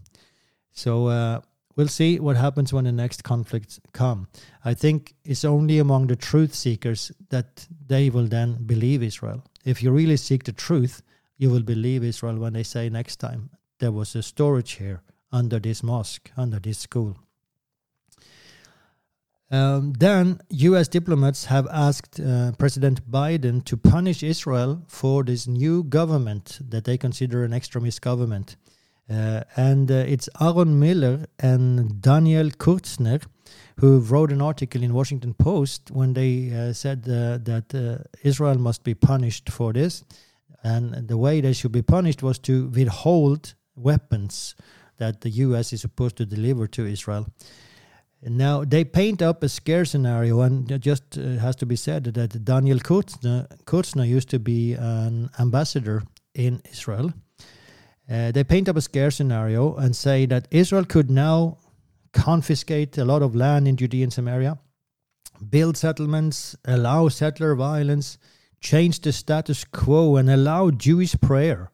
So 0.79 1.09
uh, 1.09 1.41
we'll 1.75 1.89
see 1.89 2.21
what 2.21 2.37
happens 2.37 2.73
when 2.73 2.85
the 2.85 2.93
next 2.93 3.25
conflicts 3.25 3.81
come. 3.93 4.29
I 4.65 4.75
think 4.75 5.15
it's 5.25 5.45
only 5.45 5.81
among 5.81 6.07
the 6.07 6.15
truth 6.15 6.55
seekers 6.55 7.11
that 7.31 7.67
they 7.89 8.11
will 8.11 8.29
then 8.29 8.63
believe 8.65 9.03
Israel. 9.03 9.43
If 9.65 9.83
you 9.83 9.91
really 9.91 10.17
seek 10.17 10.45
the 10.45 10.53
truth, 10.53 11.03
you 11.37 11.51
will 11.51 11.65
believe 11.65 12.05
Israel 12.05 12.37
when 12.37 12.53
they 12.53 12.63
say 12.63 12.89
next 12.89 13.17
time 13.17 13.51
there 13.81 13.91
was 13.91 14.15
a 14.15 14.23
storage 14.23 14.73
here 14.73 15.03
under 15.33 15.59
this 15.59 15.83
mosque, 15.83 16.31
under 16.37 16.61
this 16.61 16.79
school. 16.79 17.17
Um, 19.51 19.95
then, 19.95 20.41
US 20.51 20.87
diplomats 20.87 21.47
have 21.47 21.67
asked 21.73 22.21
uh, 22.21 22.53
President 22.53 23.11
Biden 23.11 23.65
to 23.65 23.77
punish 23.77 24.23
Israel 24.23 24.85
for 24.87 25.25
this 25.25 25.49
new 25.49 25.83
government 25.83 26.61
that 26.69 26.85
they 26.85 26.99
consider 26.99 27.43
an 27.43 27.53
extremist 27.53 28.01
government. 28.01 28.57
Uh, 29.11 29.43
and 29.57 29.91
uh, 29.91 29.95
it's 29.95 30.29
Aaron 30.41 30.79
Miller 30.79 31.27
and 31.39 32.03
Daniel 32.03 32.51
Kurtzner 32.51 33.23
who 33.79 34.01
wrote 34.01 34.33
an 34.33 34.43
article 34.43 34.83
in 34.83 34.93
Washington 34.93 35.35
Post 35.35 35.91
when 35.91 36.13
they 36.13 36.53
uh, 36.53 36.73
said 36.73 37.05
uh, 37.09 37.39
that 37.39 37.75
uh, 37.75 38.03
Israel 38.23 38.59
must 38.59 38.85
be 38.85 38.95
punished 38.95 39.51
for 39.51 39.73
this. 39.73 40.05
And 40.63 41.09
the 41.09 41.17
way 41.17 41.41
they 41.41 41.53
should 41.53 41.73
be 41.73 41.83
punished 41.83 42.23
was 42.23 42.39
to 42.41 42.69
withhold 42.69 43.55
weapons 43.77 44.57
that 44.99 45.21
the 45.21 45.31
US 45.31 45.73
is 45.73 45.81
supposed 45.81 46.17
to 46.17 46.27
deliver 46.27 46.67
to 46.67 46.85
Israel. 46.85 47.29
Now 48.21 48.65
they 48.65 48.85
paint 48.85 49.23
up 49.23 49.45
a 49.45 49.49
scare 49.49 49.85
scenario, 49.85 50.41
and 50.41 50.69
it 50.71 50.81
just 50.81 51.17
uh, 51.17 51.39
has 51.39 51.55
to 51.57 51.67
be 51.67 51.77
said 51.77 52.05
that 52.05 52.45
Daniel 52.45 52.81
Kurtzner, 52.81 53.47
Kurtzner 53.65 54.07
used 54.07 54.29
to 54.31 54.41
be 54.41 54.75
an 54.75 55.31
ambassador 55.39 56.03
in 56.35 56.61
Israel. 56.73 57.13
Uh, 58.11 58.33
they 58.33 58.43
paint 58.45 58.69
up 58.69 58.77
a 58.77 58.81
scare 58.81 59.11
scenario 59.11 59.75
and 59.77 59.95
say 59.95 60.25
that 60.27 60.49
Israel 60.51 60.85
could 60.85 61.11
now 61.11 61.59
confiscate 62.13 62.97
a 62.97 63.05
lot 63.05 63.23
of 63.23 63.35
land 63.35 63.69
in 63.69 63.77
Judea 63.77 64.05
and 64.05 64.13
Samaria, 64.13 64.59
build 65.51 65.77
settlements, 65.77 66.57
allow 66.65 67.09
settler 67.09 67.55
violence, 67.55 68.19
change 68.61 69.01
the 69.01 69.13
status 69.13 69.65
quo, 69.65 70.17
and 70.17 70.31
allow 70.31 70.71
Jewish 70.71 71.15
prayer 71.21 71.71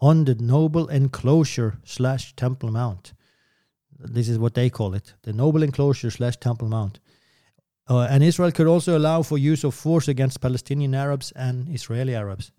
on 0.00 0.24
the 0.24 0.34
noble 0.34 0.88
enclosure 0.88 1.78
slash 1.84 2.34
Temple 2.36 2.70
Mount. 2.70 3.12
This 3.98 4.28
is 4.28 4.38
what 4.38 4.54
they 4.54 4.70
call 4.70 4.94
it 4.94 5.14
the 5.22 5.32
noble 5.32 5.62
enclosure 5.62 6.10
slash 6.10 6.36
Temple 6.36 6.68
Mount. 6.68 7.00
Uh, 7.88 8.06
and 8.10 8.22
Israel 8.22 8.52
could 8.52 8.66
also 8.66 8.96
allow 8.96 9.22
for 9.22 9.38
use 9.38 9.64
of 9.64 9.74
force 9.74 10.08
against 10.08 10.40
Palestinian 10.40 10.94
Arabs 10.94 11.32
and 11.32 11.68
Israeli 11.70 12.14
Arabs. 12.14 12.52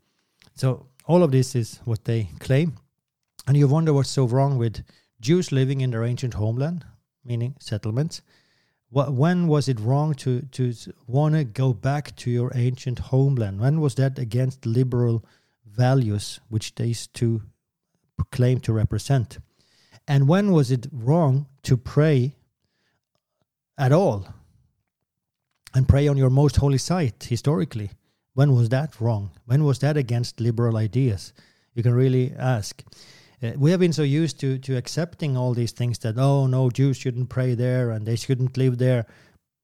So 0.56 0.88
all 1.06 1.24
of 1.24 1.32
this 1.32 1.56
is 1.56 1.80
what 1.86 2.04
they 2.06 2.30
claim. 2.40 2.74
And 3.50 3.58
you 3.58 3.68
wonder 3.68 3.94
what's 3.94 4.12
so 4.12 4.26
wrong 4.26 4.60
with 4.60 4.84
Jews 5.20 5.52
living 5.52 5.82
in 5.82 5.90
their 5.90 6.04
ancient 6.04 6.36
homeland, 6.36 6.86
meaning 7.26 7.56
settlements. 7.60 8.22
What, 8.92 9.14
when 9.14 9.48
was 9.48 9.68
it 9.68 9.80
wrong 9.80 10.14
to, 10.22 10.42
to 10.42 10.72
want 11.08 11.34
to 11.34 11.46
go 11.46 11.74
back 11.74 12.16
to 12.18 12.30
your 12.30 12.52
ancient 12.54 13.00
homeland? 13.00 13.60
When 13.60 13.82
was 13.82 13.96
that 13.96 14.20
against 14.20 14.68
liberal 14.68 15.26
values 15.66 16.40
which 16.50 16.76
these 16.76 17.08
two 17.08 17.42
claim 18.32 18.60
to 18.60 18.72
represent? 18.72 19.40
And 20.08 20.28
when 20.28 20.52
was 20.52 20.70
it 20.70 20.86
wrong 20.92 21.48
to 21.64 21.76
pray 21.76 22.36
at 23.80 23.92
all? 23.92 24.28
And 25.74 25.88
pray 25.88 26.08
on 26.08 26.18
your 26.18 26.30
most 26.30 26.58
holy 26.58 26.78
site 26.78 27.24
historically? 27.24 27.90
When 28.36 28.54
was 28.54 28.70
that 28.70 29.02
wrong? 29.02 29.32
When 29.46 29.64
was 29.64 29.80
that 29.80 29.98
against 29.98 30.40
liberal 30.40 30.78
ideas? 30.78 31.34
You 31.74 31.82
can 31.82 31.96
really 31.96 32.32
ask. 32.38 32.84
Uh, 33.42 33.52
we 33.58 33.72
have 33.72 33.80
been 33.80 33.94
so 33.94 34.04
used 34.04 34.40
to, 34.40 34.58
to 34.58 34.76
accepting 34.76 35.38
all 35.38 35.54
these 35.54 35.72
things 35.72 35.98
that, 36.00 36.18
oh, 36.18 36.48
no, 36.48 36.70
Jews 36.70 36.98
shouldn't 36.98 37.30
pray 37.30 37.56
there 37.56 37.92
and 37.92 38.06
they 38.06 38.16
shouldn't 38.16 38.58
live 38.58 38.78
there. 38.78 39.06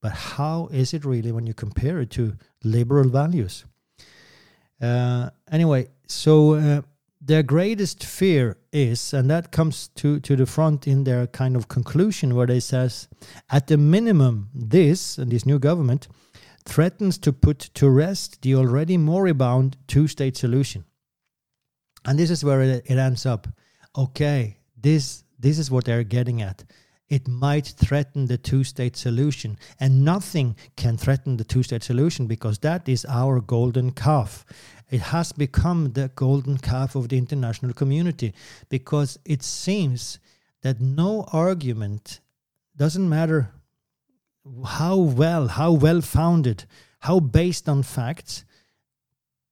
But 0.01 0.11
how 0.11 0.67
is 0.71 0.93
it 0.93 1.03
really 1.03 1.32
when 1.32 1.47
you 1.47 1.53
compare 1.53 1.99
it 1.99 2.11
to 2.11 2.38
liberal 2.63 3.09
values? 3.09 3.65
Uh, 4.82 5.30
anyway, 5.51 5.88
so 6.07 6.53
uh, 6.53 6.82
their 7.19 7.43
greatest 7.43 8.03
fear 8.03 8.57
is, 8.71 9.13
and 9.13 9.30
that 9.30 9.51
comes 9.51 9.88
to, 9.95 10.19
to 10.19 10.36
the 10.36 10.45
front 10.45 10.88
in 10.88 11.03
their 11.03 11.28
kind 11.28 11.55
of 11.55 11.67
conclusion, 11.67 12.36
where 12.36 12.47
they 12.47 12.59
says, 12.59 13.07
at 13.49 13.67
the 13.67 13.78
minimum, 13.78 14.49
this 14.53 15.17
and 15.17 15.32
this 15.32 15.45
new 15.45 15.59
government 15.59 16.07
threatens 16.65 17.17
to 17.17 17.34
put 17.34 17.59
to 17.59 17.89
rest 17.89 18.41
the 18.41 18.55
already 18.55 18.97
moribund 18.97 19.78
two-state 19.88 20.38
solution. 20.38 20.86
And 22.05 22.19
this 22.19 22.30
is 22.30 22.43
where 22.43 22.61
it, 22.61 22.84
it 22.86 22.97
ends 22.97 23.26
up. 23.26 23.47
Okay, 23.98 24.58
this 24.76 25.24
this 25.39 25.60
is 25.60 25.72
what 25.72 25.86
they're 25.86 26.04
getting 26.04 26.41
at. 26.41 26.64
It 27.08 27.28
might 27.28 27.68
threaten 27.68 28.26
the 28.26 28.38
two-state 28.38 28.98
solution, 28.98 29.60
and 29.80 30.04
nothing 30.04 30.56
can 30.76 30.98
threaten 30.98 31.38
the 31.38 31.43
two-state 31.43 31.84
solution 31.84 32.26
because 32.26 32.58
that 32.60 32.89
is 32.89 33.06
our 33.06 33.39
golden 33.41 33.91
calf 33.91 34.43
it 34.89 35.02
has 35.02 35.32
become 35.32 35.93
the 35.93 36.12
golden 36.16 36.58
calf 36.58 36.96
of 36.96 37.10
the 37.10 37.18
international 37.18 37.74
community 37.74 38.34
because 38.70 39.18
it 39.26 39.41
seems 39.41 40.20
that 40.62 40.80
no 40.80 41.26
argument 41.32 42.20
doesn't 42.78 43.08
matter 43.10 43.52
how 44.66 44.98
well, 44.98 45.48
how 45.48 45.72
well 45.72 46.02
founded, 46.02 46.66
how 47.00 47.20
based 47.20 47.68
on 47.68 47.82
facts 47.82 48.46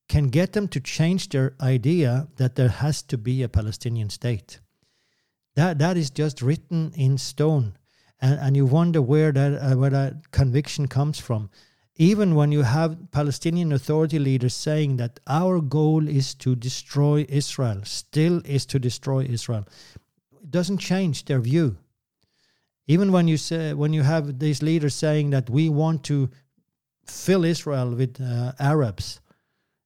can 0.09 0.29
get 0.29 0.53
them 0.53 0.67
to 0.67 0.79
change 0.79 1.29
their 1.29 1.55
idea 1.61 2.27
that 2.37 2.55
there 2.55 2.69
has 2.69 3.01
to 3.03 3.17
be 3.17 3.43
a 3.43 3.49
Palestinian 3.49 4.09
state. 4.09 4.59
That 5.55 5.79
that 5.79 5.97
is 5.97 6.09
just 6.09 6.41
written 6.41 6.91
in 6.95 7.17
stone, 7.17 7.77
and 8.19 8.39
and 8.39 8.55
you 8.55 8.65
wonder 8.65 9.01
where 9.01 9.31
that 9.31 9.53
uh, 9.53 9.77
where 9.77 9.91
that 9.91 10.31
conviction 10.31 10.87
comes 10.87 11.19
from 11.19 11.49
even 11.95 12.33
when 12.33 12.51
you 12.51 12.63
have 12.63 13.11
Palestinian 13.11 13.71
Authority 13.71 14.17
leaders 14.17 14.55
saying 14.55 14.97
that 14.97 15.19
our 15.27 15.61
goal 15.61 16.07
is 16.07 16.33
to 16.35 16.55
destroy 16.55 17.25
Israel, 17.29 17.81
still 17.83 18.41
is 18.45 18.65
to 18.67 18.79
destroy 18.79 19.23
Israel, 19.25 19.67
it 20.41 20.49
doesn't 20.49 20.79
change 20.79 21.25
their 21.25 21.39
view. 21.39 21.77
Even 22.87 23.11
when 23.11 23.27
you 23.27 23.37
say 23.37 23.73
when 23.73 23.93
you 23.93 24.01
have 24.01 24.39
these 24.39 24.61
leaders 24.61 24.95
saying 24.95 25.29
that 25.29 25.49
we 25.49 25.69
want 25.69 26.03
to 26.05 26.29
fill 27.05 27.45
Israel 27.45 27.95
with 27.95 28.19
uh, 28.19 28.53
Arabs, 28.59 29.21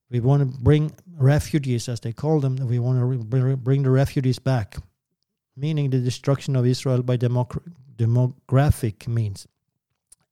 we 0.09 0.19
want 0.19 0.41
to 0.41 0.45
bring 0.45 0.91
refugees, 1.17 1.89
as 1.89 1.99
they 1.99 2.13
call 2.13 2.39
them. 2.39 2.55
We 2.55 2.79
want 2.79 2.99
to 2.99 3.57
bring 3.57 3.83
the 3.83 3.89
refugees 3.89 4.39
back, 4.39 4.77
meaning 5.55 5.89
the 5.89 5.99
destruction 5.99 6.55
of 6.55 6.65
Israel 6.65 7.03
by 7.03 7.17
demographic 7.17 9.07
means. 9.07 9.47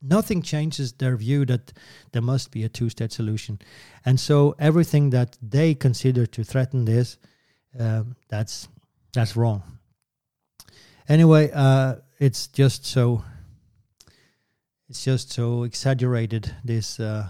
Nothing 0.01 0.41
changes 0.41 0.93
their 0.93 1.17
view 1.17 1.45
that 1.45 1.73
there 2.11 2.21
must 2.21 2.51
be 2.51 2.63
a 2.63 2.69
two 2.69 2.89
state 2.89 3.11
solution. 3.11 3.59
And 4.05 4.19
so 4.19 4.55
everything 4.59 5.09
that 5.09 5.37
they 5.41 5.73
consider 5.73 6.25
to 6.27 6.43
threaten 6.43 6.85
this, 6.85 7.17
uh, 7.79 8.03
that's, 8.29 8.67
that's 9.13 9.35
wrong. 9.35 9.63
Anyway, 11.07 11.51
uh, 11.53 11.95
it's 12.19 12.47
just 12.47 12.85
so 12.85 13.23
it's 14.87 15.03
just 15.03 15.31
so 15.31 15.63
exaggerated 15.63 16.53
this 16.63 16.99
uh, 16.99 17.29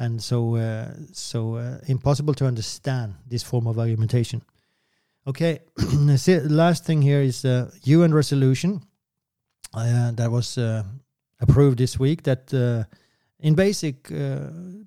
and 0.00 0.20
so 0.22 0.56
uh, 0.56 0.88
so 1.12 1.56
uh, 1.56 1.78
impossible 1.86 2.34
to 2.34 2.46
understand 2.46 3.14
this 3.28 3.42
form 3.42 3.66
of 3.66 3.78
argumentation. 3.78 4.42
Okay, 5.26 5.60
last 6.48 6.86
thing 6.86 7.02
here 7.02 7.20
is 7.20 7.42
the 7.42 7.70
UN 7.84 8.14
resolution 8.14 8.82
uh, 9.74 10.10
that 10.12 10.30
was 10.30 10.56
uh, 10.56 10.82
approved 11.40 11.78
this 11.78 11.98
week. 11.98 12.22
That 12.22 12.52
uh, 12.54 12.84
in 13.38 13.54
basic 13.54 14.08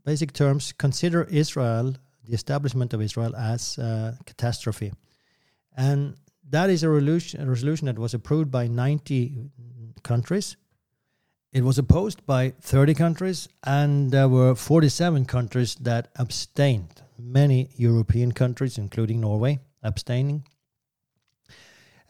basic 0.03 0.34
terms 0.34 0.74
consider 0.74 1.24
Israel, 1.30 1.93
the 2.26 2.34
establishment 2.34 2.93
of 2.93 3.01
Israel, 3.01 3.36
as 3.36 3.78
a 3.78 4.18
catastrophe, 4.26 4.91
and 5.78 6.16
that 6.49 6.72
is 6.72 6.84
a 6.84 6.89
resolution, 6.89 7.41
a 7.41 7.45
resolution 7.45 7.86
that 7.86 7.99
was 7.99 8.16
approved 8.16 8.49
by 8.49 8.68
90 8.68 9.51
countries 10.01 10.57
it 11.54 11.64
was 11.64 11.78
opposed 11.78 12.26
by 12.26 12.54
30 12.62 12.95
countries, 12.95 13.47
and 13.64 14.12
there 14.12 14.28
were 14.28 14.56
47 14.56 15.26
countries 15.26 15.76
that 15.76 16.10
abstained. 16.16 17.01
Many 17.20 17.70
European 17.76 18.32
countries, 18.32 18.80
including 18.80 19.22
Norway, 19.22 19.60
abstaining. 19.84 20.45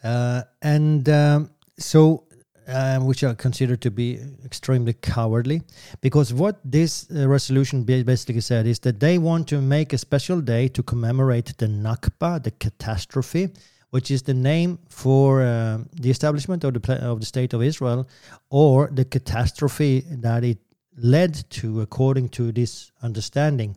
Uh, 0.02 0.42
and 0.62 1.06
um, 1.10 1.50
so, 1.78 2.24
uh, 2.66 2.98
which 3.00 3.22
are 3.22 3.34
considered 3.34 3.82
to 3.82 3.90
be 3.90 4.18
extremely 4.46 4.94
cowardly, 4.94 5.60
because 6.00 6.32
what 6.32 6.58
this 6.64 7.06
uh, 7.14 7.28
resolution 7.28 7.84
basically 7.84 8.40
said 8.40 8.66
is 8.66 8.78
that 8.80 8.98
they 8.98 9.18
want 9.18 9.46
to 9.48 9.60
make 9.60 9.92
a 9.92 9.98
special 9.98 10.40
day 10.40 10.68
to 10.68 10.82
commemorate 10.82 11.56
the 11.58 11.66
Nakba, 11.66 12.42
the 12.42 12.50
catastrophe, 12.50 13.50
which 13.94 14.10
is 14.10 14.22
the 14.22 14.34
name 14.34 14.76
for 14.88 15.40
uh, 15.40 15.78
the 15.92 16.10
establishment 16.10 16.64
of 16.64 16.74
the 16.74 16.82
of 17.12 17.20
the 17.20 17.26
state 17.26 17.54
of 17.54 17.62
Israel, 17.62 18.08
or 18.50 18.90
the 18.92 19.04
catastrophe 19.04 20.02
that 20.10 20.42
it 20.42 20.58
led 20.96 21.48
to, 21.50 21.80
according 21.80 22.28
to 22.28 22.50
this 22.50 22.90
understanding. 23.02 23.76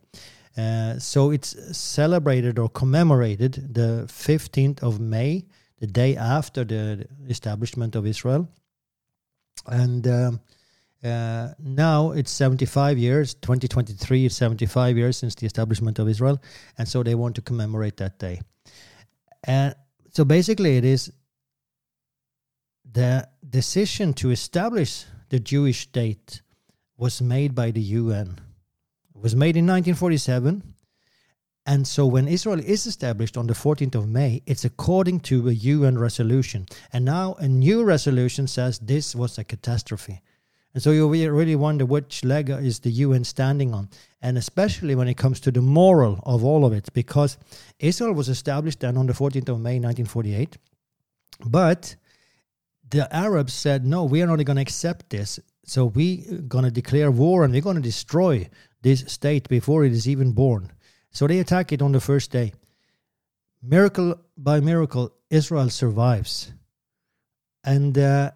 Uh, 0.56 0.98
so 0.98 1.30
it's 1.30 1.50
celebrated 1.78 2.58
or 2.58 2.68
commemorated 2.68 3.52
the 3.72 4.06
15th 4.08 4.82
of 4.82 4.98
May, 4.98 5.44
the 5.78 5.86
day 5.86 6.16
after 6.16 6.64
the 6.64 7.06
establishment 7.28 7.94
of 7.94 8.04
Israel. 8.04 8.48
And 9.66 10.04
um, 10.08 10.40
uh, 11.04 11.50
now 11.60 12.10
it's 12.10 12.32
75 12.32 12.98
years, 12.98 13.34
2023 13.34 14.26
is 14.26 14.36
75 14.36 14.96
years 14.96 15.16
since 15.16 15.36
the 15.36 15.46
establishment 15.46 16.00
of 16.00 16.08
Israel. 16.08 16.42
And 16.76 16.88
so 16.88 17.04
they 17.04 17.14
want 17.14 17.36
to 17.36 17.40
commemorate 17.40 17.98
that 17.98 18.18
day. 18.18 18.40
And 19.44 19.76
so 20.18 20.24
basically, 20.24 20.76
it 20.76 20.84
is 20.84 21.12
the 22.84 23.28
decision 23.48 24.12
to 24.14 24.32
establish 24.32 25.04
the 25.28 25.38
Jewish 25.38 25.82
state 25.82 26.42
was 26.96 27.22
made 27.22 27.54
by 27.54 27.70
the 27.70 27.80
UN. 27.80 28.40
It 29.14 29.22
was 29.22 29.36
made 29.36 29.56
in 29.56 29.64
1947. 29.64 30.74
And 31.66 31.86
so 31.86 32.04
when 32.04 32.26
Israel 32.26 32.58
is 32.58 32.84
established 32.84 33.36
on 33.36 33.46
the 33.46 33.54
14th 33.54 33.94
of 33.94 34.08
May, 34.08 34.42
it's 34.44 34.64
according 34.64 35.20
to 35.20 35.50
a 35.50 35.52
UN 35.52 35.96
resolution. 35.96 36.66
And 36.92 37.04
now 37.04 37.34
a 37.34 37.46
new 37.46 37.84
resolution 37.84 38.48
says 38.48 38.80
this 38.80 39.14
was 39.14 39.38
a 39.38 39.44
catastrophe. 39.44 40.20
And 40.74 40.82
so 40.82 40.90
you 40.90 41.08
really 41.08 41.56
wonder 41.56 41.86
which 41.86 42.24
leg 42.24 42.50
is 42.50 42.80
the 42.80 42.90
UN 42.90 43.24
standing 43.24 43.74
on, 43.74 43.88
and 44.20 44.36
especially 44.36 44.94
when 44.94 45.08
it 45.08 45.16
comes 45.16 45.40
to 45.40 45.50
the 45.50 45.62
moral 45.62 46.20
of 46.24 46.44
all 46.44 46.64
of 46.64 46.72
it, 46.72 46.88
because 46.92 47.38
Israel 47.78 48.12
was 48.12 48.28
established 48.28 48.80
then 48.80 48.96
on 48.96 49.06
the 49.06 49.12
14th 49.12 49.48
of 49.48 49.60
May 49.60 49.80
1948, 49.80 50.58
but 51.46 51.96
the 52.90 53.14
Arabs 53.14 53.54
said, 53.54 53.84
no, 53.84 54.04
we 54.04 54.22
are 54.22 54.26
not 54.26 54.44
going 54.44 54.56
to 54.56 54.62
accept 54.62 55.10
this. 55.10 55.38
So 55.64 55.86
we're 55.86 56.40
going 56.42 56.64
to 56.64 56.70
declare 56.70 57.10
war 57.10 57.44
and 57.44 57.52
we're 57.52 57.62
going 57.62 57.76
to 57.76 57.82
destroy 57.82 58.48
this 58.82 59.04
state 59.06 59.48
before 59.48 59.84
it 59.84 59.92
is 59.92 60.08
even 60.08 60.32
born. 60.32 60.72
So 61.10 61.26
they 61.26 61.40
attack 61.40 61.72
it 61.72 61.82
on 61.82 61.92
the 61.92 62.00
first 62.00 62.30
day. 62.30 62.52
Miracle 63.62 64.14
by 64.36 64.60
miracle, 64.60 65.12
Israel 65.30 65.68
survives. 65.68 66.52
And 67.64 67.98
uh, 67.98 68.30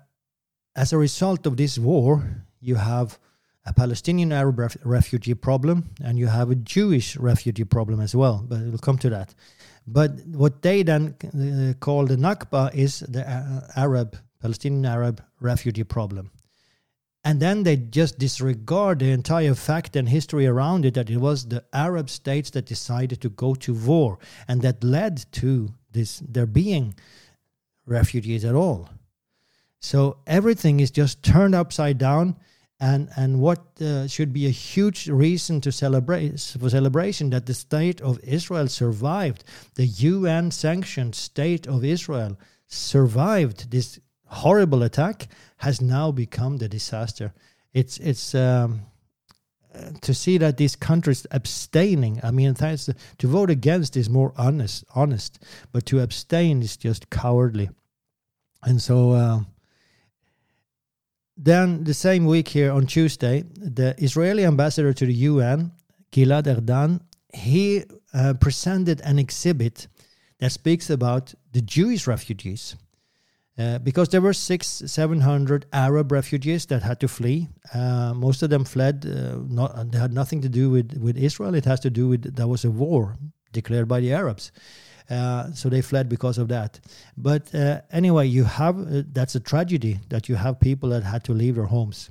as 0.75 0.93
a 0.93 0.99
result 0.99 1.47
of 1.47 1.57
this 1.57 1.79
war, 1.79 2.45
you 2.61 2.77
have 2.77 3.19
a 3.65 3.73
Palestinian 3.73 4.33
Arab 4.33 4.59
ref- 4.59 4.77
refugee 4.85 5.35
problem 5.35 5.91
and 6.03 6.19
you 6.19 6.27
have 6.27 6.51
a 6.51 6.55
Jewish 6.55 7.17
refugee 7.17 7.65
problem 7.65 8.01
as 8.01 8.15
well, 8.15 8.45
but 8.49 8.61
we'll 8.61 8.79
come 8.79 8.99
to 8.99 9.11
that. 9.11 9.35
But 9.87 10.13
what 10.27 10.63
they 10.63 10.83
then 10.83 11.15
uh, 11.25 11.75
call 11.79 12.07
the 12.07 12.17
Nakba 12.17 12.75
is 12.75 13.01
the 13.01 13.29
uh, 13.29 13.67
Arab, 13.77 14.17
Palestinian 14.41 14.87
Arab 14.87 15.23
refugee 15.41 15.85
problem. 15.85 16.31
And 17.25 17.39
then 17.39 17.63
they 17.63 17.77
just 17.77 18.19
disregard 18.19 18.99
the 18.99 19.11
entire 19.11 19.55
fact 19.55 19.95
and 19.95 20.09
history 20.09 20.47
around 20.47 20.85
it 20.85 20.95
that 20.95 21.09
it 21.09 21.19
was 21.19 21.47
the 21.47 21.65
Arab 21.73 22.11
states 22.11 22.51
that 22.51 22.67
decided 22.67 23.21
to 23.21 23.29
go 23.29 23.55
to 23.55 23.75
war 23.75 24.19
and 24.49 24.61
that 24.63 24.83
led 24.83 25.25
to 25.33 25.69
this 25.93 26.21
there 26.29 26.47
being 26.47 26.95
refugees 27.87 28.45
at 28.45 28.57
all. 28.57 28.89
So 29.83 30.19
everything 30.27 30.81
is 30.81 30.91
just 30.91 31.23
turned 31.23 31.55
upside 31.55 31.99
down. 31.99 32.37
And, 32.81 33.11
and 33.17 33.41
what 33.41 33.61
uh, 33.81 34.09
should 34.09 34.33
be 34.33 34.47
a 34.47 34.51
huge 34.51 35.07
reason 35.09 35.61
to 35.61 35.71
celebrate 35.71 36.41
for 36.59 36.69
celebration 36.69 37.31
that 37.31 37.47
the 37.47 37.55
state 37.55 38.01
of 38.01 38.19
Israel 38.25 38.67
survived, 38.67 39.45
the 39.77 39.87
UN 39.87 40.51
sanctioned 40.51 41.15
state 41.15 41.69
of 41.69 41.85
Israel 41.85 42.37
survived 42.67 43.71
this 43.71 44.01
horrible 44.27 44.83
attack, 44.83 45.29
has 45.59 45.81
now 45.81 46.11
become 46.11 46.57
the 46.57 46.69
disaster. 46.69 47.33
It's 47.73 47.99
it's 47.99 48.35
um, 48.35 48.81
to 50.01 50.13
see 50.13 50.39
that 50.39 50.57
these 50.57 50.77
countries 50.77 51.27
abstaining. 51.31 52.21
I 52.23 52.31
mean, 52.31 52.55
to 52.55 52.95
vote 53.23 53.51
against 53.51 53.97
is 53.97 54.11
more 54.11 54.33
honest, 54.37 54.85
honest, 54.95 55.39
but 55.71 55.87
to 55.87 56.01
abstain 56.01 56.63
is 56.63 56.77
just 56.77 57.11
cowardly. 57.11 57.71
And 58.65 58.81
so, 58.81 59.13
uh, 59.13 59.41
then 61.45 61.85
the 61.85 61.95
same 61.95 62.25
week 62.27 62.49
here 62.49 62.71
on 62.71 62.87
Tuesday, 62.87 63.45
the 63.57 63.95
Israeli 63.99 64.45
ambassador 64.45 64.93
to 64.93 65.07
the 65.07 65.15
UN, 65.31 65.73
Gilad 66.13 66.47
Erdan, 66.47 67.01
he 67.35 67.85
uh, 68.15 68.35
presented 68.35 69.01
an 69.01 69.19
exhibit 69.19 69.89
that 70.39 70.53
speaks 70.53 70.89
about 70.89 71.35
the 71.53 71.61
Jewish 71.61 72.07
refugees. 72.07 72.77
Uh, 73.59 73.79
because 73.79 74.09
there 74.09 74.21
were 74.21 74.33
six, 74.33 74.67
seven 74.87 75.21
hundred 75.21 75.67
Arab 75.73 76.11
refugees 76.11 76.65
that 76.67 76.83
had 76.83 76.99
to 77.01 77.07
flee. 77.07 77.49
Uh, 77.75 78.15
most 78.15 78.43
of 78.43 78.49
them 78.49 78.65
fled. 78.65 79.05
Uh, 79.05 79.37
not, 79.47 79.91
they 79.93 79.99
had 79.99 80.13
nothing 80.13 80.41
to 80.41 80.49
do 80.49 80.71
with, 80.71 80.97
with 80.97 81.19
Israel. 81.19 81.55
It 81.55 81.67
has 81.67 81.81
to 81.81 81.91
do 81.91 82.09
with 82.09 82.35
there 82.35 82.49
was 82.49 82.65
a 82.65 82.71
war 82.71 83.19
declared 83.53 83.89
by 83.89 84.01
the 84.01 84.13
Arabs, 84.13 84.53
uh, 85.11 85.53
so 85.53 85.69
they 85.69 85.83
fled 85.83 86.09
because 86.09 86.39
of 86.39 86.49
that. 86.49 86.81
But 87.17 87.55
uh, 87.55 87.81
anyway, 87.91 88.27
you 88.27 88.45
have 88.45 88.79
uh, 88.79 89.03
that's 89.13 89.35
a 89.35 89.41
tragedy 89.41 90.01
that 90.09 90.29
you 90.29 90.37
have 90.37 90.61
people 90.61 90.91
that 90.91 91.03
had 91.03 91.25
to 91.25 91.33
leave 91.33 91.57
their 91.57 91.67
homes. 91.67 92.11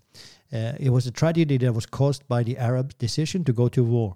Uh, 0.54 0.74
it 0.80 0.90
was 0.90 1.08
a 1.08 1.12
tragedy 1.12 1.58
that 1.58 1.74
was 1.74 1.86
caused 1.86 2.28
by 2.28 2.44
the 2.44 2.58
Arab 2.58 2.98
decision 2.98 3.44
to 3.46 3.54
go 3.54 3.70
to 3.70 3.84
war. 3.84 4.16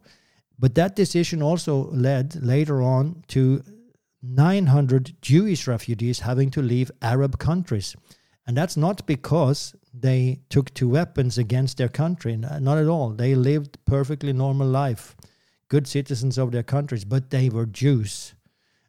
But 0.60 0.76
that 0.76 0.96
decision 0.96 1.42
also 1.42 1.90
led 1.92 2.36
later 2.44 2.82
on 2.82 3.24
to 3.30 3.64
900 4.22 5.22
Jewish 5.22 5.68
refugees 5.68 6.20
having 6.20 6.50
to 6.52 6.62
leave 6.62 6.92
Arab 7.02 7.38
countries. 7.38 7.96
And 8.48 8.56
that's 8.56 8.78
not 8.78 9.06
because 9.06 9.76
they 9.94 10.40
took 10.50 10.74
to 10.76 10.90
weapons 10.90 11.38
against 11.38 11.78
their 11.78 11.90
country, 11.90 12.36
not 12.38 12.78
at 12.78 12.88
all. 12.88 13.10
They 13.10 13.34
lived 13.34 13.78
perfectly 13.86 14.34
normal 14.34 14.68
life, 14.68 15.16
good 15.68 15.88
citizens 15.88 16.38
of 16.38 16.52
their 16.52 16.64
countries, 16.64 17.06
but 17.06 17.30
they 17.30 17.50
were 17.50 17.66
Jews 17.66 18.35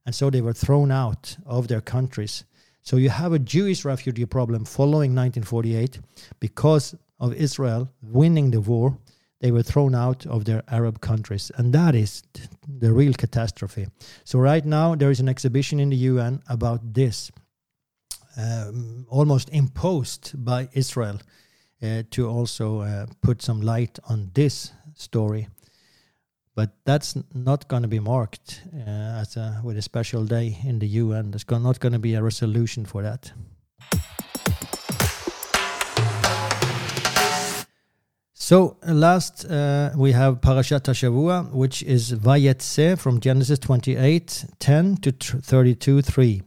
and 0.07 0.15
so 0.15 0.31
they 0.31 0.41
were 0.41 0.55
thrown 0.55 0.91
out 0.91 1.37
of 1.45 1.67
their 1.69 1.83
countries. 1.83 2.45
So 2.83 2.97
you 2.97 3.11
have 3.11 3.33
a 3.35 3.39
Jewish 3.39 3.85
refugee 3.85 4.27
problem 4.27 4.65
following 4.65 5.15
1948 5.15 6.01
because 6.41 6.95
of 7.19 7.35
Israel 7.35 7.89
winning 8.01 8.53
the 8.53 8.61
war. 8.61 8.97
They 9.41 9.51
were 9.51 9.65
thrown 9.65 9.95
out 9.95 10.25
of 10.27 10.45
their 10.45 10.63
Arab 10.69 11.01
countries, 11.01 11.53
and 11.57 11.73
that 11.75 11.95
is 11.95 12.23
the 12.67 12.93
real 12.93 13.13
catastrophe. 13.13 13.87
So 14.25 14.39
right 14.39 14.65
now 14.65 14.95
there 14.95 15.11
is 15.11 15.21
an 15.21 15.29
exhibition 15.29 15.81
in 15.81 15.91
the 15.91 15.97
UN 15.97 16.43
about 16.49 16.95
this. 16.95 17.31
um, 18.37 19.07
almost 19.09 19.49
imposed 19.51 20.33
by 20.45 20.69
Israel 20.73 21.21
uh, 21.83 22.03
to 22.11 22.29
also 22.29 22.81
uh, 22.81 23.07
put 23.23 23.43
some 23.43 23.61
light 23.61 23.99
on 24.09 24.31
this 24.35 24.73
story. 24.95 25.49
But 26.57 26.71
that's 26.87 27.15
not 27.35 27.69
going 27.69 27.83
to 27.83 27.89
be 27.89 28.01
marked 28.01 28.63
uh, 28.75 29.21
as 29.21 29.37
a, 29.37 29.61
with 29.63 29.77
a 29.77 29.83
special 29.83 30.25
day 30.25 30.59
in 30.65 30.79
the 30.79 30.87
UN. 30.87 31.31
There's 31.31 31.49
not 31.49 31.81
going 31.81 31.93
to 31.93 31.99
be 31.99 32.15
a 32.15 32.23
resolution 32.23 32.87
for 32.87 33.03
that. 33.03 33.31
So 38.33 38.79
last 38.87 39.45
uh, 39.45 39.91
we 39.97 40.13
have 40.13 40.41
Parashat 40.41 40.85
Shavua, 40.95 41.53
which 41.53 41.83
is 41.83 42.13
Vayetse 42.13 42.99
from 42.99 43.21
Genesis 43.21 43.59
28, 43.59 44.47
10 44.59 44.97
to 44.99 45.13
32, 45.13 46.01
3. 46.01 46.43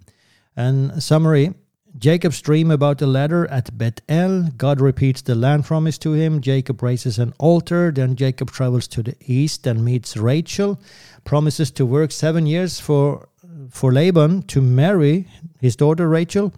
And 0.56 1.04
summary, 1.04 1.54
Jacob's 1.98 2.42
dream 2.42 2.72
about 2.72 3.00
the 3.00 3.08
ladder 3.08 3.48
at 3.48 3.78
Bethel. 3.78 4.50
God 4.58 4.80
repeats 4.80 5.22
the 5.22 5.36
land 5.36 5.66
promise 5.66 5.98
to 6.00 6.14
him. 6.14 6.40
Jacob 6.40 6.82
raises 6.82 7.18
an 7.20 7.34
altar. 7.40 7.92
Then 7.92 8.16
Jacob 8.16 8.52
travels 8.52 8.88
to 8.90 9.04
the 9.04 9.16
east 9.26 9.66
and 9.66 9.84
meets 9.84 10.16
Rachel. 10.16 10.80
Promises 11.26 11.72
to 11.72 11.86
work 11.86 12.12
seven 12.12 12.46
years 12.46 12.80
for 12.80 13.28
for 13.72 13.92
Laban 13.92 14.44
to 14.44 14.62
marry 14.62 15.28
his 15.60 15.76
daughter 15.76 16.08
Rachel. 16.08 16.54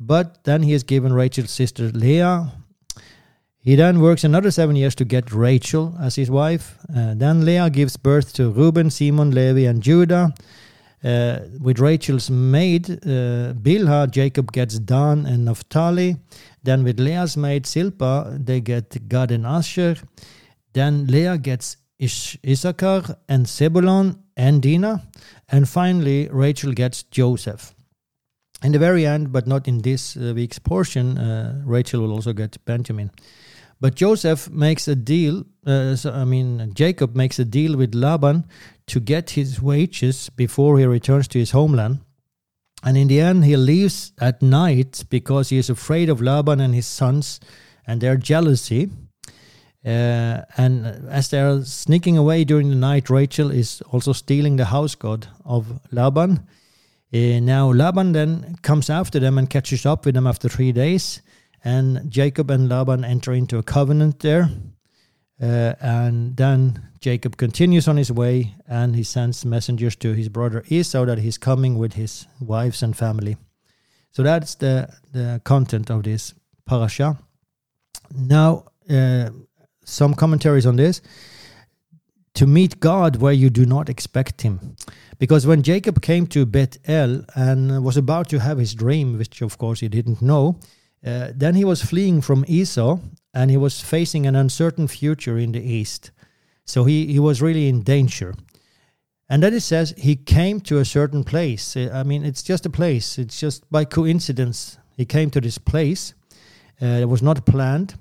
But 0.00 0.44
then 0.44 0.62
he 0.62 0.72
is 0.72 0.82
given 0.82 1.12
Rachel's 1.12 1.50
sister 1.50 1.90
Leah. 1.90 2.52
He 3.58 3.76
then 3.76 4.00
works 4.00 4.24
another 4.24 4.50
seven 4.50 4.76
years 4.76 4.94
to 4.96 5.04
get 5.04 5.32
Rachel 5.32 5.94
as 5.98 6.16
his 6.16 6.30
wife. 6.30 6.76
Uh, 6.94 7.14
then 7.14 7.44
Leah 7.46 7.70
gives 7.70 7.96
birth 7.96 8.34
to 8.34 8.50
Reuben, 8.50 8.90
Simon, 8.90 9.30
Levi, 9.30 9.66
and 9.66 9.82
Judah. 9.82 10.34
Uh, 11.04 11.40
with 11.60 11.80
Rachel's 11.80 12.30
maid 12.30 12.88
uh, 12.88 13.52
Bilhah, 13.52 14.10
Jacob 14.10 14.52
gets 14.52 14.78
Dan 14.78 15.26
and 15.26 15.44
Naphtali. 15.44 16.16
Then 16.62 16.82
with 16.82 16.98
Leah's 16.98 17.36
maid 17.36 17.64
Silpah, 17.64 18.44
they 18.44 18.60
get 18.60 19.08
Gad 19.08 19.30
and 19.30 19.44
Asher. 19.44 19.96
Then 20.72 21.06
Leah 21.06 21.36
gets 21.36 21.76
Ish- 21.98 22.38
Issachar 22.42 23.18
and 23.28 23.46
Zebulon 23.46 24.16
and 24.36 24.62
Dinah. 24.62 25.02
And 25.48 25.68
finally, 25.68 26.28
Rachel 26.32 26.72
gets 26.72 27.02
Joseph. 27.02 27.74
In 28.62 28.72
the 28.72 28.78
very 28.78 29.06
end, 29.06 29.30
but 29.30 29.46
not 29.46 29.68
in 29.68 29.82
this 29.82 30.16
uh, 30.16 30.32
week's 30.34 30.58
portion, 30.58 31.18
uh, 31.18 31.60
Rachel 31.66 32.00
will 32.00 32.12
also 32.12 32.32
get 32.32 32.56
Benjamin. 32.64 33.10
But 33.84 33.96
Joseph 33.96 34.48
makes 34.48 34.88
a 34.88 34.94
deal, 34.94 35.44
uh, 35.66 35.94
so, 35.94 36.10
I 36.10 36.24
mean, 36.24 36.72
Jacob 36.72 37.14
makes 37.14 37.38
a 37.38 37.44
deal 37.44 37.76
with 37.76 37.94
Laban 37.94 38.46
to 38.86 38.98
get 38.98 39.28
his 39.28 39.60
wages 39.60 40.30
before 40.30 40.78
he 40.78 40.86
returns 40.86 41.28
to 41.28 41.38
his 41.38 41.50
homeland. 41.50 41.98
And 42.82 42.96
in 42.96 43.08
the 43.08 43.20
end, 43.20 43.44
he 43.44 43.58
leaves 43.58 44.14
at 44.18 44.40
night 44.40 45.04
because 45.10 45.50
he 45.50 45.58
is 45.58 45.68
afraid 45.68 46.08
of 46.08 46.22
Laban 46.22 46.60
and 46.60 46.74
his 46.74 46.86
sons 46.86 47.40
and 47.86 48.00
their 48.00 48.16
jealousy. 48.16 48.88
Uh, 49.84 50.40
and 50.56 50.86
as 51.10 51.28
they 51.28 51.42
are 51.42 51.62
sneaking 51.62 52.16
away 52.16 52.44
during 52.44 52.70
the 52.70 52.76
night, 52.76 53.10
Rachel 53.10 53.50
is 53.50 53.82
also 53.92 54.14
stealing 54.14 54.56
the 54.56 54.64
house 54.64 54.94
god 54.94 55.28
of 55.44 55.78
Laban. 55.92 56.48
Uh, 57.12 57.38
now, 57.38 57.70
Laban 57.70 58.12
then 58.12 58.56
comes 58.62 58.88
after 58.88 59.20
them 59.20 59.36
and 59.36 59.50
catches 59.50 59.84
up 59.84 60.06
with 60.06 60.14
them 60.14 60.26
after 60.26 60.48
three 60.48 60.72
days. 60.72 61.20
And 61.64 62.10
Jacob 62.10 62.50
and 62.50 62.68
Laban 62.68 63.04
enter 63.04 63.32
into 63.32 63.58
a 63.58 63.62
covenant 63.62 64.20
there. 64.20 64.50
Uh, 65.42 65.74
and 65.80 66.36
then 66.36 66.88
Jacob 67.00 67.36
continues 67.36 67.88
on 67.88 67.96
his 67.96 68.12
way 68.12 68.54
and 68.68 68.94
he 68.94 69.02
sends 69.02 69.44
messengers 69.44 69.96
to 69.96 70.12
his 70.12 70.28
brother 70.28 70.62
Esau 70.68 71.04
that 71.06 71.18
he's 71.18 71.38
coming 71.38 71.76
with 71.76 71.94
his 71.94 72.26
wives 72.40 72.82
and 72.82 72.96
family. 72.96 73.36
So 74.12 74.22
that's 74.22 74.54
the, 74.54 74.88
the 75.12 75.40
content 75.44 75.90
of 75.90 76.04
this 76.04 76.34
parasha. 76.66 77.18
Now, 78.14 78.66
uh, 78.88 79.30
some 79.84 80.14
commentaries 80.14 80.66
on 80.66 80.76
this. 80.76 81.00
To 82.34 82.46
meet 82.46 82.80
God 82.80 83.16
where 83.16 83.32
you 83.32 83.48
do 83.48 83.64
not 83.64 83.88
expect 83.88 84.42
him. 84.42 84.76
Because 85.18 85.46
when 85.46 85.62
Jacob 85.62 86.02
came 86.02 86.26
to 86.28 86.44
Bethel 86.44 87.24
and 87.36 87.84
was 87.84 87.96
about 87.96 88.28
to 88.30 88.40
have 88.40 88.58
his 88.58 88.74
dream, 88.74 89.16
which 89.18 89.40
of 89.40 89.56
course 89.56 89.80
he 89.80 89.88
didn't 89.88 90.20
know, 90.20 90.58
uh, 91.04 91.28
then 91.34 91.54
he 91.54 91.64
was 91.64 91.82
fleeing 91.82 92.20
from 92.20 92.44
Esau 92.48 92.98
and 93.34 93.50
he 93.50 93.56
was 93.56 93.80
facing 93.80 94.26
an 94.26 94.36
uncertain 94.36 94.88
future 94.88 95.36
in 95.36 95.52
the 95.52 95.62
east. 95.62 96.10
So 96.64 96.84
he, 96.84 97.06
he 97.06 97.18
was 97.18 97.42
really 97.42 97.68
in 97.68 97.82
danger. 97.82 98.34
And 99.28 99.42
then 99.42 99.54
it 99.54 99.60
says 99.60 99.94
he 99.96 100.16
came 100.16 100.60
to 100.62 100.78
a 100.78 100.84
certain 100.84 101.24
place. 101.24 101.76
Uh, 101.76 101.90
I 101.92 102.02
mean, 102.02 102.24
it's 102.24 102.42
just 102.42 102.66
a 102.66 102.70
place. 102.70 103.18
It's 103.18 103.38
just 103.38 103.70
by 103.70 103.84
coincidence 103.84 104.78
he 104.96 105.04
came 105.04 105.30
to 105.30 105.40
this 105.40 105.58
place. 105.58 106.14
Uh, 106.80 106.86
it 106.86 107.08
was 107.08 107.22
not 107.22 107.46
planned. 107.46 107.94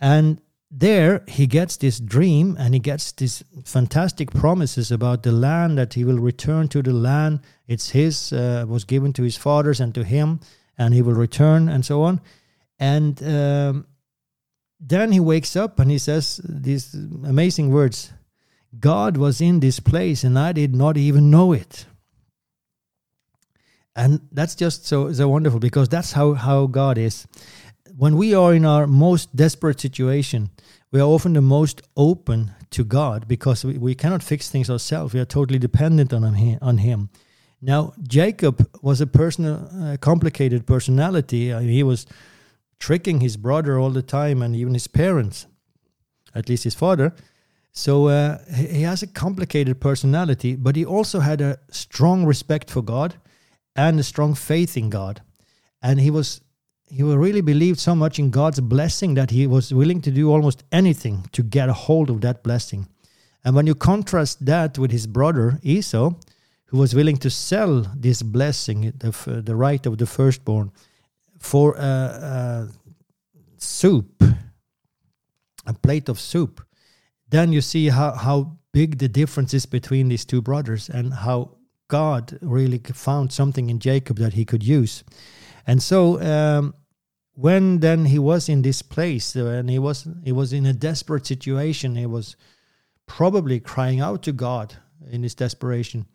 And 0.00 0.40
there 0.70 1.24
he 1.26 1.46
gets 1.46 1.76
this 1.76 1.98
dream 1.98 2.56
and 2.58 2.74
he 2.74 2.80
gets 2.80 3.12
these 3.12 3.42
fantastic 3.64 4.30
promises 4.30 4.92
about 4.92 5.22
the 5.22 5.32
land 5.32 5.78
that 5.78 5.94
he 5.94 6.04
will 6.04 6.18
return 6.18 6.68
to 6.68 6.82
the 6.82 6.92
land. 6.92 7.40
It's 7.66 7.90
his, 7.90 8.32
uh, 8.32 8.64
was 8.68 8.84
given 8.84 9.12
to 9.14 9.22
his 9.22 9.36
fathers 9.36 9.80
and 9.80 9.94
to 9.94 10.04
him, 10.04 10.40
and 10.78 10.94
he 10.94 11.02
will 11.02 11.14
return 11.14 11.68
and 11.68 11.84
so 11.84 12.02
on. 12.02 12.20
And 12.78 13.22
um, 13.22 13.86
then 14.80 15.12
he 15.12 15.20
wakes 15.20 15.56
up 15.56 15.78
and 15.80 15.90
he 15.90 15.98
says 15.98 16.40
these 16.44 16.94
amazing 16.94 17.70
words 17.70 18.12
God 18.78 19.16
was 19.16 19.40
in 19.40 19.60
this 19.60 19.80
place 19.80 20.24
and 20.24 20.38
I 20.38 20.52
did 20.52 20.74
not 20.74 20.96
even 20.96 21.30
know 21.30 21.52
it. 21.52 21.86
And 23.96 24.20
that's 24.30 24.54
just 24.54 24.86
so, 24.86 25.12
so 25.12 25.28
wonderful 25.28 25.58
because 25.58 25.88
that's 25.88 26.12
how, 26.12 26.34
how 26.34 26.66
God 26.66 26.98
is. 26.98 27.26
When 27.96 28.16
we 28.16 28.32
are 28.32 28.54
in 28.54 28.64
our 28.64 28.86
most 28.86 29.34
desperate 29.34 29.80
situation, 29.80 30.50
we 30.92 31.00
are 31.00 31.08
often 31.08 31.32
the 31.32 31.40
most 31.40 31.82
open 31.96 32.52
to 32.70 32.84
God 32.84 33.26
because 33.26 33.64
we, 33.64 33.76
we 33.76 33.96
cannot 33.96 34.22
fix 34.22 34.48
things 34.48 34.70
ourselves. 34.70 35.14
We 35.14 35.20
are 35.20 35.24
totally 35.24 35.58
dependent 35.58 36.12
on 36.12 36.34
him. 36.34 36.58
On 36.62 36.78
him. 36.78 37.10
Now, 37.60 37.94
Jacob 38.02 38.68
was 38.82 39.00
a 39.00 39.06
person, 39.06 39.44
a 39.46 39.98
complicated 39.98 40.66
personality. 40.66 41.52
He 41.52 41.82
was 41.82 42.06
tricking 42.78 43.20
his 43.20 43.36
brother 43.36 43.78
all 43.78 43.90
the 43.90 44.02
time 44.02 44.42
and 44.42 44.54
even 44.54 44.74
his 44.74 44.86
parents, 44.86 45.46
at 46.34 46.48
least 46.48 46.64
his 46.64 46.74
father. 46.74 47.14
So 47.72 48.08
uh, 48.08 48.38
he 48.54 48.82
has 48.82 49.02
a 49.02 49.06
complicated 49.06 49.80
personality, 49.80 50.56
but 50.56 50.76
he 50.76 50.84
also 50.84 51.20
had 51.20 51.40
a 51.40 51.58
strong 51.70 52.24
respect 52.24 52.70
for 52.70 52.82
God 52.82 53.16
and 53.76 53.98
a 53.98 54.02
strong 54.02 54.34
faith 54.34 54.76
in 54.76 54.90
God. 54.90 55.22
And 55.82 56.00
he 56.00 56.10
was 56.10 56.40
he 56.90 57.02
really 57.02 57.42
believed 57.42 57.78
so 57.78 57.94
much 57.94 58.18
in 58.18 58.30
God's 58.30 58.60
blessing 58.60 59.12
that 59.14 59.30
he 59.30 59.46
was 59.46 59.74
willing 59.74 60.00
to 60.00 60.10
do 60.10 60.30
almost 60.30 60.64
anything 60.72 61.26
to 61.32 61.42
get 61.42 61.68
a 61.68 61.74
hold 61.74 62.08
of 62.08 62.22
that 62.22 62.42
blessing. 62.42 62.88
And 63.44 63.54
when 63.54 63.66
you 63.66 63.74
contrast 63.74 64.46
that 64.46 64.78
with 64.78 64.90
his 64.90 65.06
brother 65.06 65.60
Esau, 65.62 66.14
who 66.68 66.78
was 66.78 66.94
willing 66.94 67.16
to 67.16 67.30
sell 67.30 67.82
this 67.96 68.22
blessing, 68.22 68.92
the, 68.96 69.42
the 69.44 69.56
right 69.56 69.84
of 69.86 69.98
the 69.98 70.06
firstborn, 70.06 70.70
for 71.38 71.74
a, 71.76 71.80
a 71.80 72.68
soup, 73.56 74.22
a 75.66 75.74
plate 75.74 76.08
of 76.08 76.20
soup, 76.20 76.60
then 77.28 77.52
you 77.52 77.60
see 77.60 77.88
how, 77.88 78.12
how 78.12 78.58
big 78.72 78.98
the 78.98 79.08
difference 79.08 79.54
is 79.54 79.66
between 79.66 80.08
these 80.08 80.24
two 80.24 80.42
brothers 80.42 80.88
and 80.88 81.12
how 81.12 81.56
God 81.88 82.38
really 82.42 82.78
found 82.78 83.32
something 83.32 83.70
in 83.70 83.78
Jacob 83.78 84.18
that 84.18 84.34
he 84.34 84.44
could 84.44 84.62
use. 84.62 85.04
And 85.66 85.82
so 85.82 86.20
um, 86.20 86.74
when 87.32 87.80
then 87.80 88.06
he 88.06 88.18
was 88.18 88.48
in 88.48 88.62
this 88.62 88.82
place 88.82 89.36
uh, 89.36 89.46
and 89.46 89.70
he 89.70 89.78
was 89.78 90.06
he 90.24 90.32
was 90.32 90.52
in 90.52 90.66
a 90.66 90.72
desperate 90.72 91.26
situation, 91.26 91.96
he 91.96 92.06
was 92.06 92.36
probably 93.06 93.60
crying 93.60 94.00
out 94.00 94.22
to 94.24 94.32
God 94.32 94.74
in 95.10 95.22
his 95.22 95.34
desperation. 95.34 96.06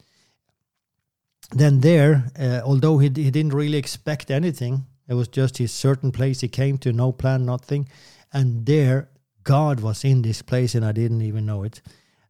Then 1.51 1.81
there, 1.81 2.31
uh, 2.39 2.61
although 2.63 2.97
he, 2.97 3.07
he 3.07 3.31
didn't 3.31 3.53
really 3.53 3.77
expect 3.77 4.31
anything, 4.31 4.85
it 5.07 5.13
was 5.13 5.27
just 5.27 5.57
his 5.57 5.71
certain 5.71 6.11
place 6.11 6.41
he 6.41 6.47
came 6.47 6.77
to, 6.79 6.93
no 6.93 7.11
plan, 7.11 7.45
nothing. 7.45 7.87
And 8.31 8.65
there, 8.65 9.09
God 9.43 9.81
was 9.81 10.03
in 10.03 10.21
this 10.21 10.41
place, 10.41 10.73
and 10.75 10.85
I 10.85 10.91
didn't 10.91 11.21
even 11.21 11.45
know 11.45 11.63
it. 11.63 11.81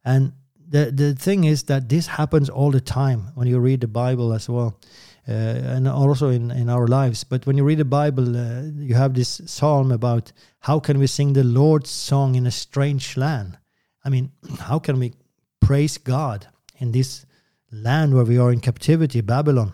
And 0.03 0.33
the 0.67 0.91
the 0.91 1.13
thing 1.13 1.43
is 1.43 1.63
that 1.63 1.89
this 1.89 2.07
happens 2.07 2.49
all 2.49 2.71
the 2.71 2.81
time 2.81 3.31
when 3.35 3.47
you 3.47 3.59
read 3.59 3.81
the 3.81 3.87
Bible 3.87 4.33
as 4.33 4.49
well, 4.49 4.79
uh, 5.27 5.31
and 5.31 5.87
also 5.87 6.29
in 6.29 6.51
in 6.51 6.69
our 6.69 6.87
lives. 6.87 7.23
But 7.23 7.45
when 7.45 7.57
you 7.57 7.63
read 7.63 7.77
the 7.77 7.85
Bible, 7.85 8.35
uh, 8.35 8.63
you 8.75 8.95
have 8.95 9.13
this 9.13 9.41
psalm 9.45 9.91
about 9.91 10.33
how 10.59 10.79
can 10.79 10.99
we 10.99 11.07
sing 11.07 11.33
the 11.33 11.43
Lord's 11.43 11.89
song 11.89 12.35
in 12.35 12.47
a 12.47 12.51
strange 12.51 13.15
land. 13.17 13.57
I 14.03 14.09
mean, 14.09 14.31
how 14.59 14.79
can 14.79 14.99
we 14.99 15.13
praise 15.61 15.97
God 15.97 16.47
in 16.79 16.91
this 16.91 17.25
land 17.73 18.13
where 18.13 18.23
we 18.25 18.37
are 18.37 18.51
in 18.51 18.59
captivity, 18.59 19.21
Babylon? 19.21 19.73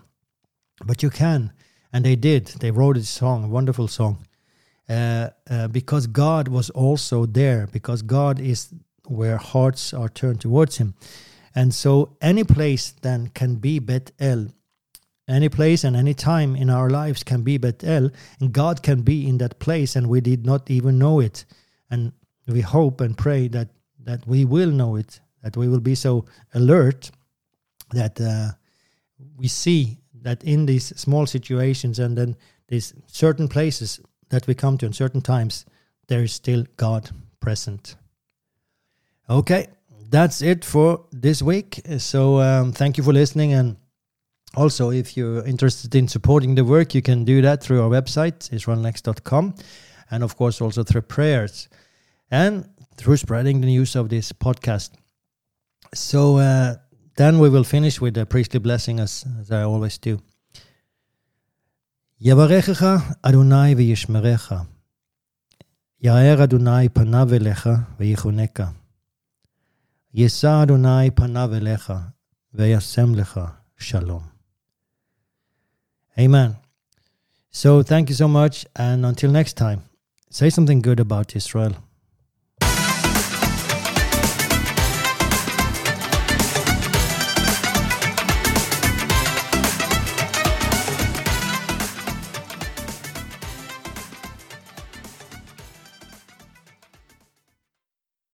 But 0.85 1.03
you 1.03 1.09
can 1.09 1.51
and 1.91 2.05
they 2.05 2.15
did. 2.15 2.47
They 2.47 2.71
wrote 2.71 2.97
a 2.97 3.03
song, 3.03 3.43
a 3.43 3.47
wonderful 3.47 3.87
song, 3.87 4.25
uh, 4.87 5.29
uh, 5.49 5.67
because 5.67 6.07
God 6.07 6.47
was 6.47 6.69
also 6.69 7.25
there, 7.25 7.67
because 7.71 8.01
God 8.01 8.39
is 8.39 8.73
where 9.07 9.37
hearts 9.37 9.93
are 9.93 10.09
turned 10.09 10.41
towards 10.41 10.77
Him. 10.77 10.93
And 11.55 11.73
so 11.73 12.15
any 12.21 12.43
place 12.43 12.91
then 13.01 13.29
can 13.29 13.55
be 13.55 13.79
Bethel. 13.79 14.49
any 15.27 15.49
place 15.49 15.83
and 15.83 15.95
any 15.95 16.13
time 16.15 16.55
in 16.55 16.69
our 16.71 16.89
lives 16.89 17.23
can 17.23 17.43
be 17.43 17.57
Bethel, 17.57 18.09
and 18.39 18.51
God 18.51 18.81
can 18.81 19.01
be 19.01 19.27
in 19.27 19.37
that 19.37 19.59
place, 19.59 19.95
and 19.95 20.07
we 20.07 20.21
did 20.21 20.45
not 20.45 20.69
even 20.71 20.97
know 20.97 21.19
it. 21.19 21.45
And 21.91 22.13
we 22.47 22.61
hope 22.61 23.01
and 23.01 23.15
pray 23.17 23.47
that 23.49 23.69
that 24.05 24.25
we 24.25 24.45
will 24.45 24.71
know 24.71 24.95
it, 24.95 25.21
that 25.43 25.57
we 25.57 25.67
will 25.67 25.81
be 25.81 25.95
so 25.95 26.25
alert 26.53 27.11
that 27.91 28.19
uh, 28.19 28.51
we 29.37 29.47
see 29.47 29.97
that 30.21 30.43
in 30.43 30.65
these 30.65 30.87
small 30.99 31.25
situations 31.25 31.99
and 31.99 32.17
then 32.17 32.35
these 32.67 32.93
certain 33.07 33.47
places 33.47 33.99
that 34.29 34.47
we 34.47 34.53
come 34.53 34.77
to 34.77 34.85
in 34.85 34.93
certain 34.93 35.21
times, 35.21 35.65
there 36.07 36.23
is 36.23 36.33
still 36.33 36.65
God 36.77 37.09
present. 37.39 37.95
Okay, 39.29 39.67
that's 40.09 40.41
it 40.41 40.65
for 40.65 41.05
this 41.11 41.41
week. 41.41 41.81
So 41.97 42.39
um, 42.39 42.71
thank 42.71 42.97
you 42.97 43.03
for 43.03 43.13
listening. 43.13 43.53
And 43.53 43.77
also, 44.55 44.91
if 44.91 45.15
you're 45.15 45.45
interested 45.45 45.93
in 45.95 46.07
supporting 46.07 46.55
the 46.55 46.65
work, 46.65 46.95
you 46.95 47.01
can 47.01 47.23
do 47.23 47.41
that 47.41 47.61
through 47.63 47.83
our 47.83 47.89
website, 47.89 48.49
israelnext.com, 48.49 49.55
and 50.09 50.23
of 50.23 50.35
course 50.35 50.61
also 50.61 50.83
through 50.83 51.03
prayers 51.03 51.69
and 52.31 52.67
through 52.97 53.17
spreading 53.17 53.61
the 53.61 53.67
news 53.67 53.95
of 53.95 54.09
this 54.09 54.31
podcast. 54.31 54.91
So 55.93 56.37
uh, 56.37 56.75
then 57.18 57.38
we 57.38 57.48
will 57.48 57.64
finish 57.64 58.00
with 58.00 58.14
the 58.14 58.26
priestly 58.26 58.60
blessing 58.60 59.00
as, 59.00 59.24
as 59.40 59.50
I 59.50 59.62
always 59.62 59.98
do. 59.98 60.20
יברכך 62.20 62.86
אדוני 63.22 63.74
וישמרך. 63.74 64.52
יאר 66.02 66.44
אדוני 66.44 66.88
פניו 66.88 67.34
אליך 67.34 67.68
ויחונקה. 67.98 68.70
יישא 70.14 70.62
אדוני 70.62 71.10
פניו 71.10 71.54
אליך 71.54 71.92
וישם 72.54 73.14
לך 73.14 73.40
shalom. 73.78 74.22
Amen. 76.18 76.56
So 77.50 77.82
thank 77.82 78.08
you 78.08 78.14
so 78.14 78.28
much 78.28 78.66
and 78.76 79.04
until 79.04 79.30
next 79.30 79.54
time, 79.54 79.82
say 80.30 80.48
something 80.50 80.80
good 80.80 81.00
about 81.00 81.36
Israel. 81.36 81.74